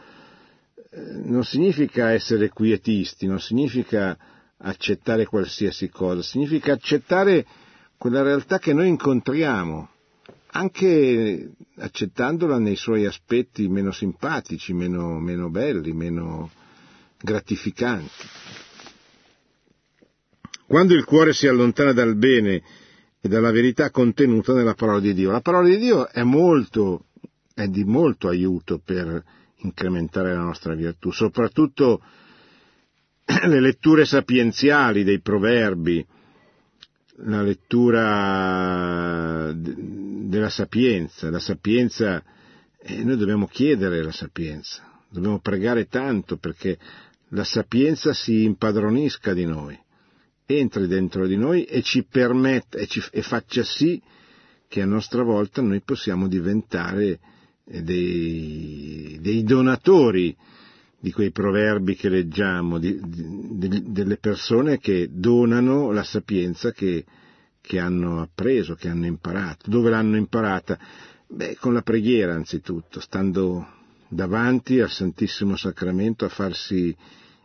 eh, 0.89 0.99
non 1.23 1.43
significa 1.43 2.09
essere 2.11 2.49
quietisti, 2.49 3.27
non 3.27 3.39
significa 3.39 4.17
accettare 4.57 5.25
qualsiasi 5.27 5.87
cosa, 5.89 6.23
significa 6.23 6.73
accettare 6.73 7.45
quella 7.95 8.23
realtà 8.23 8.57
che 8.57 8.73
noi 8.73 8.87
incontriamo, 8.87 9.89
anche 10.51 11.51
accettandola 11.77 12.57
nei 12.57 12.75
suoi 12.75 13.05
aspetti 13.05 13.67
meno 13.67 13.91
simpatici, 13.91 14.73
meno, 14.73 15.19
meno 15.19 15.49
belli, 15.49 15.91
meno 15.93 16.49
gratificanti. 17.21 18.27
Quando 20.65 20.93
il 20.93 21.03
cuore 21.03 21.33
si 21.33 21.47
allontana 21.47 21.93
dal 21.93 22.15
bene 22.15 22.61
e 23.21 23.27
dalla 23.27 23.51
verità 23.51 23.89
contenuta 23.89 24.53
nella 24.53 24.75
parola 24.75 24.99
di 24.99 25.13
Dio, 25.13 25.31
la 25.31 25.41
parola 25.41 25.67
di 25.67 25.77
Dio 25.77 26.07
è 26.07 26.23
molto, 26.23 27.05
è 27.53 27.67
di 27.67 27.83
molto 27.83 28.27
aiuto 28.27 28.79
per 28.83 29.23
incrementare 29.57 30.33
la 30.33 30.41
nostra 30.41 30.73
virtù, 30.75 31.11
soprattutto 31.11 32.01
le 33.25 33.59
letture 33.59 34.05
sapienziali 34.05 35.03
dei 35.03 35.21
proverbi, 35.21 36.05
la 37.23 37.41
lettura 37.41 39.51
della 39.53 40.49
sapienza. 40.49 41.29
La 41.29 41.39
sapienza, 41.39 42.23
eh, 42.81 43.03
noi 43.03 43.17
dobbiamo 43.17 43.47
chiedere 43.47 44.03
la 44.03 44.11
sapienza, 44.11 44.83
dobbiamo 45.09 45.39
pregare 45.39 45.87
tanto 45.87 46.37
perché 46.37 46.77
la 47.29 47.43
sapienza 47.43 48.13
si 48.13 48.43
impadronisca 48.43 49.33
di 49.33 49.45
noi, 49.45 49.77
entri 50.45 50.87
dentro 50.87 51.27
di 51.27 51.37
noi 51.37 51.63
e 51.65 51.81
ci 51.81 52.03
permetta 52.03 52.77
e, 52.77 52.87
ci, 52.87 53.01
e 53.11 53.21
faccia 53.21 53.63
sì 53.63 54.01
che 54.67 54.81
a 54.81 54.85
nostra 54.85 55.23
volta 55.23 55.61
noi 55.61 55.81
possiamo 55.81 56.27
diventare 56.27 57.19
eh, 57.65 57.81
dei, 57.81 59.17
dei 59.19 59.43
donatori 59.43 60.35
di 60.99 61.11
quei 61.11 61.31
proverbi 61.31 61.95
che 61.95 62.09
leggiamo, 62.09 62.77
di, 62.77 62.99
di, 63.01 63.91
delle 63.91 64.17
persone 64.17 64.79
che 64.79 65.07
donano 65.09 65.91
la 65.91 66.03
sapienza 66.03 66.71
che, 66.71 67.05
che 67.61 67.79
hanno 67.79 68.21
appreso, 68.21 68.75
che 68.75 68.89
hanno 68.89 69.05
imparato. 69.05 69.69
Dove 69.69 69.89
l'hanno 69.89 70.17
imparata? 70.17 70.77
Beh, 71.27 71.55
con 71.57 71.73
la 71.73 71.81
preghiera 71.81 72.33
anzitutto, 72.33 72.99
stando 72.99 73.65
davanti 74.09 74.81
al 74.81 74.89
Santissimo 74.89 75.55
Sacramento 75.55 76.25
a 76.25 76.29
farsi 76.29 76.95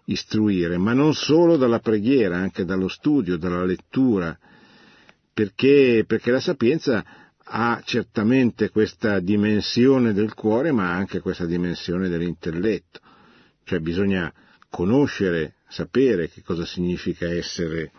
istruire, 0.06 0.76
ma 0.76 0.92
non 0.92 1.14
solo 1.14 1.56
dalla 1.56 1.78
preghiera, 1.78 2.36
anche 2.36 2.64
dallo 2.64 2.88
studio, 2.88 3.36
dalla 3.36 3.64
lettura, 3.64 4.36
perché, 5.32 6.04
perché 6.06 6.30
la 6.32 6.40
sapienza 6.40 7.04
ha 7.46 7.80
certamente 7.84 8.70
questa 8.70 9.20
dimensione 9.20 10.12
del 10.12 10.34
cuore, 10.34 10.72
ma 10.72 10.92
anche 10.92 11.20
questa 11.20 11.46
dimensione 11.46 12.08
dell'intelletto 12.08 13.00
cioè 13.64 13.80
bisogna 13.80 14.32
conoscere, 14.68 15.54
sapere 15.68 16.28
che 16.28 16.42
cosa 16.42 16.64
significa 16.64 17.28
essere 17.30 17.90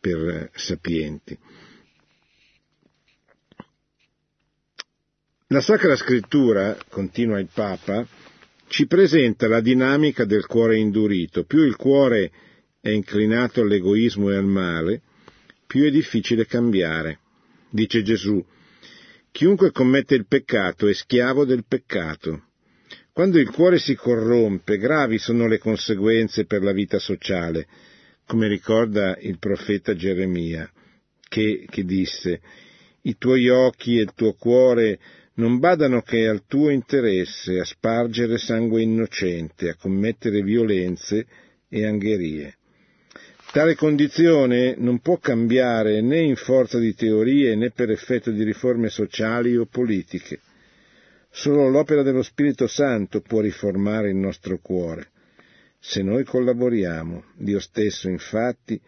per 0.00 0.50
sapienti. 0.54 1.38
La 5.48 5.60
Sacra 5.60 5.96
Scrittura, 5.96 6.76
continua 6.90 7.38
il 7.38 7.48
Papa, 7.52 8.06
ci 8.66 8.86
presenta 8.86 9.48
la 9.48 9.60
dinamica 9.60 10.24
del 10.24 10.44
cuore 10.46 10.76
indurito. 10.76 11.44
Più 11.44 11.62
il 11.62 11.76
cuore 11.76 12.30
è 12.80 12.90
inclinato 12.90 13.62
all'egoismo 13.62 14.30
e 14.30 14.36
al 14.36 14.44
male, 14.44 15.02
più 15.66 15.84
è 15.84 15.90
difficile 15.90 16.46
cambiare. 16.46 17.20
Dice 17.70 18.02
Gesù, 18.02 18.44
chiunque 19.30 19.70
commette 19.70 20.14
il 20.14 20.26
peccato 20.26 20.86
è 20.86 20.92
schiavo 20.92 21.44
del 21.44 21.64
peccato. 21.66 22.47
Quando 23.18 23.40
il 23.40 23.50
cuore 23.50 23.80
si 23.80 23.96
corrompe, 23.96 24.78
gravi 24.78 25.18
sono 25.18 25.48
le 25.48 25.58
conseguenze 25.58 26.44
per 26.44 26.62
la 26.62 26.70
vita 26.70 27.00
sociale, 27.00 27.66
come 28.24 28.46
ricorda 28.46 29.16
il 29.18 29.40
profeta 29.40 29.96
Geremia, 29.96 30.70
che, 31.28 31.66
che 31.68 31.82
disse 31.82 32.40
I 33.02 33.16
tuoi 33.18 33.48
occhi 33.48 33.98
e 33.98 34.02
il 34.02 34.12
tuo 34.14 34.34
cuore 34.34 35.00
non 35.34 35.58
badano 35.58 36.00
che 36.02 36.28
al 36.28 36.44
tuo 36.46 36.70
interesse 36.70 37.58
a 37.58 37.64
spargere 37.64 38.38
sangue 38.38 38.82
innocente, 38.82 39.68
a 39.68 39.74
commettere 39.74 40.40
violenze 40.40 41.26
e 41.68 41.86
angherie. 41.86 42.56
Tale 43.50 43.74
condizione 43.74 44.76
non 44.78 45.00
può 45.00 45.16
cambiare 45.16 46.00
né 46.02 46.20
in 46.20 46.36
forza 46.36 46.78
di 46.78 46.94
teorie 46.94 47.56
né 47.56 47.72
per 47.72 47.90
effetto 47.90 48.30
di 48.30 48.44
riforme 48.44 48.88
sociali 48.90 49.56
o 49.56 49.66
politiche. 49.66 50.38
Solo 51.30 51.68
l'opera 51.68 52.02
dello 52.02 52.22
Spirito 52.22 52.66
Santo 52.66 53.20
può 53.20 53.40
riformare 53.40 54.08
il 54.08 54.16
nostro 54.16 54.58
cuore. 54.58 55.10
Se 55.78 56.02
noi 56.02 56.24
collaboriamo, 56.24 57.24
Dio 57.36 57.60
stesso 57.60 58.08
infatti 58.08 58.80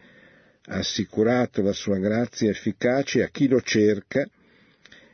ha 0.65 0.75
assicurato 0.77 1.61
la 1.61 1.73
sua 1.73 1.97
grazia 1.97 2.49
efficace 2.49 3.23
a 3.23 3.29
chi 3.29 3.47
lo 3.47 3.61
cerca 3.61 4.27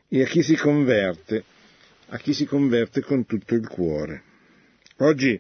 e 0.10 0.22
a 0.22 0.26
chi 0.26 0.42
si 0.42 0.56
converte, 0.56 1.44
a 2.08 2.18
chi 2.18 2.34
si 2.34 2.46
converte 2.46 3.02
con 3.02 3.26
tutto 3.26 3.54
il 3.56 3.68
cuore. 3.68 4.24
Oggi 4.98 5.40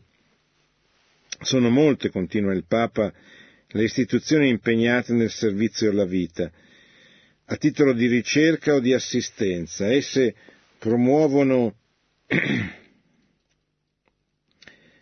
sono 1.42 1.70
molte, 1.70 2.10
continua 2.10 2.54
il 2.54 2.66
Papa, 2.66 3.12
le 3.70 3.84
istituzioni 3.84 4.50
impegnate 4.50 5.14
nel 5.14 5.32
servizio 5.32 5.90
alla 5.90 6.06
vita, 6.06 6.50
a 7.46 7.56
titolo 7.58 7.94
di 7.94 8.08
ricerca 8.08 8.74
o 8.76 8.80
di 8.80 8.94
assistenza. 8.94 9.92
Esse 9.92 10.36
promuovono, 10.78 11.75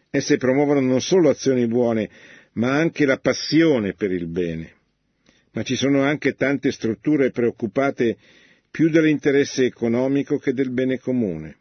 esse 0.09 0.37
promuovono 0.37 0.79
non 0.79 1.01
solo 1.01 1.29
azioni 1.29 1.67
buone, 1.67 2.09
ma 2.53 2.75
anche 2.75 3.05
la 3.05 3.17
passione 3.17 3.93
per 3.93 4.11
il 4.11 4.27
bene. 4.27 4.73
Ma 5.51 5.63
ci 5.63 5.75
sono 5.75 6.01
anche 6.01 6.33
tante 6.33 6.71
strutture 6.71 7.31
preoccupate 7.31 8.17
più 8.69 8.89
dell'interesse 8.89 9.65
economico 9.65 10.37
che 10.37 10.53
del 10.53 10.71
bene 10.71 10.99
comune. 10.99 11.57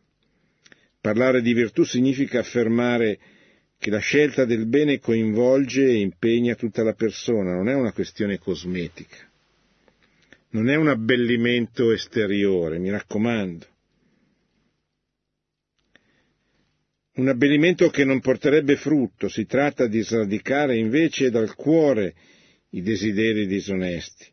Parlare 1.00 1.42
di 1.42 1.52
virtù 1.52 1.84
significa 1.84 2.40
affermare 2.40 3.18
che 3.78 3.90
la 3.90 3.98
scelta 3.98 4.44
del 4.44 4.66
bene 4.66 4.98
coinvolge 4.98 5.84
e 5.84 6.00
impegna 6.00 6.54
tutta 6.54 6.82
la 6.82 6.94
persona, 6.94 7.54
non 7.54 7.68
è 7.68 7.74
una 7.74 7.92
questione 7.92 8.38
cosmetica, 8.38 9.16
non 10.50 10.70
è 10.70 10.74
un 10.74 10.88
abbellimento 10.88 11.92
esteriore, 11.92 12.78
mi 12.78 12.90
raccomando. 12.90 13.66
Un 17.16 17.28
abbellimento 17.28 17.90
che 17.90 18.04
non 18.04 18.18
porterebbe 18.18 18.74
frutto, 18.76 19.28
si 19.28 19.46
tratta 19.46 19.86
di 19.86 20.02
sradicare 20.02 20.76
invece 20.76 21.30
dal 21.30 21.54
cuore 21.54 22.14
i 22.70 22.82
desideri 22.82 23.46
disonesti 23.46 24.26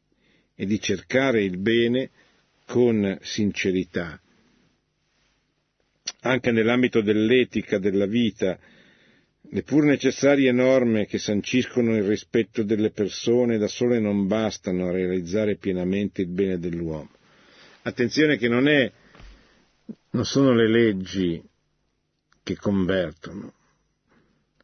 e 0.55 0.65
di 0.65 0.79
cercare 0.79 1.43
il 1.43 1.59
bene 1.59 2.09
con 2.65 3.19
sincerità. 3.21 4.19
Anche 6.21 6.51
nell'ambito 6.51 7.01
dell'etica 7.01 7.77
della 7.77 8.07
vita, 8.07 8.57
le 9.41 9.61
pur 9.63 9.83
necessarie 9.83 10.51
norme 10.51 11.05
che 11.05 11.19
sanciscono 11.19 11.95
il 11.95 12.03
rispetto 12.03 12.63
delle 12.63 12.89
persone 12.89 13.59
da 13.59 13.67
sole 13.67 13.99
non 13.99 14.25
bastano 14.25 14.87
a 14.87 14.91
realizzare 14.91 15.57
pienamente 15.57 16.21
il 16.21 16.29
bene 16.29 16.57
dell'uomo. 16.57 17.11
Attenzione 17.83 18.37
che 18.37 18.47
non, 18.47 18.67
è, 18.67 18.91
non 20.11 20.25
sono 20.25 20.53
le 20.55 20.67
leggi 20.67 21.49
che 22.43 22.55
convertono, 22.55 23.53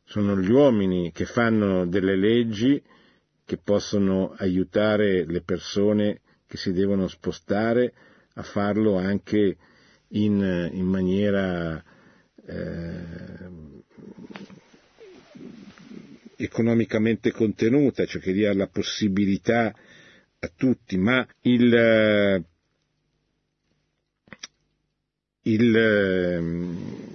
sono 0.04 0.40
gli 0.40 0.50
uomini 0.50 1.12
che 1.12 1.26
fanno 1.26 1.86
delle 1.86 2.16
leggi 2.16 2.82
che 3.46 3.58
possono 3.58 4.34
aiutare 4.38 5.26
le 5.26 5.42
persone 5.42 6.22
che 6.48 6.58
si 6.58 6.72
devono 6.72 7.08
spostare 7.08 7.94
a 8.34 8.44
farlo 8.44 8.98
anche 8.98 9.58
in, 10.10 10.70
in 10.74 10.86
maniera 10.86 11.84
eh, 12.46 13.48
economicamente 16.38 17.32
contenuta, 17.32 18.06
cioè 18.06 18.22
che 18.22 18.32
dia 18.32 18.54
la 18.54 18.68
possibilità 18.68 19.74
a 20.40 20.52
tutti, 20.56 20.98
ma 20.98 21.28
il, 21.42 21.74
eh, 21.74 22.44
il, 25.42 25.76
ehm, 25.76 27.07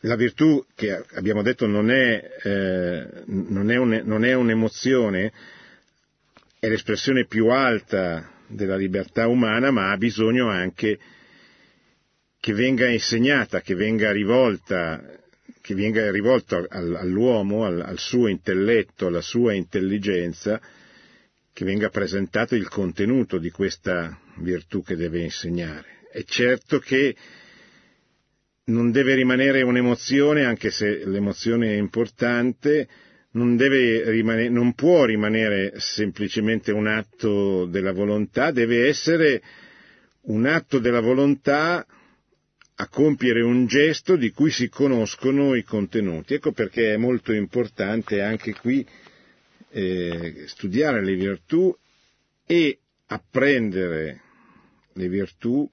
la 0.00 0.16
virtù 0.16 0.64
che 0.74 1.04
abbiamo 1.12 1.42
detto 1.42 1.66
non 1.66 1.90
è, 1.90 2.36
eh, 2.42 3.06
non, 3.26 3.70
è 3.70 3.76
un, 3.76 4.00
non 4.04 4.24
è 4.24 4.32
un'emozione, 4.32 5.32
è 6.58 6.68
l'espressione 6.68 7.26
più 7.26 7.48
alta 7.48 8.30
della 8.46 8.76
libertà 8.76 9.28
umana, 9.28 9.70
ma 9.70 9.90
ha 9.90 9.96
bisogno 9.96 10.48
anche 10.48 10.98
che 12.40 12.52
venga 12.54 12.88
insegnata, 12.88 13.60
che 13.60 13.74
venga 13.74 14.10
rivolta, 14.10 15.02
che 15.60 15.74
venga 15.74 16.10
rivolta 16.10 16.64
all'uomo, 16.68 17.64
al, 17.64 17.82
al 17.82 17.98
suo 17.98 18.28
intelletto, 18.28 19.06
alla 19.06 19.20
sua 19.20 19.52
intelligenza, 19.52 20.60
che 21.52 21.64
venga 21.64 21.90
presentato 21.90 22.54
il 22.54 22.68
contenuto 22.68 23.36
di 23.36 23.50
questa 23.50 24.18
virtù 24.36 24.82
che 24.82 24.96
deve 24.96 25.20
insegnare. 25.20 25.98
È 26.10 26.24
certo 26.24 26.78
che 26.78 27.14
non 28.70 28.90
deve 28.90 29.14
rimanere 29.14 29.62
un'emozione, 29.62 30.44
anche 30.44 30.70
se 30.70 31.04
l'emozione 31.04 31.74
è 31.74 31.76
importante, 31.76 32.88
non, 33.32 33.56
rimanere, 33.58 34.48
non 34.48 34.74
può 34.74 35.04
rimanere 35.04 35.74
semplicemente 35.76 36.72
un 36.72 36.86
atto 36.86 37.66
della 37.66 37.92
volontà, 37.92 38.50
deve 38.50 38.86
essere 38.86 39.42
un 40.22 40.46
atto 40.46 40.78
della 40.78 41.00
volontà 41.00 41.86
a 42.74 42.88
compiere 42.88 43.42
un 43.42 43.66
gesto 43.66 44.16
di 44.16 44.30
cui 44.30 44.50
si 44.50 44.68
conoscono 44.68 45.54
i 45.54 45.62
contenuti. 45.62 46.34
Ecco 46.34 46.52
perché 46.52 46.94
è 46.94 46.96
molto 46.96 47.32
importante 47.32 48.22
anche 48.22 48.54
qui 48.54 48.86
eh, 49.72 50.44
studiare 50.46 51.04
le 51.04 51.14
virtù 51.14 51.76
e 52.46 52.78
apprendere 53.06 54.20
le 54.94 55.08
virtù 55.08 55.68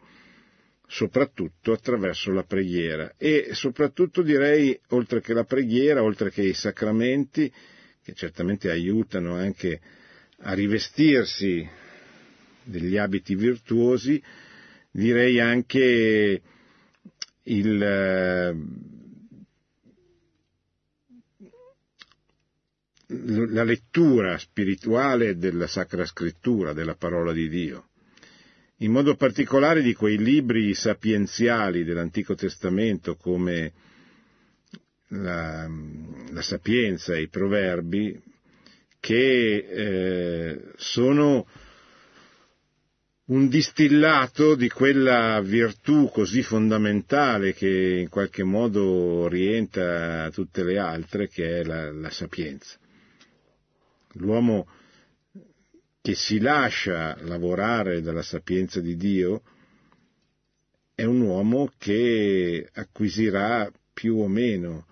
soprattutto 0.87 1.73
attraverso 1.73 2.31
la 2.31 2.43
preghiera. 2.43 3.13
E 3.17 3.49
soprattutto 3.51 4.21
direi 4.21 4.79
oltre 4.89 5.21
che 5.21 5.33
la 5.33 5.43
preghiera, 5.43 6.01
oltre 6.01 6.31
che 6.31 6.43
i 6.43 6.53
sacramenti, 6.53 7.51
che 8.01 8.13
certamente 8.13 8.71
aiutano 8.71 9.35
anche 9.35 9.79
a 10.39 10.53
rivestirsi 10.53 11.67
degli 12.63 12.97
abiti 12.97 13.35
virtuosi, 13.35 14.21
direi 14.89 15.39
anche 15.39 16.41
il, 17.43 17.77
la 23.07 23.63
lettura 23.63 24.37
spirituale 24.37 25.37
della 25.37 25.67
Sacra 25.67 26.05
Scrittura, 26.05 26.73
della 26.73 26.95
parola 26.95 27.33
di 27.33 27.49
Dio 27.49 27.86
in 28.77 28.91
modo 28.91 29.15
particolare 29.15 29.81
di 29.81 29.93
quei 29.93 30.17
libri 30.17 30.73
sapienziali 30.73 31.83
dell'Antico 31.83 32.35
Testamento 32.35 33.15
come 33.15 33.73
la, 35.09 35.67
la 36.31 36.41
Sapienza 36.41 37.13
e 37.13 37.21
i 37.21 37.29
Proverbi, 37.29 38.21
che 38.99 39.55
eh, 39.57 40.61
sono 40.75 41.47
un 43.25 43.49
distillato 43.49 44.55
di 44.55 44.69
quella 44.69 45.41
virtù 45.41 46.09
così 46.11 46.43
fondamentale 46.43 47.53
che 47.53 47.99
in 48.01 48.09
qualche 48.09 48.43
modo 48.43 48.83
orienta 48.85 50.29
tutte 50.31 50.63
le 50.63 50.77
altre, 50.77 51.27
che 51.27 51.59
è 51.59 51.63
la, 51.63 51.91
la 51.91 52.09
sapienza. 52.09 52.77
L'uomo 54.13 54.67
che 56.07 56.15
si 56.15 56.39
lascia 56.39 57.17
lavorare 57.23 57.99
dalla 57.99 58.21
sapienza 58.21 58.79
di 58.79 58.95
Dio 58.95 59.41
è 60.95 61.03
un 61.03 61.19
uomo 61.19 61.73
che 61.77 62.69
acquisirà 62.75 63.69
più 63.93 64.15
o 64.15 64.29
meno 64.29 64.87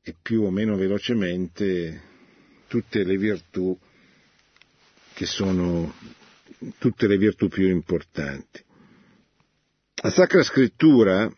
e 0.00 0.14
più 0.22 0.40
o 0.40 0.50
meno 0.50 0.76
velocemente 0.76 2.00
tutte 2.66 3.04
le 3.04 3.18
virtù 3.18 3.78
che 5.12 5.26
sono 5.26 5.92
tutte 6.78 7.06
le 7.06 7.18
virtù 7.18 7.48
più 7.48 7.68
importanti. 7.68 8.64
La 9.96 10.08
Sacra 10.08 10.42
Scrittura, 10.42 11.30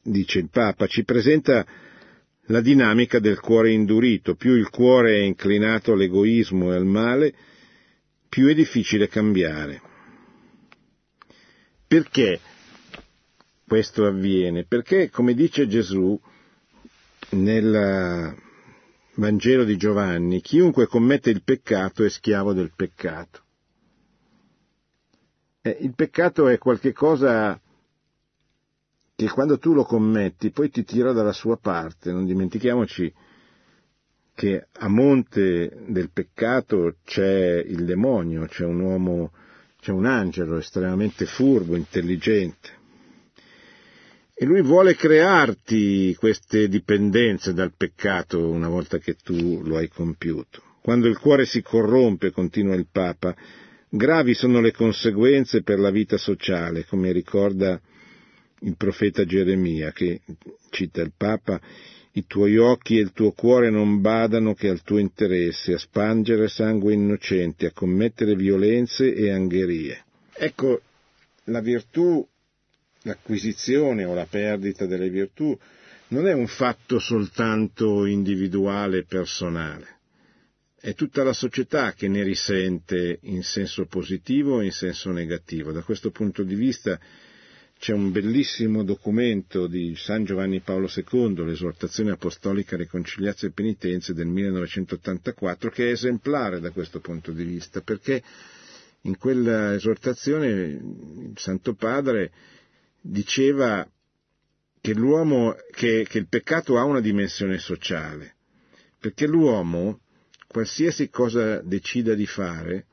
dice 0.00 0.38
il 0.38 0.48
Papa, 0.48 0.86
ci 0.86 1.04
presenta 1.04 1.66
la 2.46 2.60
dinamica 2.60 3.18
del 3.18 3.40
cuore 3.40 3.72
indurito. 3.72 4.34
Più 4.34 4.52
il 4.54 4.68
cuore 4.68 5.16
è 5.16 5.22
inclinato 5.22 5.92
all'egoismo 5.92 6.72
e 6.72 6.76
al 6.76 6.86
male, 6.86 7.34
più 8.28 8.48
è 8.48 8.54
difficile 8.54 9.08
cambiare. 9.08 9.80
Perché 11.86 12.40
questo 13.66 14.04
avviene? 14.04 14.64
Perché, 14.64 15.10
come 15.10 15.34
dice 15.34 15.66
Gesù 15.66 16.20
nel 17.30 18.34
Vangelo 19.14 19.64
di 19.64 19.76
Giovanni, 19.76 20.40
chiunque 20.40 20.86
commette 20.86 21.30
il 21.30 21.42
peccato 21.42 22.04
è 22.04 22.10
schiavo 22.10 22.52
del 22.52 22.72
peccato. 22.74 23.42
Eh, 25.62 25.78
il 25.80 25.94
peccato 25.94 26.48
è 26.48 26.58
qualcosa 26.58 27.58
che 29.16 29.28
quando 29.28 29.58
tu 29.58 29.72
lo 29.74 29.84
commetti 29.84 30.50
poi 30.50 30.70
ti 30.70 30.84
tira 30.84 31.12
dalla 31.12 31.32
sua 31.32 31.56
parte. 31.56 32.10
Non 32.10 32.26
dimentichiamoci 32.26 33.12
che 34.34 34.66
a 34.72 34.88
monte 34.88 35.84
del 35.86 36.10
peccato 36.10 36.96
c'è 37.04 37.62
il 37.64 37.84
demonio, 37.84 38.46
c'è 38.46 38.64
un 38.64 38.80
uomo, 38.80 39.32
c'è 39.80 39.92
un 39.92 40.06
angelo 40.06 40.58
estremamente 40.58 41.26
furbo, 41.26 41.76
intelligente. 41.76 42.82
E 44.36 44.44
lui 44.46 44.62
vuole 44.62 44.96
crearti 44.96 46.16
queste 46.16 46.66
dipendenze 46.66 47.54
dal 47.54 47.72
peccato 47.76 48.50
una 48.50 48.68
volta 48.68 48.98
che 48.98 49.14
tu 49.14 49.62
lo 49.62 49.76
hai 49.76 49.88
compiuto. 49.88 50.60
Quando 50.82 51.06
il 51.06 51.18
cuore 51.18 51.46
si 51.46 51.62
corrompe, 51.62 52.32
continua 52.32 52.74
il 52.74 52.88
Papa, 52.90 53.32
gravi 53.88 54.34
sono 54.34 54.60
le 54.60 54.72
conseguenze 54.72 55.62
per 55.62 55.78
la 55.78 55.90
vita 55.90 56.16
sociale, 56.16 56.84
come 56.84 57.12
ricorda 57.12 57.80
il 58.64 58.76
profeta 58.76 59.24
Geremia, 59.24 59.92
che 59.92 60.20
cita 60.70 61.00
il 61.00 61.12
Papa 61.16 61.60
i 62.16 62.26
tuoi 62.26 62.56
occhi 62.58 62.96
e 62.96 63.00
il 63.00 63.12
tuo 63.12 63.32
cuore 63.32 63.70
non 63.70 64.00
badano 64.00 64.54
che 64.54 64.68
al 64.68 64.82
tuo 64.82 64.98
interesse, 64.98 65.74
a 65.74 65.78
spangere 65.78 66.48
sangue 66.48 66.92
innocente, 66.92 67.66
a 67.66 67.72
commettere 67.72 68.36
violenze 68.36 69.12
e 69.12 69.30
angherie. 69.30 70.04
Ecco, 70.32 70.80
la 71.44 71.60
virtù, 71.60 72.26
l'acquisizione 73.02 74.04
o 74.04 74.14
la 74.14 74.26
perdita 74.26 74.86
delle 74.86 75.10
virtù 75.10 75.58
non 76.08 76.28
è 76.28 76.32
un 76.32 76.46
fatto 76.46 77.00
soltanto 77.00 78.06
individuale 78.06 78.98
e 78.98 79.04
personale, 79.04 79.98
è 80.80 80.94
tutta 80.94 81.24
la 81.24 81.32
società 81.32 81.94
che 81.94 82.06
ne 82.06 82.22
risente 82.22 83.18
in 83.22 83.42
senso 83.42 83.86
positivo 83.86 84.60
e 84.60 84.66
in 84.66 84.72
senso 84.72 85.10
negativo. 85.10 85.72
Da 85.72 85.82
questo 85.82 86.10
punto 86.10 86.44
di 86.44 86.54
vista 86.54 87.00
c'è 87.84 87.92
un 87.92 88.12
bellissimo 88.12 88.82
documento 88.82 89.66
di 89.66 89.94
San 89.94 90.24
Giovanni 90.24 90.60
Paolo 90.60 90.88
II, 90.88 91.44
l'esortazione 91.44 92.12
apostolica 92.12 92.78
Reconciliazio 92.78 93.48
e 93.48 93.52
Penitenze 93.52 94.14
del 94.14 94.24
1984, 94.26 95.68
che 95.68 95.88
è 95.88 95.92
esemplare 95.92 96.60
da 96.60 96.70
questo 96.70 97.00
punto 97.00 97.30
di 97.30 97.44
vista, 97.44 97.82
perché 97.82 98.22
in 99.02 99.18
quella 99.18 99.74
esortazione 99.74 100.48
il 100.48 101.34
Santo 101.36 101.74
Padre 101.74 102.32
diceva 103.02 103.86
che, 104.80 104.94
che, 105.70 106.06
che 106.08 106.18
il 106.18 106.26
peccato 106.26 106.78
ha 106.78 106.84
una 106.84 107.02
dimensione 107.02 107.58
sociale, 107.58 108.36
perché 108.98 109.26
l'uomo, 109.26 110.00
qualsiasi 110.46 111.10
cosa 111.10 111.60
decida 111.60 112.14
di 112.14 112.24
fare, 112.24 112.86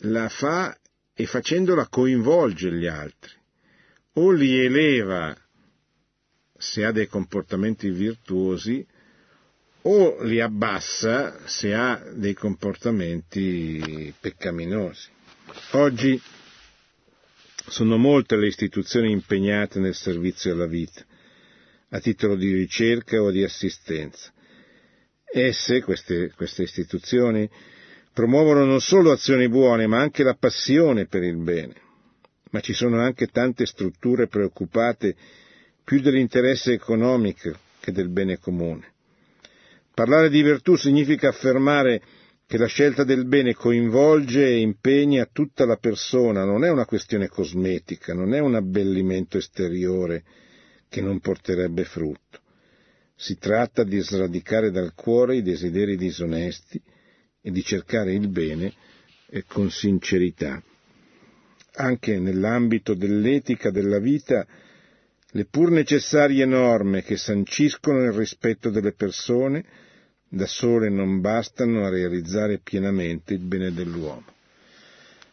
la 0.00 0.28
fa 0.28 0.78
e 1.14 1.24
facendola 1.24 1.88
coinvolge 1.88 2.70
gli 2.74 2.86
altri 2.86 3.38
o 4.20 4.30
li 4.30 4.64
eleva 4.64 5.34
se 6.58 6.84
ha 6.84 6.92
dei 6.92 7.06
comportamenti 7.06 7.88
virtuosi 7.88 8.86
o 9.82 10.22
li 10.22 10.40
abbassa 10.40 11.46
se 11.46 11.72
ha 11.74 12.02
dei 12.14 12.34
comportamenti 12.34 14.12
peccaminosi. 14.20 15.08
Oggi 15.72 16.20
sono 17.66 17.96
molte 17.96 18.36
le 18.36 18.48
istituzioni 18.48 19.10
impegnate 19.10 19.80
nel 19.80 19.94
servizio 19.94 20.52
alla 20.52 20.66
vita, 20.66 21.02
a 21.90 22.00
titolo 22.00 22.36
di 22.36 22.52
ricerca 22.52 23.22
o 23.22 23.30
di 23.30 23.42
assistenza. 23.42 24.30
Esse, 25.32 25.80
queste, 25.80 26.32
queste 26.36 26.64
istituzioni, 26.64 27.48
promuovono 28.12 28.66
non 28.66 28.80
solo 28.80 29.12
azioni 29.12 29.48
buone, 29.48 29.86
ma 29.86 30.00
anche 30.00 30.22
la 30.22 30.34
passione 30.34 31.06
per 31.06 31.22
il 31.22 31.36
bene 31.36 31.88
ma 32.50 32.60
ci 32.60 32.72
sono 32.72 33.00
anche 33.00 33.26
tante 33.28 33.66
strutture 33.66 34.26
preoccupate 34.26 35.14
più 35.84 36.00
dell'interesse 36.00 36.72
economico 36.72 37.52
che 37.80 37.92
del 37.92 38.08
bene 38.08 38.38
comune. 38.38 38.92
Parlare 39.94 40.28
di 40.30 40.42
virtù 40.42 40.76
significa 40.76 41.28
affermare 41.28 42.02
che 42.46 42.58
la 42.58 42.66
scelta 42.66 43.04
del 43.04 43.26
bene 43.26 43.54
coinvolge 43.54 44.44
e 44.44 44.58
impegna 44.60 45.28
tutta 45.30 45.64
la 45.64 45.76
persona, 45.76 46.44
non 46.44 46.64
è 46.64 46.70
una 46.70 46.84
questione 46.84 47.28
cosmetica, 47.28 48.12
non 48.12 48.34
è 48.34 48.40
un 48.40 48.56
abbellimento 48.56 49.38
esteriore 49.38 50.24
che 50.88 51.00
non 51.00 51.20
porterebbe 51.20 51.84
frutto. 51.84 52.40
Si 53.14 53.36
tratta 53.36 53.84
di 53.84 54.00
sradicare 54.00 54.70
dal 54.70 54.94
cuore 54.94 55.36
i 55.36 55.42
desideri 55.42 55.96
disonesti 55.96 56.80
e 57.40 57.50
di 57.50 57.62
cercare 57.62 58.12
il 58.14 58.28
bene 58.28 58.72
con 59.46 59.70
sincerità 59.70 60.60
anche 61.80 62.18
nell'ambito 62.18 62.94
dell'etica 62.94 63.70
della 63.70 63.98
vita 63.98 64.46
le 65.32 65.44
pur 65.44 65.70
necessarie 65.70 66.44
norme 66.44 67.02
che 67.02 67.16
sanciscono 67.16 68.02
il 68.04 68.12
rispetto 68.12 68.70
delle 68.70 68.92
persone 68.92 69.64
da 70.28 70.46
sole 70.46 70.88
non 70.88 71.20
bastano 71.20 71.84
a 71.84 71.88
realizzare 71.88 72.58
pienamente 72.58 73.34
il 73.34 73.40
bene 73.40 73.72
dell'uomo. 73.72 74.24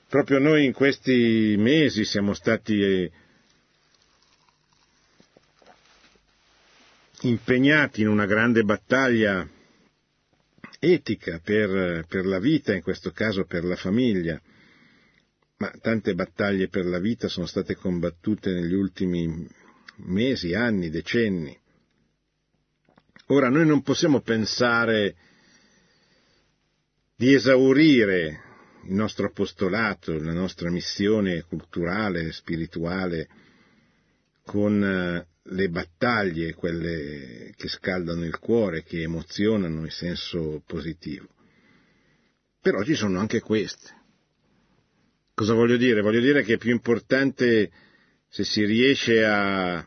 Proprio 0.10 0.40
noi 0.40 0.66
in 0.66 0.74
questi 0.74 1.56
mesi 1.58 2.06
siamo 2.06 2.34
stati 2.34 2.82
eh, 2.82 3.12
impegnati 7.22 8.02
in 8.02 8.08
una 8.08 8.26
grande 8.26 8.64
battaglia 8.64 9.48
etica 10.80 11.40
per, 11.44 12.06
per 12.08 12.26
la 12.26 12.40
vita, 12.40 12.74
in 12.74 12.82
questo 12.82 13.12
caso 13.12 13.46
per 13.46 13.64
la 13.64 13.76
famiglia, 13.76 14.40
ma 15.58 15.72
tante 15.82 16.14
battaglie 16.14 16.68
per 16.68 16.86
la 16.86 17.00
vita 17.00 17.28
sono 17.28 17.46
state 17.46 17.76
combattute 17.76 18.52
negli 18.52 18.74
ultimi 18.74 19.48
mesi, 19.98 20.54
anni, 20.54 20.90
decenni. 20.90 21.58
Ora 23.28 23.50
noi 23.50 23.66
non 23.66 23.82
possiamo 23.82 24.22
pensare 24.22 25.16
di 27.16 27.34
esaurire 27.34 28.42
il 28.84 28.94
nostro 28.94 29.26
apostolato, 29.26 30.14
la 30.14 30.34
nostra 30.34 30.70
missione 30.70 31.42
culturale, 31.42 32.32
spirituale, 32.32 33.28
con 34.46 34.82
eh, 34.82 35.28
le 35.42 35.70
battaglie, 35.70 36.54
quelle 36.54 37.54
che 37.58 37.68
scaldano 37.68 38.24
il 38.24 38.38
cuore, 38.38 38.84
che 38.84 39.02
emozionano 39.02 39.82
in 39.82 39.90
senso 39.90 40.62
positivo. 40.66 41.28
Però 42.62 42.84
ci 42.84 42.94
sono 42.94 43.20
anche 43.20 43.42
queste. 43.42 43.97
Cosa 45.40 45.54
voglio 45.54 45.78
dire? 45.78 46.02
Voglio 46.02 46.20
dire 46.20 46.42
che 46.42 46.56
è 46.56 46.58
più 46.58 46.72
importante 46.72 47.70
se 48.28 48.44
si 48.44 48.66
riesce 48.66 49.24
a 49.24 49.86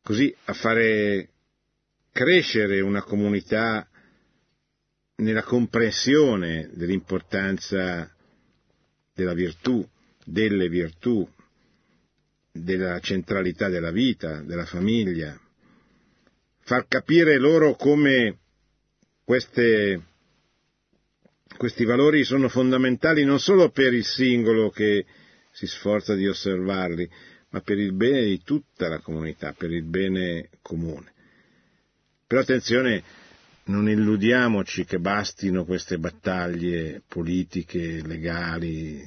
così 0.00 0.34
a 0.44 0.54
fare 0.54 1.28
crescere 2.10 2.80
una 2.80 3.02
comunità 3.02 3.86
nella 5.16 5.42
comprensione 5.42 6.70
dell'importanza 6.72 8.10
della 9.12 9.34
virtù, 9.34 9.86
delle 10.24 10.70
virtù, 10.70 11.28
della 12.50 13.00
centralità 13.00 13.68
della 13.68 13.90
vita, 13.90 14.40
della 14.40 14.64
famiglia, 14.64 15.38
far 16.60 16.88
capire 16.88 17.36
loro 17.36 17.76
come 17.76 18.38
queste 19.24 20.04
questi 21.56 21.84
valori 21.84 22.24
sono 22.24 22.48
fondamentali 22.48 23.24
non 23.24 23.40
solo 23.40 23.70
per 23.70 23.92
il 23.92 24.04
singolo 24.04 24.70
che 24.70 25.04
si 25.50 25.66
sforza 25.66 26.14
di 26.14 26.28
osservarli, 26.28 27.08
ma 27.50 27.60
per 27.60 27.78
il 27.78 27.92
bene 27.92 28.24
di 28.24 28.42
tutta 28.42 28.88
la 28.88 29.00
comunità, 29.00 29.52
per 29.52 29.72
il 29.72 29.82
bene 29.82 30.50
comune. 30.62 31.12
Però 32.26 32.40
attenzione, 32.40 33.02
non 33.64 33.88
illudiamoci 33.88 34.84
che 34.84 34.98
bastino 34.98 35.64
queste 35.64 35.98
battaglie 35.98 37.02
politiche, 37.08 38.02
legali, 38.06 39.02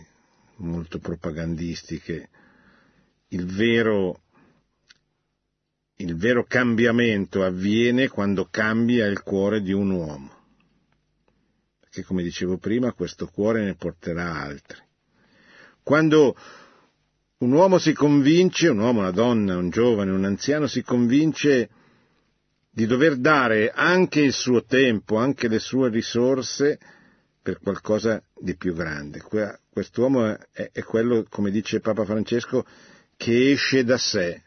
molto 0.57 0.99
propagandistiche. 0.99 2.29
Il 3.29 3.45
vero, 3.45 4.23
il 5.97 6.15
vero 6.15 6.43
cambiamento 6.43 7.43
avviene 7.43 8.09
quando 8.09 8.47
cambia 8.51 9.05
il 9.05 9.21
cuore 9.21 9.61
di 9.61 9.71
un 9.71 9.91
uomo 9.91 10.39
che 11.91 12.03
come 12.03 12.23
dicevo 12.23 12.57
prima 12.57 12.93
questo 12.93 13.27
cuore 13.27 13.65
ne 13.65 13.75
porterà 13.75 14.33
altri. 14.41 14.77
Quando 15.83 16.37
un 17.39 17.51
uomo 17.51 17.79
si 17.79 17.91
convince, 17.91 18.69
un 18.69 18.79
uomo, 18.79 18.99
una 18.99 19.11
donna, 19.11 19.57
un 19.57 19.69
giovane, 19.69 20.11
un 20.11 20.23
anziano 20.23 20.67
si 20.67 20.83
convince 20.83 21.69
di 22.71 22.85
dover 22.85 23.17
dare 23.17 23.71
anche 23.71 24.21
il 24.21 24.31
suo 24.31 24.63
tempo, 24.63 25.17
anche 25.17 25.49
le 25.49 25.59
sue 25.59 25.89
risorse 25.89 26.79
per 27.41 27.59
qualcosa 27.59 28.23
di 28.39 28.55
più 28.55 28.73
grande. 28.73 29.21
Quest'uomo 29.69 30.37
è, 30.51 30.71
quello, 30.83 31.25
come 31.27 31.51
dice 31.51 31.81
Papa 31.81 32.05
Francesco, 32.05 32.65
che 33.17 33.51
esce 33.51 33.83
da 33.83 33.97
sé, 33.97 34.43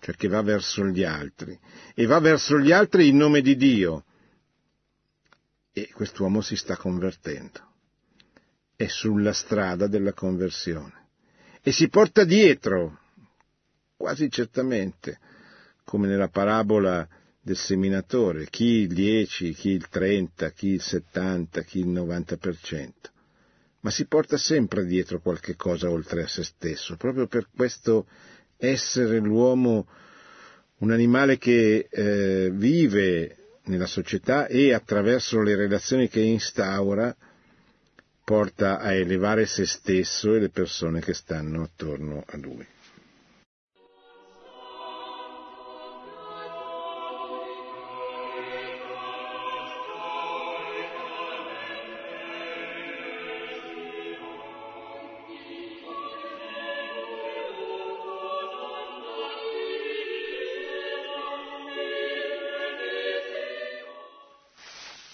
cioè 0.00 0.14
che 0.14 0.28
va 0.28 0.40
verso 0.40 0.86
gli 0.86 1.04
altri, 1.04 1.58
e 1.94 2.06
va 2.06 2.20
verso 2.20 2.58
gli 2.58 2.72
altri 2.72 3.08
in 3.08 3.16
nome 3.18 3.42
di 3.42 3.54
Dio, 3.56 4.04
e 5.72 5.90
quest'uomo 5.92 6.40
si 6.40 6.56
sta 6.56 6.76
convertendo. 6.76 7.70
È 8.76 8.86
sulla 8.86 9.32
strada 9.32 9.86
della 9.86 10.12
conversione. 10.12 11.00
E 11.62 11.72
si 11.72 11.88
porta 11.88 12.24
dietro, 12.24 12.98
quasi 13.96 14.30
certamente, 14.30 15.18
come 15.84 16.08
nella 16.08 16.28
parabola 16.28 17.08
del 17.40 17.56
seminatore, 17.56 18.46
chi 18.48 18.64
il 18.64 18.88
10, 18.88 19.52
chi 19.52 19.70
il 19.70 19.88
30, 19.88 20.50
chi 20.50 20.68
il 20.68 20.82
70, 20.82 21.62
chi 21.62 21.80
il 21.80 21.88
90%. 21.88 22.90
Ma 23.80 23.90
si 23.90 24.06
porta 24.06 24.36
sempre 24.36 24.84
dietro 24.84 25.20
qualche 25.20 25.56
cosa 25.56 25.90
oltre 25.90 26.22
a 26.22 26.28
se 26.28 26.44
stesso, 26.44 26.96
proprio 26.96 27.26
per 27.26 27.48
questo 27.54 28.06
essere 28.56 29.18
l'uomo 29.18 29.88
un 30.78 30.90
animale 30.92 31.38
che 31.38 31.88
eh, 31.90 32.50
vive 32.52 33.41
nella 33.64 33.86
società 33.86 34.46
e 34.46 34.72
attraverso 34.72 35.40
le 35.40 35.54
relazioni 35.54 36.08
che 36.08 36.20
instaura 36.20 37.14
porta 38.24 38.78
a 38.78 38.92
elevare 38.92 39.46
se 39.46 39.66
stesso 39.66 40.34
e 40.34 40.40
le 40.40 40.48
persone 40.48 41.00
che 41.00 41.14
stanno 41.14 41.62
attorno 41.62 42.24
a 42.26 42.36
lui. 42.36 42.66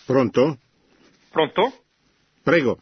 Pronto? 0.09 0.57
Pronto? 1.31 1.85
Prego. 2.43 2.79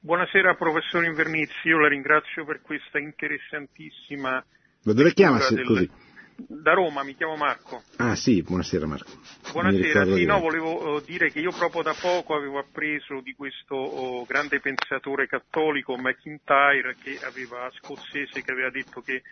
Buonasera 0.00 0.54
professor 0.54 1.04
Invernizzi, 1.04 1.68
io 1.68 1.78
la 1.78 1.88
ringrazio 1.88 2.46
per 2.46 2.62
questa 2.62 2.98
interessantissima... 2.98 4.42
Da 4.82 4.94
dove 4.94 5.12
chiama 5.12 5.46
del... 5.50 5.66
così? 5.66 5.90
Da 6.36 6.72
Roma, 6.72 7.04
mi 7.04 7.14
chiamo 7.16 7.36
Marco. 7.36 7.82
Ah 7.98 8.16
sì, 8.16 8.40
buonasera 8.40 8.86
Marco. 8.86 9.10
Buonasera, 9.52 10.06
sì, 10.06 10.24
no, 10.24 10.40
volevo 10.40 10.94
uh, 10.94 11.00
dire 11.02 11.30
che 11.30 11.40
io 11.40 11.52
proprio 11.52 11.82
da 11.82 11.94
poco 12.00 12.34
avevo 12.34 12.58
appreso 12.58 13.20
di 13.20 13.34
questo 13.34 13.76
uh, 13.76 14.24
grande 14.24 14.58
pensatore 14.60 15.26
cattolico 15.26 15.98
McIntyre, 15.98 16.96
che 16.98 17.18
aveva, 17.22 17.70
scozzese, 17.74 18.40
che 18.40 18.52
aveva 18.52 18.70
detto 18.70 19.02
che 19.02 19.22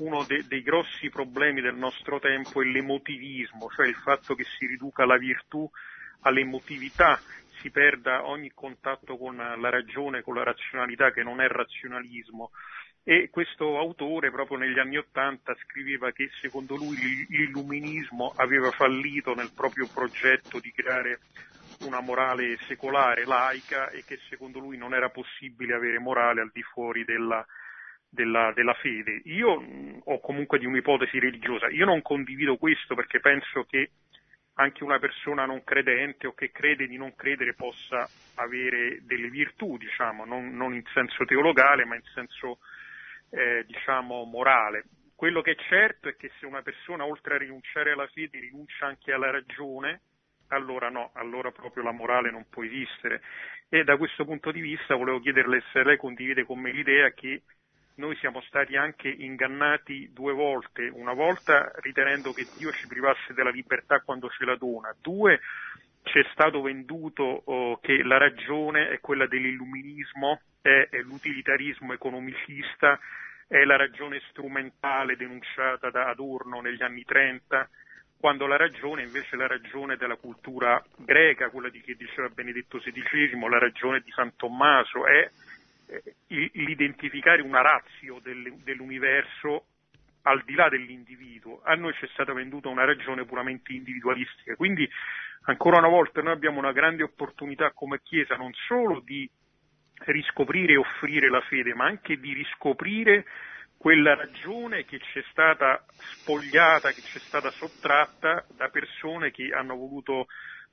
uno 0.00 0.22
de- 0.24 0.44
dei 0.46 0.60
grossi 0.60 1.08
problemi 1.08 1.62
del 1.62 1.76
nostro 1.76 2.20
tempo 2.20 2.60
è 2.60 2.66
l'emotivismo, 2.66 3.70
cioè 3.74 3.88
il 3.88 3.96
fatto 3.96 4.34
che 4.34 4.44
si 4.58 4.66
riduca 4.66 5.06
la 5.06 5.16
virtù 5.16 5.66
all'emotività, 6.22 7.20
si 7.60 7.70
perda 7.70 8.26
ogni 8.26 8.50
contatto 8.52 9.16
con 9.16 9.36
la 9.36 9.70
ragione, 9.70 10.22
con 10.22 10.34
la 10.34 10.42
razionalità 10.42 11.12
che 11.12 11.22
non 11.22 11.40
è 11.40 11.46
razionalismo 11.46 12.50
e 13.04 13.30
questo 13.30 13.78
autore 13.78 14.30
proprio 14.30 14.58
negli 14.58 14.78
anni 14.78 14.96
Ottanta 14.96 15.56
scriveva 15.64 16.12
che 16.12 16.30
secondo 16.40 16.76
lui 16.76 16.96
l'illuminismo 17.28 18.32
aveva 18.36 18.70
fallito 18.70 19.34
nel 19.34 19.50
proprio 19.54 19.88
progetto 19.92 20.60
di 20.60 20.70
creare 20.70 21.18
una 21.80 22.00
morale 22.00 22.58
secolare, 22.68 23.24
laica 23.24 23.90
e 23.90 24.04
che 24.06 24.20
secondo 24.28 24.60
lui 24.60 24.76
non 24.76 24.94
era 24.94 25.08
possibile 25.10 25.74
avere 25.74 25.98
morale 25.98 26.42
al 26.42 26.50
di 26.52 26.62
fuori 26.62 27.04
della, 27.04 27.44
della, 28.08 28.52
della 28.54 28.74
fede. 28.74 29.22
Io 29.24 29.60
mh, 29.60 30.02
ho 30.04 30.20
comunque 30.20 30.60
di 30.60 30.66
un'ipotesi 30.66 31.18
religiosa, 31.18 31.68
io 31.70 31.84
non 31.84 32.02
condivido 32.02 32.56
questo 32.56 32.94
perché 32.94 33.18
penso 33.18 33.64
che 33.64 33.90
anche 34.62 34.84
una 34.84 34.98
persona 34.98 35.44
non 35.44 35.64
credente 35.64 36.26
o 36.26 36.34
che 36.34 36.50
crede 36.50 36.86
di 36.86 36.96
non 36.96 37.14
credere 37.14 37.54
possa 37.54 38.08
avere 38.36 39.00
delle 39.02 39.28
virtù, 39.28 39.76
diciamo, 39.76 40.24
non, 40.24 40.54
non 40.54 40.74
in 40.74 40.84
senso 40.92 41.24
teologale 41.24 41.84
ma 41.84 41.96
in 41.96 42.02
senso 42.14 42.58
eh, 43.30 43.64
diciamo, 43.66 44.24
morale. 44.24 44.84
Quello 45.14 45.40
che 45.40 45.52
è 45.52 45.56
certo 45.68 46.08
è 46.08 46.16
che 46.16 46.30
se 46.38 46.46
una 46.46 46.62
persona 46.62 47.04
oltre 47.04 47.34
a 47.34 47.38
rinunciare 47.38 47.92
alla 47.92 48.08
fede 48.08 48.40
rinuncia 48.40 48.86
anche 48.86 49.12
alla 49.12 49.30
ragione, 49.30 50.00
allora 50.48 50.88
no, 50.88 51.12
allora 51.14 51.50
proprio 51.50 51.82
la 51.82 51.92
morale 51.92 52.30
non 52.30 52.46
può 52.48 52.64
esistere. 52.64 53.22
E 53.68 53.84
da 53.84 53.96
questo 53.96 54.24
punto 54.24 54.50
di 54.50 54.60
vista 54.60 54.96
volevo 54.96 55.20
chiederle 55.20 55.62
se 55.72 55.82
lei 55.82 55.96
condivide 55.96 56.44
con 56.44 56.60
me 56.60 56.72
l'idea 56.72 57.10
che 57.12 57.42
noi 57.96 58.16
siamo 58.16 58.40
stati 58.42 58.76
anche 58.76 59.08
ingannati 59.08 60.10
due 60.12 60.32
volte, 60.32 60.88
una 60.92 61.12
volta 61.12 61.70
ritenendo 61.76 62.32
che 62.32 62.46
Dio 62.56 62.72
ci 62.72 62.86
privasse 62.86 63.34
della 63.34 63.50
libertà 63.50 64.00
quando 64.00 64.28
ce 64.30 64.44
la 64.44 64.56
dona, 64.56 64.94
due 65.00 65.40
ci 66.04 66.18
è 66.18 66.26
stato 66.32 66.62
venduto 66.62 67.22
oh, 67.22 67.78
che 67.78 68.02
la 68.02 68.18
ragione 68.18 68.88
è 68.88 69.00
quella 69.00 69.26
dell'illuminismo, 69.26 70.40
è, 70.60 70.88
è 70.90 71.00
l'utilitarismo 71.00 71.92
economicista, 71.92 72.98
è 73.46 73.64
la 73.64 73.76
ragione 73.76 74.20
strumentale 74.30 75.16
denunciata 75.16 75.90
da 75.90 76.08
Adorno 76.08 76.60
negli 76.60 76.82
anni 76.82 77.04
30, 77.04 77.68
quando 78.18 78.46
la 78.46 78.56
ragione 78.56 79.02
invece 79.02 79.30
è 79.34 79.36
la 79.36 79.46
ragione 79.46 79.96
della 79.96 80.16
cultura 80.16 80.82
greca, 80.96 81.50
quella 81.50 81.68
di 81.68 81.80
che 81.80 81.94
diceva 81.94 82.28
Benedetto 82.28 82.78
XVI, 82.78 83.48
la 83.48 83.58
ragione 83.58 84.00
di 84.00 84.10
San 84.12 84.34
Tommaso, 84.36 85.06
è 85.06 85.28
l'identificare 86.28 87.42
una 87.42 87.60
razio 87.60 88.20
dell'universo 88.22 89.66
al 90.22 90.42
di 90.44 90.54
là 90.54 90.68
dell'individuo. 90.68 91.60
A 91.64 91.74
noi 91.74 91.92
ci 91.94 92.04
è 92.04 92.08
stata 92.12 92.32
venduta 92.32 92.68
una 92.68 92.84
ragione 92.84 93.24
puramente 93.24 93.72
individualistica. 93.72 94.54
Quindi, 94.54 94.88
ancora 95.42 95.78
una 95.78 95.88
volta, 95.88 96.22
noi 96.22 96.32
abbiamo 96.32 96.58
una 96.58 96.72
grande 96.72 97.02
opportunità 97.02 97.72
come 97.72 98.00
Chiesa 98.02 98.36
non 98.36 98.52
solo 98.66 99.00
di 99.00 99.28
riscoprire 100.04 100.74
e 100.74 100.78
offrire 100.78 101.28
la 101.28 101.40
fede, 101.42 101.74
ma 101.74 101.86
anche 101.86 102.18
di 102.18 102.32
riscoprire 102.32 103.24
quella 103.76 104.14
ragione 104.14 104.84
che 104.84 105.00
ci 105.00 105.18
è 105.18 105.24
stata 105.30 105.84
spogliata, 105.96 106.92
che 106.92 107.00
ci 107.00 107.16
è 107.16 107.20
stata 107.20 107.50
sottratta 107.50 108.46
da 108.56 108.68
persone 108.68 109.32
che 109.32 109.52
hanno 109.52 109.74
voluto 109.74 110.26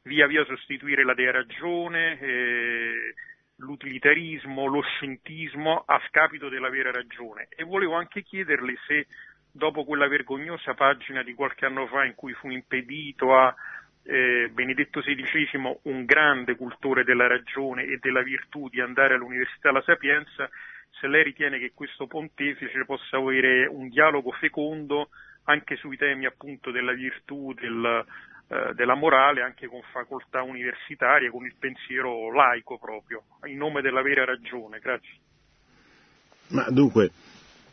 via 0.04 0.28
via 0.28 0.46
sostituire 0.46 1.04
la 1.04 1.16
dea 1.16 1.32
ragione, 1.32 2.20
eh, 2.20 3.14
l'utilitarismo, 3.60 4.66
lo 4.66 4.82
scientismo 4.82 5.84
a 5.86 6.02
scapito 6.08 6.50
della 6.50 6.70
vera 6.70 6.92
ragione. 6.92 7.48
E 7.56 7.64
volevo 7.64 7.96
anche 7.96 8.24
chiederle 8.24 8.76
se 8.88 9.08
dopo 9.52 9.84
quella 9.84 10.08
vergognosa 10.08 10.74
pagina 10.74 11.24
di 11.24 11.34
qualche 11.34 11.66
anno 11.66 11.88
fa 11.88 12.06
in 12.06 12.16
cui 12.16 12.34
fu 12.34 12.50
impedito 12.50 13.36
a 13.36 13.54
eh, 14.04 14.50
Benedetto 14.52 15.02
XVI, 15.02 15.80
un 15.84 16.06
grande 16.06 16.56
cultore 16.56 17.04
della 17.04 17.28
ragione 17.28 17.84
e 17.84 17.98
della 18.00 18.22
virtù, 18.22 18.70
di 18.70 18.82
andare 18.82 19.16
all'Università 19.16 19.72
La 19.72 19.84
Sapienza, 19.84 20.50
se 21.00 21.08
lei 21.08 21.24
ritiene 21.24 21.60
che 21.60 21.72
questo 21.74 22.08
pontefice 22.08 22.86
possa 22.86 23.18
avere 23.18 23.68
un 23.68 23.90
dialogo 23.90 24.32
fecondo 24.32 25.10
anche 25.44 25.76
sui 25.78 25.98
temi 25.98 26.26
appunto 26.26 26.72
della 26.72 26.94
virtù, 26.94 27.54
del, 27.54 28.06
eh, 28.52 28.74
della 28.74 28.96
morale, 28.96 29.44
anche 29.44 29.68
con 29.68 29.80
facoltà 29.92 30.42
universitarie, 30.42 31.30
con 31.30 31.46
il 31.46 31.54
pensiero 31.60 32.34
laico 32.34 32.80
proprio, 32.80 33.24
in 33.46 33.58
nome 33.58 33.82
della 33.82 34.02
vera 34.02 34.26
ragione. 34.26 34.80
Grazie. 34.80 35.20
Ma 36.48 36.68
dunque, 36.72 37.12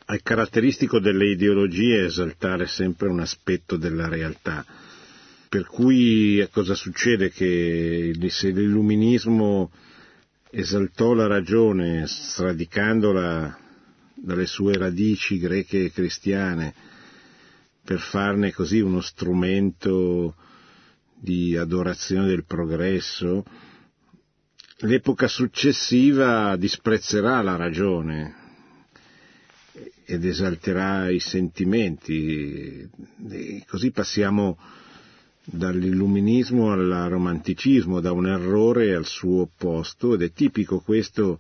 è 0.05 0.19
caratteristico 0.23 0.99
delle 1.01 1.31
ideologie 1.31 2.05
esaltare 2.05 2.67
sempre 2.67 3.09
un 3.09 3.21
aspetto 3.21 3.79
della 3.79 4.07
realtà. 4.07 4.67
Per 5.49 5.67
cui 5.67 6.47
cosa 6.53 6.75
succede? 6.75 7.31
Che 7.31 8.13
se 8.29 8.51
l'illuminismo 8.51 9.71
esaltò 10.51 11.15
la 11.15 11.27
ragione 11.27 12.07
sradicandola 12.07 13.59
dalle 14.15 14.47
sue 14.47 14.77
radici 14.77 15.39
greche 15.39 15.85
e 15.85 15.91
cristiane 15.91 16.75
per 17.83 17.99
farne 17.99 18.53
così 18.53 18.81
uno 18.81 19.01
strumento 19.01 20.35
di 21.19 21.57
adorazione 21.57 22.27
del 22.27 22.45
progresso, 22.45 23.45
l'epoca 24.79 25.29
successiva 25.29 26.57
disprezzerà 26.57 27.41
la 27.43 27.57
ragione 27.57 28.45
ed 30.05 30.25
esalterà 30.25 31.09
i 31.11 31.19
sentimenti. 31.19 32.89
E 33.31 33.65
così 33.67 33.91
passiamo 33.91 34.59
dall'illuminismo 35.45 36.73
al 36.73 37.07
romanticismo, 37.09 38.01
da 38.01 38.13
un 38.13 38.27
errore 38.27 38.95
al 38.95 39.07
suo 39.07 39.43
opposto 39.43 40.15
ed 40.15 40.23
è 40.23 40.33
tipico 40.33 40.81
questo 40.81 41.39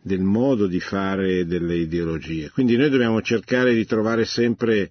del 0.00 0.20
modo 0.22 0.66
di 0.66 0.78
fare 0.80 1.46
delle 1.46 1.76
ideologie. 1.76 2.50
Quindi 2.50 2.76
noi 2.76 2.90
dobbiamo 2.90 3.20
cercare 3.22 3.74
di 3.74 3.84
trovare 3.84 4.24
sempre 4.24 4.90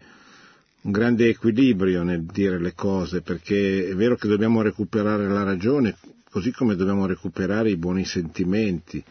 un 0.85 0.91
grande 0.91 1.29
equilibrio 1.29 2.03
nel 2.03 2.23
dire 2.25 2.59
le 2.59 2.73
cose, 2.73 3.21
perché 3.21 3.87
è 3.87 3.95
vero 3.95 4.15
che 4.15 4.27
dobbiamo 4.27 4.61
recuperare 4.61 5.27
la 5.27 5.41
ragione, 5.41 5.97
così 6.29 6.51
come 6.51 6.75
dobbiamo 6.75 7.07
recuperare 7.07 7.71
i 7.71 7.77
buoni 7.77 8.05
sentimenti, 8.05 9.03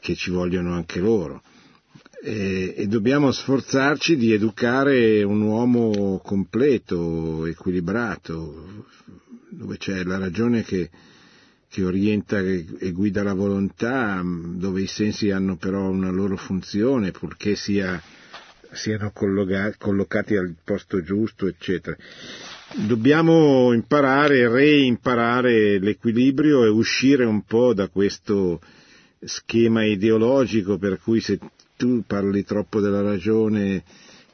che 0.00 0.14
ci 0.14 0.30
vogliono 0.30 0.72
anche 0.72 0.98
loro. 0.98 1.42
E, 2.22 2.72
e 2.74 2.86
dobbiamo 2.86 3.30
sforzarci 3.30 4.16
di 4.16 4.32
educare 4.32 5.22
un 5.22 5.42
uomo 5.42 6.20
completo, 6.24 7.44
equilibrato, 7.44 8.86
dove 9.50 9.76
c'è 9.76 10.04
la 10.04 10.16
ragione 10.16 10.62
che, 10.62 10.88
che 11.68 11.84
orienta 11.84 12.40
e 12.40 12.92
guida 12.92 13.22
la 13.22 13.34
volontà, 13.34 14.22
dove 14.24 14.80
i 14.80 14.86
sensi 14.86 15.30
hanno 15.30 15.56
però 15.56 15.90
una 15.90 16.10
loro 16.10 16.38
funzione, 16.38 17.10
purché 17.10 17.56
sia, 17.56 18.02
siano 18.72 19.12
collocati 19.12 20.36
al 20.36 20.54
posto 20.62 21.02
giusto, 21.02 21.46
eccetera. 21.46 21.96
Dobbiamo 22.86 23.72
imparare, 23.72 24.48
reimparare 24.48 25.78
l'equilibrio 25.78 26.64
e 26.64 26.68
uscire 26.68 27.24
un 27.24 27.42
po' 27.42 27.72
da 27.74 27.88
questo 27.88 28.60
schema 29.20 29.84
ideologico 29.84 30.78
per 30.78 30.98
cui 31.00 31.20
se 31.20 31.38
tu 31.76 32.02
parli 32.06 32.44
troppo 32.44 32.80
della 32.80 33.02
ragione 33.02 33.84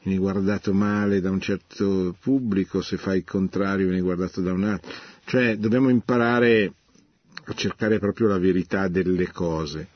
vieni 0.03 0.19
guardato 0.19 0.73
male 0.73 1.21
da 1.21 1.29
un 1.29 1.39
certo 1.39 2.15
pubblico, 2.19 2.81
se 2.81 2.97
fai 2.97 3.17
il 3.17 3.23
contrario 3.23 3.87
vieni 3.87 4.01
guardato 4.01 4.41
da 4.41 4.51
un 4.51 4.63
altro. 4.63 4.91
Cioè 5.25 5.57
dobbiamo 5.57 5.89
imparare 5.89 6.73
a 7.45 7.53
cercare 7.53 7.99
proprio 7.99 8.27
la 8.27 8.37
verità 8.37 8.87
delle 8.87 9.31
cose, 9.31 9.87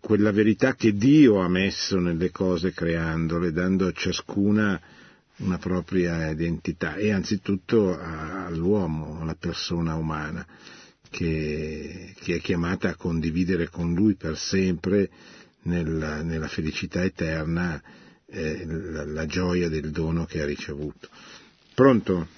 quella 0.00 0.32
verità 0.32 0.74
che 0.74 0.94
Dio 0.94 1.40
ha 1.40 1.48
messo 1.48 1.98
nelle 1.98 2.30
cose 2.30 2.72
creandole, 2.72 3.52
dando 3.52 3.86
a 3.86 3.92
ciascuna 3.92 4.80
una 5.36 5.58
propria 5.58 6.30
identità 6.30 6.94
e 6.94 7.12
anzitutto 7.12 7.98
all'uomo, 7.98 9.20
alla 9.20 9.34
persona 9.34 9.96
umana, 9.96 10.46
che, 11.10 12.14
che 12.20 12.36
è 12.36 12.40
chiamata 12.40 12.88
a 12.88 12.96
condividere 12.96 13.68
con 13.68 13.92
lui 13.92 14.14
per 14.14 14.36
sempre 14.36 15.10
nella, 15.62 16.22
nella 16.22 16.48
felicità 16.48 17.02
eterna 17.02 17.80
eh, 18.26 18.64
la, 18.66 19.04
la, 19.04 19.26
gioia 19.26 19.68
del 19.68 19.90
dono 19.90 20.24
che 20.24 20.42
ha 20.42 20.46
ricevuto. 20.46 21.08
Pronto? 21.74 22.28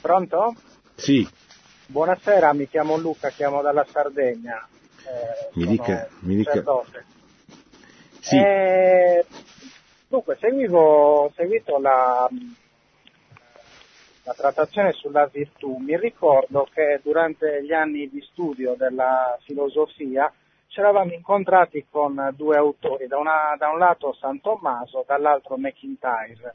Pronto? 0.00 0.54
Sì. 0.94 1.28
Buonasera, 1.86 2.52
mi 2.52 2.68
chiamo 2.68 2.96
Luca, 2.96 3.30
chiamo 3.30 3.60
dalla 3.62 3.86
Sardegna. 3.90 4.66
Mi 5.54 5.66
dica, 5.66 6.08
mi 6.20 6.36
dica. 6.36 6.62
Sì. 8.20 8.36
Eh, 8.36 9.26
dunque, 10.08 10.36
seguivo, 10.40 11.24
ho 11.24 11.32
seguito 11.34 11.78
la, 11.78 12.28
la 14.24 14.32
trattazione 14.32 14.92
sulla 14.92 15.26
virtù. 15.26 15.76
Mi 15.78 15.98
ricordo 15.98 16.68
che 16.72 17.00
durante 17.02 17.62
gli 17.64 17.72
anni 17.72 18.08
di 18.08 18.20
studio 18.22 18.74
della 18.76 19.36
filosofia 19.42 20.32
ci 20.68 20.80
eravamo 20.80 21.12
incontrati 21.12 21.84
con 21.90 22.32
due 22.34 22.56
autori, 22.56 23.06
da, 23.06 23.18
una, 23.18 23.54
da 23.58 23.68
un 23.68 23.78
lato 23.78 24.14
San 24.14 24.40
Tommaso, 24.40 25.04
dall'altro 25.06 25.56
McIntyre. 25.58 26.54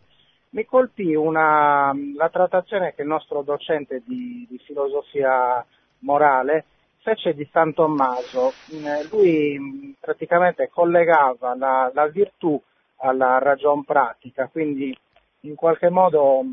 Mi 0.49 0.65
colpì 0.65 1.13
una, 1.13 1.93
la 2.15 2.29
trattazione 2.29 2.95
che 2.95 3.03
il 3.03 3.07
nostro 3.09 3.43
docente 3.43 4.01
di, 4.05 4.47
di 4.49 4.57
filosofia 4.59 5.63
morale 5.99 6.65
fece 7.07 7.33
di 7.33 7.47
San 7.53 7.73
Tommaso. 7.73 8.51
Lui 9.11 9.95
praticamente 9.97 10.67
collegava 10.67 11.55
la, 11.55 11.89
la 11.93 12.07
virtù 12.07 12.61
alla 12.97 13.37
ragion 13.37 13.85
pratica, 13.85 14.49
quindi 14.49 14.93
in 15.41 15.55
qualche 15.55 15.89
modo 15.89 16.43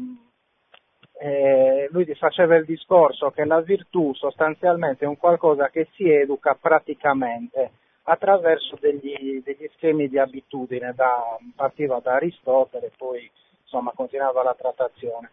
eh, 1.18 1.88
lui 1.90 2.05
faceva 2.14 2.55
il 2.55 2.64
discorso 2.64 3.30
che 3.30 3.44
la 3.44 3.61
virtù 3.62 4.14
sostanzialmente 4.14 5.05
è 5.05 5.09
un 5.09 5.16
qualcosa 5.16 5.70
che 5.70 5.88
si 5.94 6.09
educa 6.09 6.57
praticamente 6.61 7.72
attraverso 8.05 8.76
degli, 8.78 9.42
degli 9.42 9.68
schemi 9.74 10.09
di 10.09 10.18
abitudine, 10.18 10.92
da, 10.94 11.36
partiva 11.57 11.98
da 11.98 12.14
Aristotele, 12.14 12.92
poi 12.96 13.28
insomma 13.62 13.90
continuava 13.92 14.44
la 14.44 14.55
trattazione. 14.55 15.30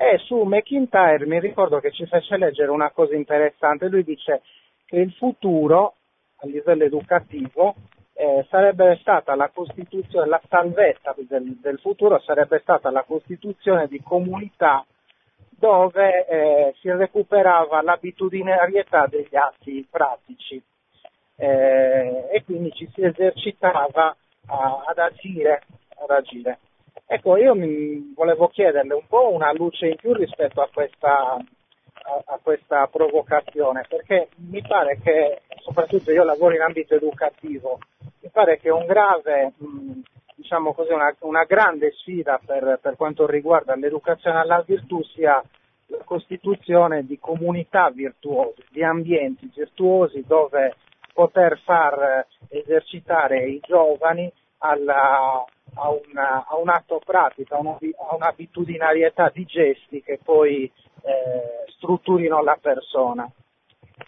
E 0.00 0.18
su 0.18 0.36
McIntyre 0.44 1.26
mi 1.26 1.40
ricordo 1.40 1.80
che 1.80 1.90
ci 1.90 2.06
fece 2.06 2.36
leggere 2.36 2.70
una 2.70 2.92
cosa 2.92 3.16
interessante, 3.16 3.88
lui 3.88 4.04
dice 4.04 4.42
che 4.86 4.96
il 4.96 5.12
futuro 5.14 5.94
a 6.36 6.46
livello 6.46 6.84
educativo 6.84 7.74
eh, 8.12 8.46
sarebbe 8.48 8.96
stata 9.00 9.34
la 9.34 9.50
costituzione, 9.52 10.28
la 10.28 10.40
salvezza 10.48 11.16
del, 11.16 11.58
del 11.60 11.80
futuro 11.80 12.20
sarebbe 12.20 12.60
stata 12.60 12.92
la 12.92 13.02
costituzione 13.02 13.88
di 13.88 14.00
comunità 14.00 14.86
dove 15.48 16.26
eh, 16.26 16.74
si 16.80 16.88
recuperava 16.92 17.82
l'abitudinarietà 17.82 19.08
degli 19.08 19.34
atti 19.34 19.84
pratici 19.90 20.62
eh, 21.34 22.28
e 22.30 22.44
quindi 22.44 22.70
ci 22.70 22.88
si 22.94 23.02
esercitava 23.02 24.14
a, 24.46 24.84
ad, 24.86 24.98
agire, 24.98 25.62
ad 25.96 26.10
agire. 26.10 26.58
Ecco, 27.06 27.36
io 27.36 27.54
volevo 28.14 28.48
chiederle 28.48 28.94
un 28.94 29.06
po' 29.06 29.32
una 29.32 29.52
luce 29.52 29.86
in 29.86 29.96
più 29.96 30.12
rispetto 30.12 30.60
a 30.60 30.68
questa, 30.72 31.34
a, 31.34 32.22
a 32.24 32.38
questa 32.42 32.86
provocazione, 32.86 33.84
perché 33.88 34.28
mi 34.48 34.62
pare 34.62 34.98
che, 35.02 35.42
soprattutto 35.60 36.10
io 36.10 36.24
lavoro 36.24 36.54
in 36.54 36.62
ambito 36.62 36.94
educativo, 36.94 37.78
mi 38.20 38.30
pare 38.30 38.58
che 38.58 38.70
un 38.70 38.86
grave 38.86 39.52
diciamo 40.38 40.72
così, 40.72 40.92
una, 40.92 41.14
una 41.20 41.44
grande 41.44 41.90
sfida 41.92 42.40
per, 42.44 42.78
per, 42.80 42.96
quanto 42.96 43.26
riguarda 43.26 43.74
l'educazione 43.74 44.38
alla 44.38 44.62
virtù 44.64 45.02
sia 45.02 45.42
la 45.86 46.04
costituzione 46.04 47.04
di 47.04 47.18
comunità 47.18 47.90
virtuose, 47.90 48.64
di 48.70 48.84
ambienti 48.84 49.50
virtuosi 49.52 50.24
dove 50.26 50.76
poter 51.12 51.58
far 51.64 52.26
esercitare 52.48 53.48
i 53.48 53.60
giovani 53.66 54.30
alla, 54.58 55.44
a, 55.74 55.90
una, 55.90 56.46
a, 56.46 56.56
un 56.56 56.68
atto 56.68 57.00
pratico, 57.04 57.54
a, 57.54 57.58
uno, 57.58 57.78
a, 58.08 58.14
un'abitudinarietà 58.14 59.30
di 59.32 59.44
gesti 59.44 60.02
che 60.02 60.18
poi 60.22 60.64
eh, 60.64 61.70
strutturino 61.76 62.42
la 62.42 62.58
persona. 62.60 63.30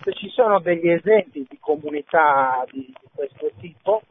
Se 0.02 0.12
ci 0.14 0.28
sono 0.28 0.60
degli 0.60 0.88
esempi 0.88 1.46
di 1.48 1.58
comunità 1.60 2.64
di, 2.70 2.86
di 2.86 3.08
questo 3.14 3.50
tipo, 3.58 4.02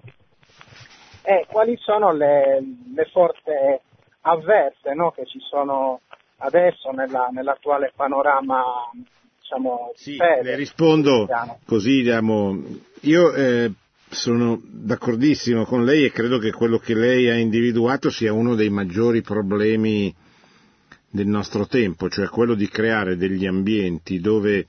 e 1.24 1.46
quali 1.48 1.78
sono 1.78 2.12
le, 2.12 2.62
le 2.94 3.06
forze 3.06 3.82
avverse 4.22 4.94
no, 4.94 5.12
che 5.12 5.26
ci 5.26 5.40
sono 5.40 6.02
adesso 6.38 6.92
nella, 6.92 7.30
nell'attuale 7.32 7.92
panorama 7.96 8.64
diciamo, 9.40 9.92
sì, 9.96 10.18
le 10.18 10.56
rispondo 10.56 11.28
così 11.66 12.02
diamo. 12.02 12.56
Io 13.02 13.34
eh, 13.34 13.72
sono 14.10 14.62
d'accordissimo 14.64 15.66
con 15.66 15.86
lei 15.86 16.06
e 16.06 16.12
credo 16.12 16.40
che 16.40 16.52
quello 16.52 16.78
che 16.78 16.96
lei 16.96 17.30
ha 17.30 17.38
individuato 17.38 18.10
sia 18.10 18.34
uno 18.34 18.56
dei 18.56 18.70
maggiori 18.70 19.22
problemi 19.22 20.14
del 21.12 21.28
nostro 21.28 21.68
tempo, 21.68 22.10
cioè 22.10 22.28
quello 22.28 22.56
di 22.56 22.68
creare 22.68 23.18
degli 23.18 23.46
ambienti 23.46 24.20
dove 24.20 24.68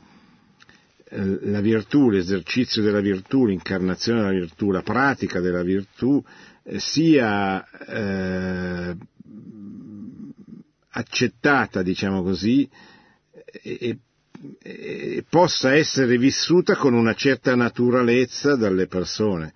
eh, 1.12 1.38
la 1.50 1.60
virtù, 1.60 2.10
l'esercizio 2.10 2.82
della 2.82 3.00
virtù, 3.00 3.46
l'incarnazione 3.46 4.20
della 4.20 4.32
virtù, 4.32 4.70
la 4.70 4.82
pratica 4.82 5.40
della 5.40 5.62
virtù 5.62 6.22
eh, 6.62 6.78
sia 6.78 7.64
eh, 7.86 8.96
accettata, 10.90 11.82
diciamo 11.82 12.22
così, 12.22 12.68
e, 13.62 13.98
e, 14.60 15.24
possa 15.28 15.74
essere 15.74 16.18
vissuta 16.18 16.76
con 16.76 16.94
una 16.94 17.14
certa 17.14 17.54
naturalezza 17.54 18.56
dalle 18.56 18.86
persone. 18.86 19.52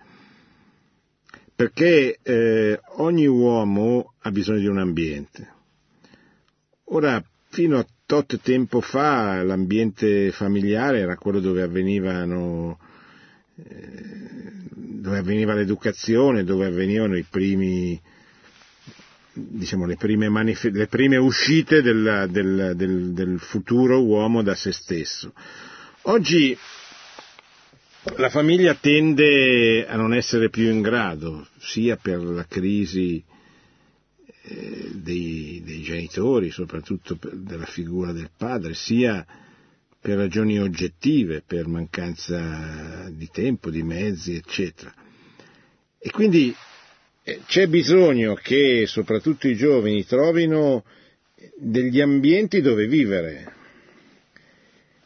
Perché 1.55 2.19
eh, 2.21 2.79
ogni 2.97 3.27
uomo 3.27 4.13
ha 4.19 4.31
bisogno 4.31 4.59
di 4.59 4.67
un 4.67 4.79
ambiente. 4.79 5.53
Ora, 6.89 7.23
fino 7.49 7.77
a 7.77 7.85
tot 8.05 8.39
tempo 8.41 8.81
fa 8.81 9.41
l'ambiente 9.41 10.31
familiare 10.31 10.99
era 10.99 11.15
quello 11.15 11.39
dove 11.39 11.63
avvenivano 11.63 12.77
eh, 13.55 14.55
dove 15.05 15.17
avveniva 15.19 15.53
l'educazione, 15.53 16.43
dove 16.43 16.65
avvenivano 16.65 17.15
i 17.15 17.23
primi, 17.23 17.99
diciamo, 19.35 19.85
le, 19.85 19.97
prime 19.97 20.29
manif- 20.29 20.71
le 20.71 20.87
prime 20.87 21.17
uscite 21.17 21.81
del, 21.81 22.27
del, 22.29 22.73
del, 22.75 23.13
del 23.13 23.39
futuro 23.39 24.01
uomo 24.01 24.41
da 24.41 24.55
se 24.55 24.71
stesso. 24.71 25.33
Oggi 26.03 26.57
la 28.17 28.29
famiglia 28.29 28.75
tende 28.75 29.85
a 29.87 29.95
non 29.95 30.13
essere 30.13 30.49
più 30.49 30.69
in 30.69 30.81
grado, 30.81 31.47
sia 31.57 31.97
per 31.97 32.23
la 32.23 32.45
crisi 32.45 33.23
eh, 34.43 34.91
dei, 34.93 35.61
dei, 35.65 35.81
genitori, 35.81 36.51
soprattutto 36.51 37.17
della 37.33 37.65
figura 37.65 38.11
del 38.11 38.29
padre, 38.35 38.73
sia 38.75 39.25
per 39.99 40.17
ragioni 40.17 40.59
oggettive, 40.59 41.41
per 41.45 41.67
mancanza 41.67 43.09
di 43.09 43.27
tempo, 43.31 43.71
di 43.71 43.81
mezzi, 43.81 44.35
eccetera. 44.35 44.93
E 45.97 46.11
quindi 46.11 46.55
c'è 47.47 47.65
bisogno 47.67 48.35
che 48.35 48.85
soprattutto 48.85 49.47
i 49.47 49.55
giovani 49.55 50.05
trovino 50.05 50.83
degli 51.57 51.99
ambienti 51.99 52.61
dove 52.61 52.85
vivere. 52.87 53.53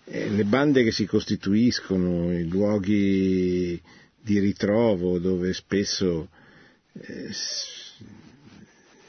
Eh, 0.03 0.29
le 0.29 0.43
bande 0.43 0.83
che 0.83 0.91
si 0.91 1.05
costituiscono, 1.05 2.33
i 2.37 2.45
luoghi 2.47 3.81
di 4.21 4.39
ritrovo 4.39 5.17
dove 5.17 5.53
spesso 5.53 6.29
eh, 6.93 7.29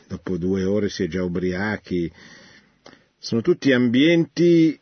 dopo 0.07 0.37
due 0.37 0.63
ore 0.63 0.89
si 0.89 1.03
è 1.03 1.09
già 1.09 1.25
ubriachi, 1.25 2.11
sono 3.19 3.41
tutti 3.41 3.73
ambienti 3.73 4.79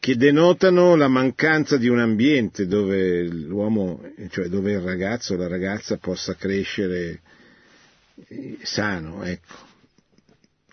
che 0.00 0.16
denotano 0.16 0.94
la 0.94 1.08
mancanza 1.08 1.76
di 1.76 1.88
un 1.88 1.98
ambiente 1.98 2.66
dove 2.66 3.24
l'uomo, 3.24 4.00
cioè 4.30 4.46
dove 4.48 4.72
il 4.72 4.80
ragazzo 4.80 5.34
o 5.34 5.36
la 5.36 5.48
ragazza 5.48 5.96
possa 5.98 6.34
crescere 6.34 7.20
eh, 8.28 8.58
sano, 8.62 9.24
ecco, 9.24 9.54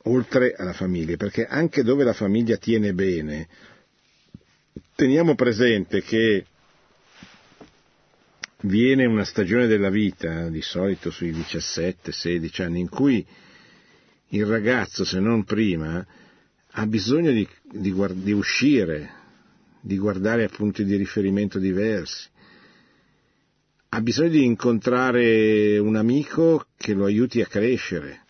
oltre 0.04 0.54
alla 0.54 0.74
famiglia, 0.74 1.16
perché 1.18 1.46
anche 1.46 1.84
dove 1.84 2.04
la 2.04 2.14
famiglia 2.14 2.58
tiene 2.58 2.94
bene, 2.94 3.48
teniamo 4.96 5.36
presente 5.36 6.02
che 6.02 6.46
viene 8.62 9.06
una 9.06 9.26
stagione 9.26 9.68
della 9.68 9.90
vita, 9.90 10.50
di 10.50 10.62
solito 10.62 11.10
sui 11.10 11.32
17-16 11.32 12.62
anni, 12.62 12.80
in 12.80 12.90
cui 12.90 13.26
il 14.30 14.46
ragazzo, 14.46 15.04
se 15.04 15.20
non 15.20 15.44
prima, 15.44 16.06
ha 16.78 16.86
bisogno 16.88 17.32
di, 17.32 17.48
di, 17.64 17.94
di 18.16 18.32
uscire, 18.34 19.10
di 19.80 19.98
guardare 19.98 20.44
a 20.44 20.50
punti 20.50 20.84
di 20.84 20.96
riferimento 20.98 21.58
diversi, 21.58 22.28
ha 23.90 24.02
bisogno 24.02 24.30
di 24.30 24.44
incontrare 24.44 25.78
un 25.78 25.96
amico 25.96 26.68
che 26.76 26.94
lo 26.94 27.06
aiuti 27.06 27.40
a 27.40 27.46
crescere, 27.46 28.24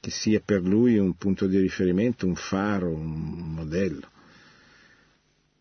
che 0.00 0.10
sia 0.10 0.40
per 0.40 0.62
lui 0.62 0.96
un 0.96 1.14
punto 1.16 1.46
di 1.46 1.58
riferimento, 1.58 2.26
un 2.26 2.34
faro, 2.34 2.88
un 2.88 3.52
modello. 3.52 4.08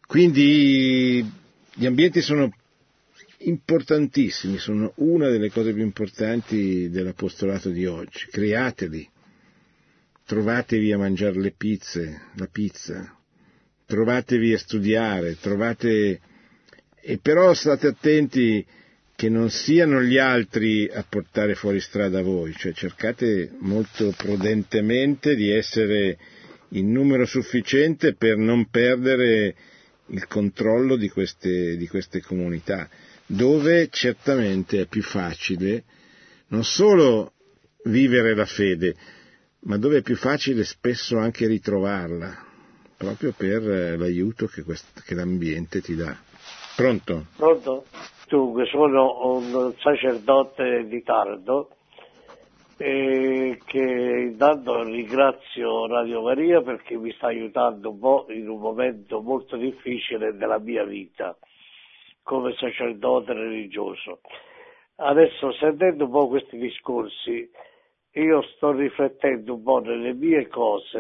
Quindi 0.08 1.30
gli 1.74 1.86
ambienti 1.86 2.22
sono 2.22 2.50
importantissimi, 3.40 4.58
sono 4.58 4.94
una 4.96 5.28
delle 5.28 5.52
cose 5.52 5.74
più 5.74 5.84
importanti 5.84 6.90
dell'apostolato 6.90 7.70
di 7.70 7.86
oggi. 7.86 8.28
Createli, 8.32 9.10
trovatevi 10.30 10.92
a 10.92 10.98
mangiare 11.00 11.42
le 11.42 11.56
pizze, 11.58 12.22
la 12.36 12.46
pizza, 12.46 13.18
trovatevi 13.88 14.54
a 14.54 14.60
studiare, 14.60 15.36
trovate... 15.42 16.20
e 17.02 17.18
però 17.18 17.52
state 17.56 17.88
attenti 17.88 18.64
che 19.16 19.28
non 19.28 19.50
siano 19.50 20.04
gli 20.04 20.20
altri 20.20 20.88
a 20.88 21.04
portare 21.10 21.56
fuori 21.56 21.80
strada 21.80 22.22
voi, 22.22 22.54
cioè 22.54 22.74
cercate 22.74 23.50
molto 23.58 24.14
prudentemente 24.16 25.34
di 25.34 25.50
essere 25.50 26.20
in 26.74 26.92
numero 26.92 27.26
sufficiente 27.26 28.14
per 28.14 28.38
non 28.38 28.70
perdere 28.70 29.56
il 30.10 30.28
controllo 30.28 30.96
di 30.96 31.10
queste, 31.10 31.76
di 31.76 31.88
queste 31.88 32.22
comunità, 32.22 32.88
dove 33.26 33.90
certamente 33.90 34.82
è 34.82 34.86
più 34.86 35.02
facile 35.02 35.86
non 36.50 36.64
solo 36.64 37.34
vivere 37.86 38.36
la 38.36 38.46
fede, 38.46 38.96
ma 39.62 39.78
dove 39.78 39.98
è 39.98 40.02
più 40.02 40.16
facile 40.16 40.64
spesso 40.64 41.18
anche 41.18 41.48
ritrovarla, 41.48 42.46
proprio 42.98 43.34
per 43.36 43.70
eh, 43.70 43.98
l'aiuto 43.98 44.48
che, 44.48 44.64
quest- 44.64 45.04
che 45.04 45.16
l'ambiente 45.16 45.82
ti 45.82 45.96
dà. 45.96 46.16
Pronto? 46.76 47.26
Pronto? 47.36 47.86
Dunque, 48.28 48.66
sono 48.68 49.36
un 49.36 49.74
sacerdote 49.80 50.86
di 50.86 51.02
Tardo 51.04 51.72
e 52.78 53.60
che 53.66 53.80
intanto 54.32 54.84
ringrazio 54.84 55.88
Radio 55.88 56.22
Maria 56.22 56.62
perché 56.62 56.96
mi 56.96 57.12
sta 57.14 57.28
aiutando 57.28 57.90
un 57.90 58.00
po' 58.00 58.26
in 58.30 58.48
un 58.48 58.60
momento 58.60 59.22
molto 59.22 59.58
difficile 59.58 60.34
della 60.38 60.60
mia 60.60 60.86
vita 60.86 61.38
come 62.24 62.54
sacerdote 62.56 63.34
religioso. 63.34 64.22
Adesso 64.96 65.52
sentendo 65.54 66.06
un 66.06 66.12
po' 66.12 66.28
questi 66.30 66.58
discorsi 66.58 67.50
io 68.14 68.42
sto 68.56 68.72
riflettendo 68.72 69.54
un 69.54 69.64
po' 69.64 69.80
nelle 69.80 70.14
mie 70.14 70.48
cose, 70.48 70.98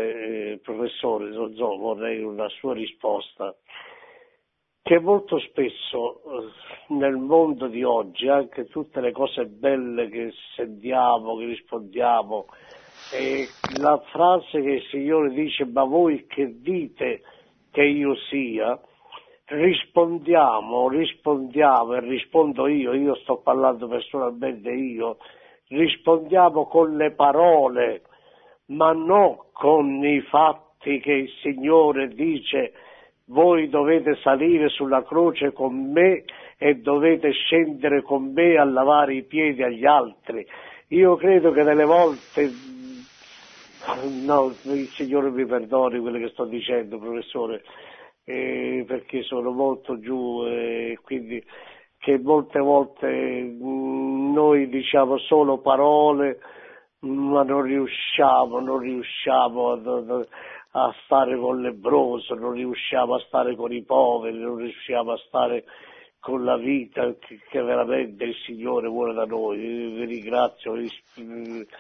eh, 0.52 0.60
professore, 0.62 1.30
non 1.30 1.54
so, 1.56 1.76
vorrei 1.78 2.22
una 2.22 2.48
sua 2.50 2.74
risposta, 2.74 3.56
che 4.82 5.00
molto 5.00 5.40
spesso 5.40 6.22
eh, 6.24 6.94
nel 6.94 7.16
mondo 7.16 7.68
di 7.68 7.84
oggi, 7.84 8.28
anche 8.28 8.66
tutte 8.66 9.02
le 9.02 9.12
cose 9.12 9.46
belle 9.46 10.08
che 10.10 10.32
sentiamo, 10.56 11.38
che 11.38 11.46
rispondiamo, 11.46 12.46
e 13.12 13.48
la 13.80 14.00
frase 14.12 14.62
che 14.62 14.72
il 14.72 14.84
Signore 14.90 15.30
dice, 15.32 15.66
ma 15.66 15.84
voi 15.84 16.28
che 16.28 16.62
dite 16.62 17.22
che 17.72 17.84
io 17.84 18.16
sia, 18.30 18.80
rispondiamo, 19.46 20.90
rispondiamo 20.90 21.96
e 21.96 22.00
rispondo 22.02 22.68
io, 22.68 22.94
io 22.94 23.16
sto 23.16 23.38
parlando 23.38 23.88
personalmente 23.88 24.70
io, 24.70 25.18
rispondiamo 25.70 26.66
con 26.66 26.96
le 26.98 27.12
parole, 27.12 28.02
ma 28.68 28.92
non 28.92 29.38
con 29.52 30.04
i 30.04 30.22
fatti 30.22 31.00
che 31.00 31.12
il 31.12 31.30
Signore 31.42 32.10
dice 32.10 32.74
voi 33.30 33.70
dovete 33.70 34.16
salire 34.24 34.70
sulla 34.70 35.04
croce 35.04 35.52
con 35.54 35.92
me 35.92 36.24
e 36.58 36.76
dovete 36.76 37.32
scendere 37.32 38.02
con 38.02 38.32
me 38.34 38.58
a 38.58 38.64
lavare 38.64 39.16
i 39.16 39.24
piedi 39.24 39.62
agli 39.62 39.86
altri. 39.86 40.46
Io 40.90 41.16
credo 41.16 41.52
che 41.52 41.64
delle 41.64 41.86
volte, 41.86 42.50
no, 44.26 44.48
il 44.64 44.88
Signore 44.88 45.30
mi 45.30 45.46
perdoni 45.46 46.00
quello 46.00 46.18
che 46.18 46.30
sto 46.30 46.46
dicendo, 46.46 46.98
professore, 46.98 47.62
eh, 48.24 48.84
perché 48.88 49.22
sono 49.22 49.52
molto 49.52 50.00
giù 50.00 50.44
e 50.48 50.98
quindi 51.04 51.44
che 52.00 52.18
molte 52.18 52.60
volte 52.60 53.08
mm, 53.08 54.09
noi 54.32 54.70
diciamo 54.70 55.18
solo 55.18 55.60
parole, 55.60 56.40
ma 57.00 57.44
non 57.44 57.62
riusciamo, 57.64 58.60
non 58.60 58.80
riusciamo 58.80 59.72
a, 59.72 60.26
a 60.72 60.96
stare 61.06 61.38
con 61.38 61.62
l'ebroso, 61.62 62.36
non 62.36 62.54
riusciamo 62.54 63.16
a 63.16 63.24
stare 63.28 63.56
con 63.56 63.72
i 63.72 63.84
poveri, 63.84 64.40
non 64.40 64.58
riusciamo 64.58 65.12
a 65.12 65.18
stare 65.28 65.64
con 66.20 66.44
la 66.44 66.58
vita 66.58 67.16
che, 67.20 67.40
che 67.50 67.62
veramente 67.62 68.26
il 68.26 68.36
Signore 68.46 68.88
vuole 68.88 69.14
da 69.14 69.26
noi. 69.26 69.58
Vi 69.58 70.06
ringrazio 70.06 70.76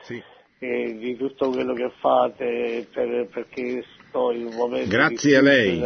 sì. 0.03 0.23
eh, 0.59 0.97
di 0.97 1.17
tutto 1.17 1.49
quello 1.49 1.73
che 1.73 1.91
fate 1.99 2.87
per, 2.93 3.27
perché 3.27 3.83
sto 4.07 4.31
in 4.31 4.45
un 4.45 4.55
momento 4.55 4.89
Grazie 4.89 5.37
a 5.37 5.41
lei. 5.41 5.79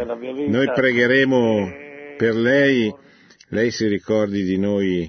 Noi 0.48 0.70
pregheremo 0.72 1.58
eh, 1.58 2.14
per 2.16 2.34
lei 2.34 2.94
lei 3.54 3.70
si 3.70 3.86
ricordi 3.86 4.42
di 4.42 4.58
noi 4.58 5.08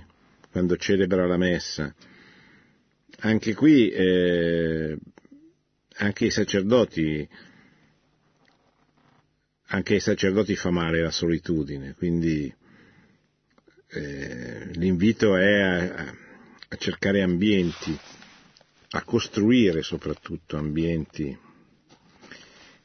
quando 0.56 0.78
celebra 0.78 1.28
la 1.28 1.36
messa. 1.36 1.93
Anche 3.20 3.53
qui, 3.53 3.89
eh, 3.89 4.97
anche 5.97 6.26
i 6.28 6.32
sacerdoti, 6.32 7.28
anche 9.66 9.93
ai 9.95 9.99
sacerdoti 9.99 10.56
fa 10.56 10.72
male 10.72 11.01
la 11.01 11.12
solitudine, 11.12 11.93
quindi 11.95 12.56
eh, 13.88 14.70
l'invito 14.76 15.36
è 15.36 15.60
a, 15.60 16.16
a 16.70 16.76
cercare 16.78 17.22
ambienti, 17.22 17.99
a 18.91 19.03
costruire 19.03 19.82
soprattutto 19.82 20.56
ambienti 20.56 21.38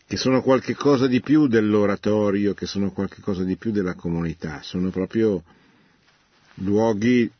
che 0.09 0.17
sono 0.17 0.43
qualche 0.43 0.75
cosa 0.75 1.07
di 1.07 1.21
più 1.21 1.47
dell'oratorio, 1.47 2.53
che 2.53 2.67
sono 2.67 2.91
qualche 2.91 3.21
cosa 3.21 3.45
di 3.45 3.55
più 3.55 3.71
della 3.71 3.95
comunità, 3.95 4.61
sono 4.61 4.91
proprio 4.91 5.45
luoghi 6.55 7.31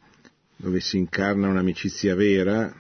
dove 0.61 0.81
si 0.81 0.99
incarna 0.99 1.49
un'amicizia 1.49 2.15
vera 2.15 2.71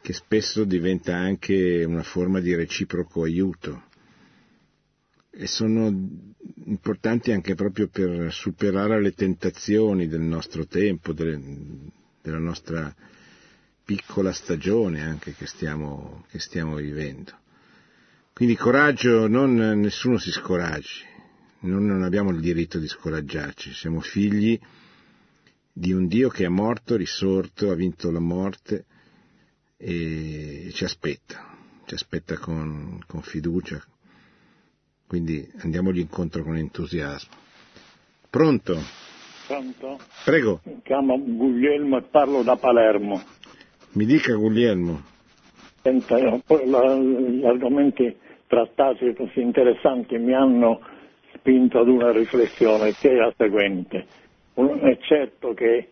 che 0.00 0.12
spesso 0.12 0.62
diventa 0.64 1.16
anche 1.16 1.82
una 1.84 2.04
forma 2.04 2.38
di 2.38 2.54
reciproco 2.54 3.24
aiuto. 3.24 3.90
E 5.30 5.46
sono 5.48 5.86
importanti 6.66 7.32
anche 7.32 7.54
proprio 7.54 7.88
per 7.88 8.32
superare 8.32 9.00
le 9.00 9.12
tentazioni 9.12 10.06
del 10.06 10.20
nostro 10.20 10.66
tempo, 10.66 11.12
delle, 11.12 11.40
della 12.20 12.38
nostra 12.38 12.94
piccola 13.84 14.32
stagione 14.32 15.02
anche 15.02 15.34
che 15.34 15.46
stiamo, 15.46 16.24
che 16.30 16.38
stiamo 16.38 16.76
vivendo. 16.76 17.32
Quindi 18.32 18.54
coraggio, 18.54 19.26
non, 19.26 19.54
nessuno 19.54 20.18
si 20.18 20.30
scoraggi, 20.30 21.04
non, 21.60 21.84
non 21.84 22.02
abbiamo 22.04 22.30
il 22.30 22.40
diritto 22.40 22.78
di 22.78 22.86
scoraggiarci, 22.86 23.72
siamo 23.72 24.00
figli 24.00 24.58
di 25.72 25.92
un 25.92 26.06
Dio 26.06 26.28
che 26.28 26.44
è 26.44 26.48
morto, 26.48 26.96
risorto, 26.96 27.70
ha 27.70 27.74
vinto 27.74 28.10
la 28.10 28.20
morte 28.20 28.84
e 29.78 30.68
ci 30.72 30.84
aspetta, 30.84 31.56
ci 31.86 31.94
aspetta 31.94 32.36
con, 32.38 33.00
con 33.06 33.22
fiducia, 33.22 33.82
quindi 35.06 35.50
andiamogli 35.58 36.00
incontro 36.00 36.42
con 36.42 36.56
entusiasmo. 36.56 37.34
Pronto? 38.28 38.78
Pronto? 39.46 39.98
Prego. 40.24 40.60
Mi 40.64 40.80
chiamo 40.82 41.18
Guglielmo 41.18 41.98
e 41.98 42.02
parlo 42.02 42.42
da 42.42 42.56
Palermo. 42.56 43.20
Mi 43.92 44.06
dica 44.06 44.34
Guglielmo. 44.34 45.02
Senta, 45.82 46.18
gli 46.18 47.44
argomenti 47.44 48.16
trattati 48.46 49.14
così 49.14 49.40
interessanti 49.40 50.16
mi 50.16 50.34
hanno 50.34 50.80
spinto 51.34 51.80
ad 51.80 51.88
una 51.88 52.12
riflessione 52.12 52.92
che 52.92 53.10
è 53.10 53.14
la 53.14 53.32
seguente. 53.36 54.06
È 54.54 54.98
certo 55.00 55.54
che 55.54 55.88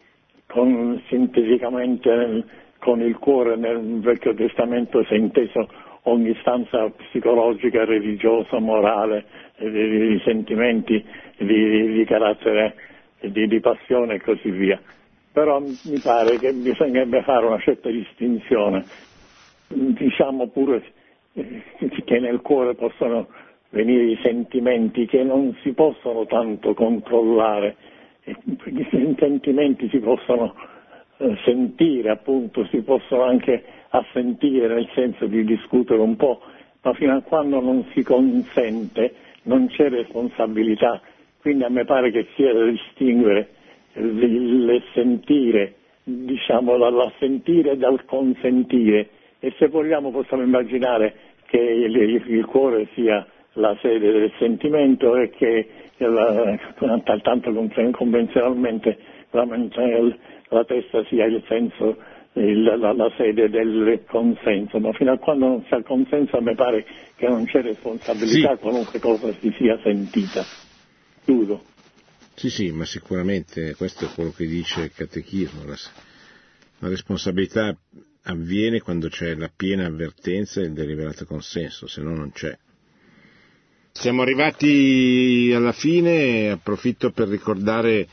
con, 0.46 1.00
sinteticamente 1.08 2.44
con 2.78 3.00
il 3.00 3.16
cuore 3.18 3.56
nel 3.56 4.00
Vecchio 4.00 4.34
Testamento 4.34 5.02
si 5.04 5.14
è 5.14 5.16
inteso 5.16 5.68
ogni 6.04 6.34
stanza 6.40 6.88
psicologica, 6.90 7.84
religiosa, 7.84 8.58
morale, 8.58 9.24
di, 9.58 9.70
di 9.70 10.20
sentimenti 10.24 11.04
di, 11.38 11.92
di 11.92 12.04
carattere, 12.04 12.74
di, 13.20 13.46
di 13.46 13.61
passione 13.61 14.14
e 14.14 14.20
così 14.20 14.50
via. 14.50 14.80
Però 15.32 15.61
mi 15.61 15.98
pare 16.00 16.38
che 16.38 16.52
bisognerebbe 16.52 17.22
fare 17.22 17.46
una 17.46 17.61
certa 17.61 17.88
distinzione 17.88 19.08
diciamo 19.72 20.48
pure 20.48 20.82
eh, 21.34 21.62
che 22.04 22.18
nel 22.18 22.40
cuore 22.40 22.74
possono 22.74 23.28
venire 23.70 24.04
i 24.04 24.18
sentimenti 24.22 25.06
che 25.06 25.22
non 25.22 25.56
si 25.62 25.72
possono 25.72 26.26
tanto 26.26 26.74
controllare, 26.74 27.76
i 28.30 29.16
sentimenti 29.18 29.88
si 29.88 29.98
possono 29.98 30.54
eh, 31.18 31.36
sentire, 31.44 32.10
appunto, 32.10 32.64
si 32.66 32.80
possono 32.82 33.22
anche 33.22 33.62
assentire 33.90 34.68
nel 34.68 34.88
senso 34.94 35.26
di 35.26 35.44
discutere 35.44 36.00
un 36.00 36.16
po', 36.16 36.40
ma 36.82 36.92
fino 36.94 37.16
a 37.16 37.20
quando 37.22 37.60
non 37.60 37.84
si 37.92 38.02
consente 38.02 39.14
non 39.42 39.68
c'è 39.68 39.88
responsabilità, 39.88 41.00
quindi 41.40 41.64
a 41.64 41.68
me 41.68 41.84
pare 41.84 42.10
che 42.10 42.26
sia 42.34 42.52
da 42.52 42.64
distinguere 42.64 43.48
il 43.94 44.82
sentire, 44.92 45.74
diciamo, 46.04 46.76
l'assentire 46.76 47.76
dal 47.76 48.04
consentire. 48.04 49.08
E 49.40 49.54
se 49.58 49.68
vogliamo 49.68 50.10
possiamo 50.10 50.42
immaginare 50.42 51.14
che 51.46 51.58
il, 51.58 51.96
il 51.96 52.44
cuore 52.44 52.88
sia 52.94 53.26
la 53.54 53.76
sede 53.80 54.12
del 54.12 54.32
sentimento 54.38 55.16
e 55.16 55.30
che 55.30 55.68
tanto 57.22 57.53
convenzionalmente 57.92 58.98
la, 59.30 59.44
la, 60.48 60.64
testa 60.64 61.05
sia 61.05 61.26
il 61.26 61.42
senso 61.46 61.96
il, 62.34 62.62
la, 62.62 62.92
la, 62.92 63.12
sede 63.16 63.48
del 63.48 64.05
consenso, 64.07 64.78
ma 64.78 64.92
fino 64.92 65.12
a 65.12 65.18
quando 65.18 65.46
non 65.46 65.64
si 65.66 65.74
ha 65.74 65.82
consenso 65.82 66.40
mi 66.40 66.55
pare 66.55 66.86
che 67.16 67.26
non 67.28 67.44
c'è 67.44 67.62
responsabilità, 67.62 68.55
sì. 68.55 68.61
qualunque 68.61 68.98
cosa 68.98 69.32
si 69.38 69.53
sia 69.59 69.78
sentita. 69.82 70.44
Chiudo. 71.24 71.62
Sì, 72.34 72.48
sì, 72.48 72.70
ma 72.72 72.86
sicuramente 72.86 73.74
questo 73.74 74.07
è 74.07 74.09
quello 74.14 74.30
che 74.30 74.46
dice 74.46 74.82
il 74.82 74.92
catechismo. 74.92 75.64
La, 75.66 75.76
la 76.78 76.88
responsabilità 76.88 77.76
avviene 78.24 78.80
quando 78.80 79.09
c'è 79.09 79.34
la 79.34 79.51
piena 79.55 79.86
avvertenza 79.86 80.61
e 80.61 80.64
il 80.64 80.72
deliberato 80.72 81.26
consenso, 81.26 81.86
se 81.86 82.01
no 82.01 82.14
non 82.14 82.30
c'è. 82.32 82.57
Siamo 83.93 84.22
arrivati 84.22 85.53
alla 85.55 85.72
fine, 85.72 86.51
approfitto 86.51 87.11
per 87.11 87.28
ricordare 87.28 88.09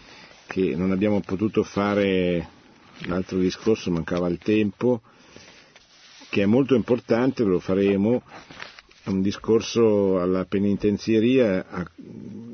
che 0.48 0.76
non 0.76 0.92
abbiamo 0.92 1.22
potuto 1.22 1.64
fare 1.64 2.50
l'altro 3.06 3.38
discorso, 3.38 3.90
mancava 3.92 4.28
il 4.28 4.38
tempo, 4.40 5.02
che 6.30 6.42
è 6.42 6.46
molto 6.46 6.76
importante, 6.76 7.44
lo 7.44 7.60
faremo, 7.60 8.22
un 9.06 9.22
discorso 9.22 10.20
alla 10.20 10.44
penitenzieria 10.46 11.66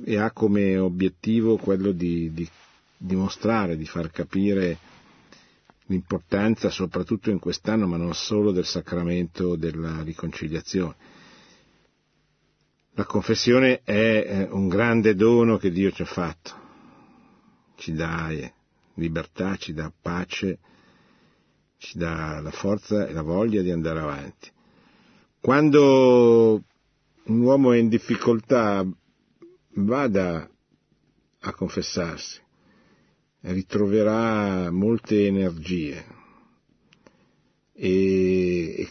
e 0.03 0.17
ha 0.19 0.29
come 0.31 0.77
obiettivo 0.77 1.57
quello 1.57 1.91
di, 1.91 2.31
di 2.33 2.47
dimostrare, 2.97 3.77
di 3.77 3.85
far 3.85 4.11
capire 4.11 4.77
l'importanza 5.87 6.69
soprattutto 6.69 7.31
in 7.31 7.39
quest'anno, 7.39 7.87
ma 7.87 7.97
non 7.97 8.13
solo 8.13 8.51
del 8.51 8.65
sacramento 8.65 9.55
della 9.55 10.03
riconciliazione. 10.03 10.95
La 12.95 13.05
confessione 13.05 13.81
è 13.83 14.47
un 14.51 14.67
grande 14.67 15.15
dono 15.15 15.57
che 15.57 15.71
Dio 15.71 15.89
ci 15.89 16.03
ha 16.03 16.05
fatto, 16.05 16.51
ci 17.75 17.91
dà 17.91 18.29
eh, 18.29 18.53
libertà, 18.95 19.55
ci 19.55 19.73
dà 19.73 19.91
pace, 19.99 20.59
ci 21.77 21.97
dà 21.97 22.39
la 22.39 22.51
forza 22.51 23.07
e 23.07 23.13
la 23.13 23.23
voglia 23.23 23.63
di 23.63 23.71
andare 23.71 23.99
avanti. 23.99 24.51
Quando 25.41 26.63
un 27.23 27.39
uomo 27.41 27.71
è 27.71 27.77
in 27.77 27.89
difficoltà, 27.89 28.85
vada 29.69 30.47
a 31.39 31.53
confessarsi, 31.55 32.41
ritroverà 33.39 34.69
molte 34.69 35.25
energie 35.25 36.05
e, 37.73 38.87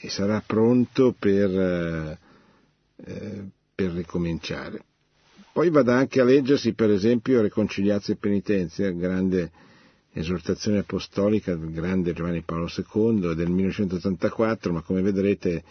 e 0.00 0.08
sarà 0.08 0.40
pronto 0.46 1.12
per, 1.18 2.18
eh, 3.04 3.44
per 3.74 3.90
ricominciare. 3.92 4.84
Poi 5.52 5.70
vada 5.70 5.96
anche 5.96 6.20
a 6.20 6.24
leggersi 6.24 6.74
per 6.74 6.90
esempio 6.90 7.40
Reconciliazio 7.40 8.12
e 8.14 8.16
Penitenzia, 8.16 8.90
grande 8.92 9.50
esortazione 10.12 10.78
apostolica 10.78 11.54
del 11.54 11.72
grande 11.72 12.12
Giovanni 12.12 12.42
Paolo 12.42 12.68
II 12.74 13.34
del 13.34 13.50
1984, 13.50 14.72
ma 14.72 14.82
come 14.82 15.02
vedrete, 15.02 15.62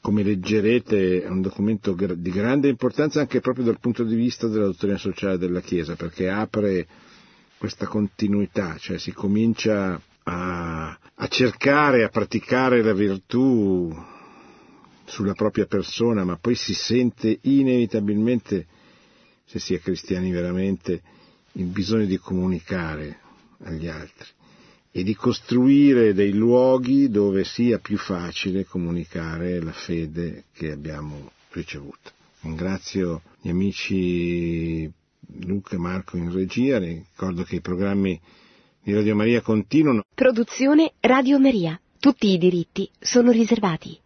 come 0.00 0.22
leggerete, 0.22 1.22
è 1.22 1.28
un 1.28 1.40
documento 1.40 1.92
di 1.94 2.30
grande 2.30 2.68
importanza 2.68 3.20
anche 3.20 3.40
proprio 3.40 3.64
dal 3.64 3.80
punto 3.80 4.04
di 4.04 4.14
vista 4.14 4.48
della 4.48 4.66
dottrina 4.66 4.96
sociale 4.98 5.38
della 5.38 5.60
Chiesa, 5.60 5.94
perché 5.96 6.28
apre 6.28 6.86
questa 7.58 7.86
continuità, 7.86 8.76
cioè 8.78 8.98
si 8.98 9.12
comincia 9.12 10.00
a, 10.24 10.98
a 11.14 11.28
cercare, 11.28 12.04
a 12.04 12.08
praticare 12.08 12.82
la 12.82 12.92
virtù 12.92 13.94
sulla 15.04 15.34
propria 15.34 15.66
persona, 15.66 16.24
ma 16.24 16.36
poi 16.36 16.54
si 16.54 16.74
sente 16.74 17.38
inevitabilmente, 17.42 18.66
se 19.44 19.58
si 19.58 19.74
è 19.74 19.80
cristiani 19.80 20.30
veramente, 20.30 21.02
il 21.52 21.66
bisogno 21.66 22.06
di 22.06 22.18
comunicare 22.18 23.18
agli 23.64 23.86
altri 23.86 24.26
e 24.90 25.02
di 25.02 25.14
costruire 25.14 26.14
dei 26.14 26.32
luoghi 26.32 27.08
dove 27.08 27.44
sia 27.44 27.78
più 27.78 27.98
facile 27.98 28.64
comunicare 28.64 29.60
la 29.60 29.72
fede 29.72 30.44
che 30.52 30.70
abbiamo 30.70 31.32
ricevuto. 31.50 32.12
Ringrazio 32.42 33.22
gli 33.40 33.48
amici 33.48 34.90
Luca 35.40 35.74
e 35.74 35.78
Marco 35.78 36.16
in 36.16 36.32
regia, 36.32 36.78
ricordo 36.78 37.42
che 37.42 37.56
i 37.56 37.60
programmi 37.60 38.20
di 38.82 38.92
Radio 38.92 39.16
Maria 39.16 39.40
continuano. 39.40 40.04
Produzione 40.14 40.92
Radio 41.00 41.40
Maria. 41.40 41.80
Tutti 41.98 42.28
i 42.28 42.38
diritti 42.38 42.88
sono 43.00 43.30
riservati. 43.30 43.98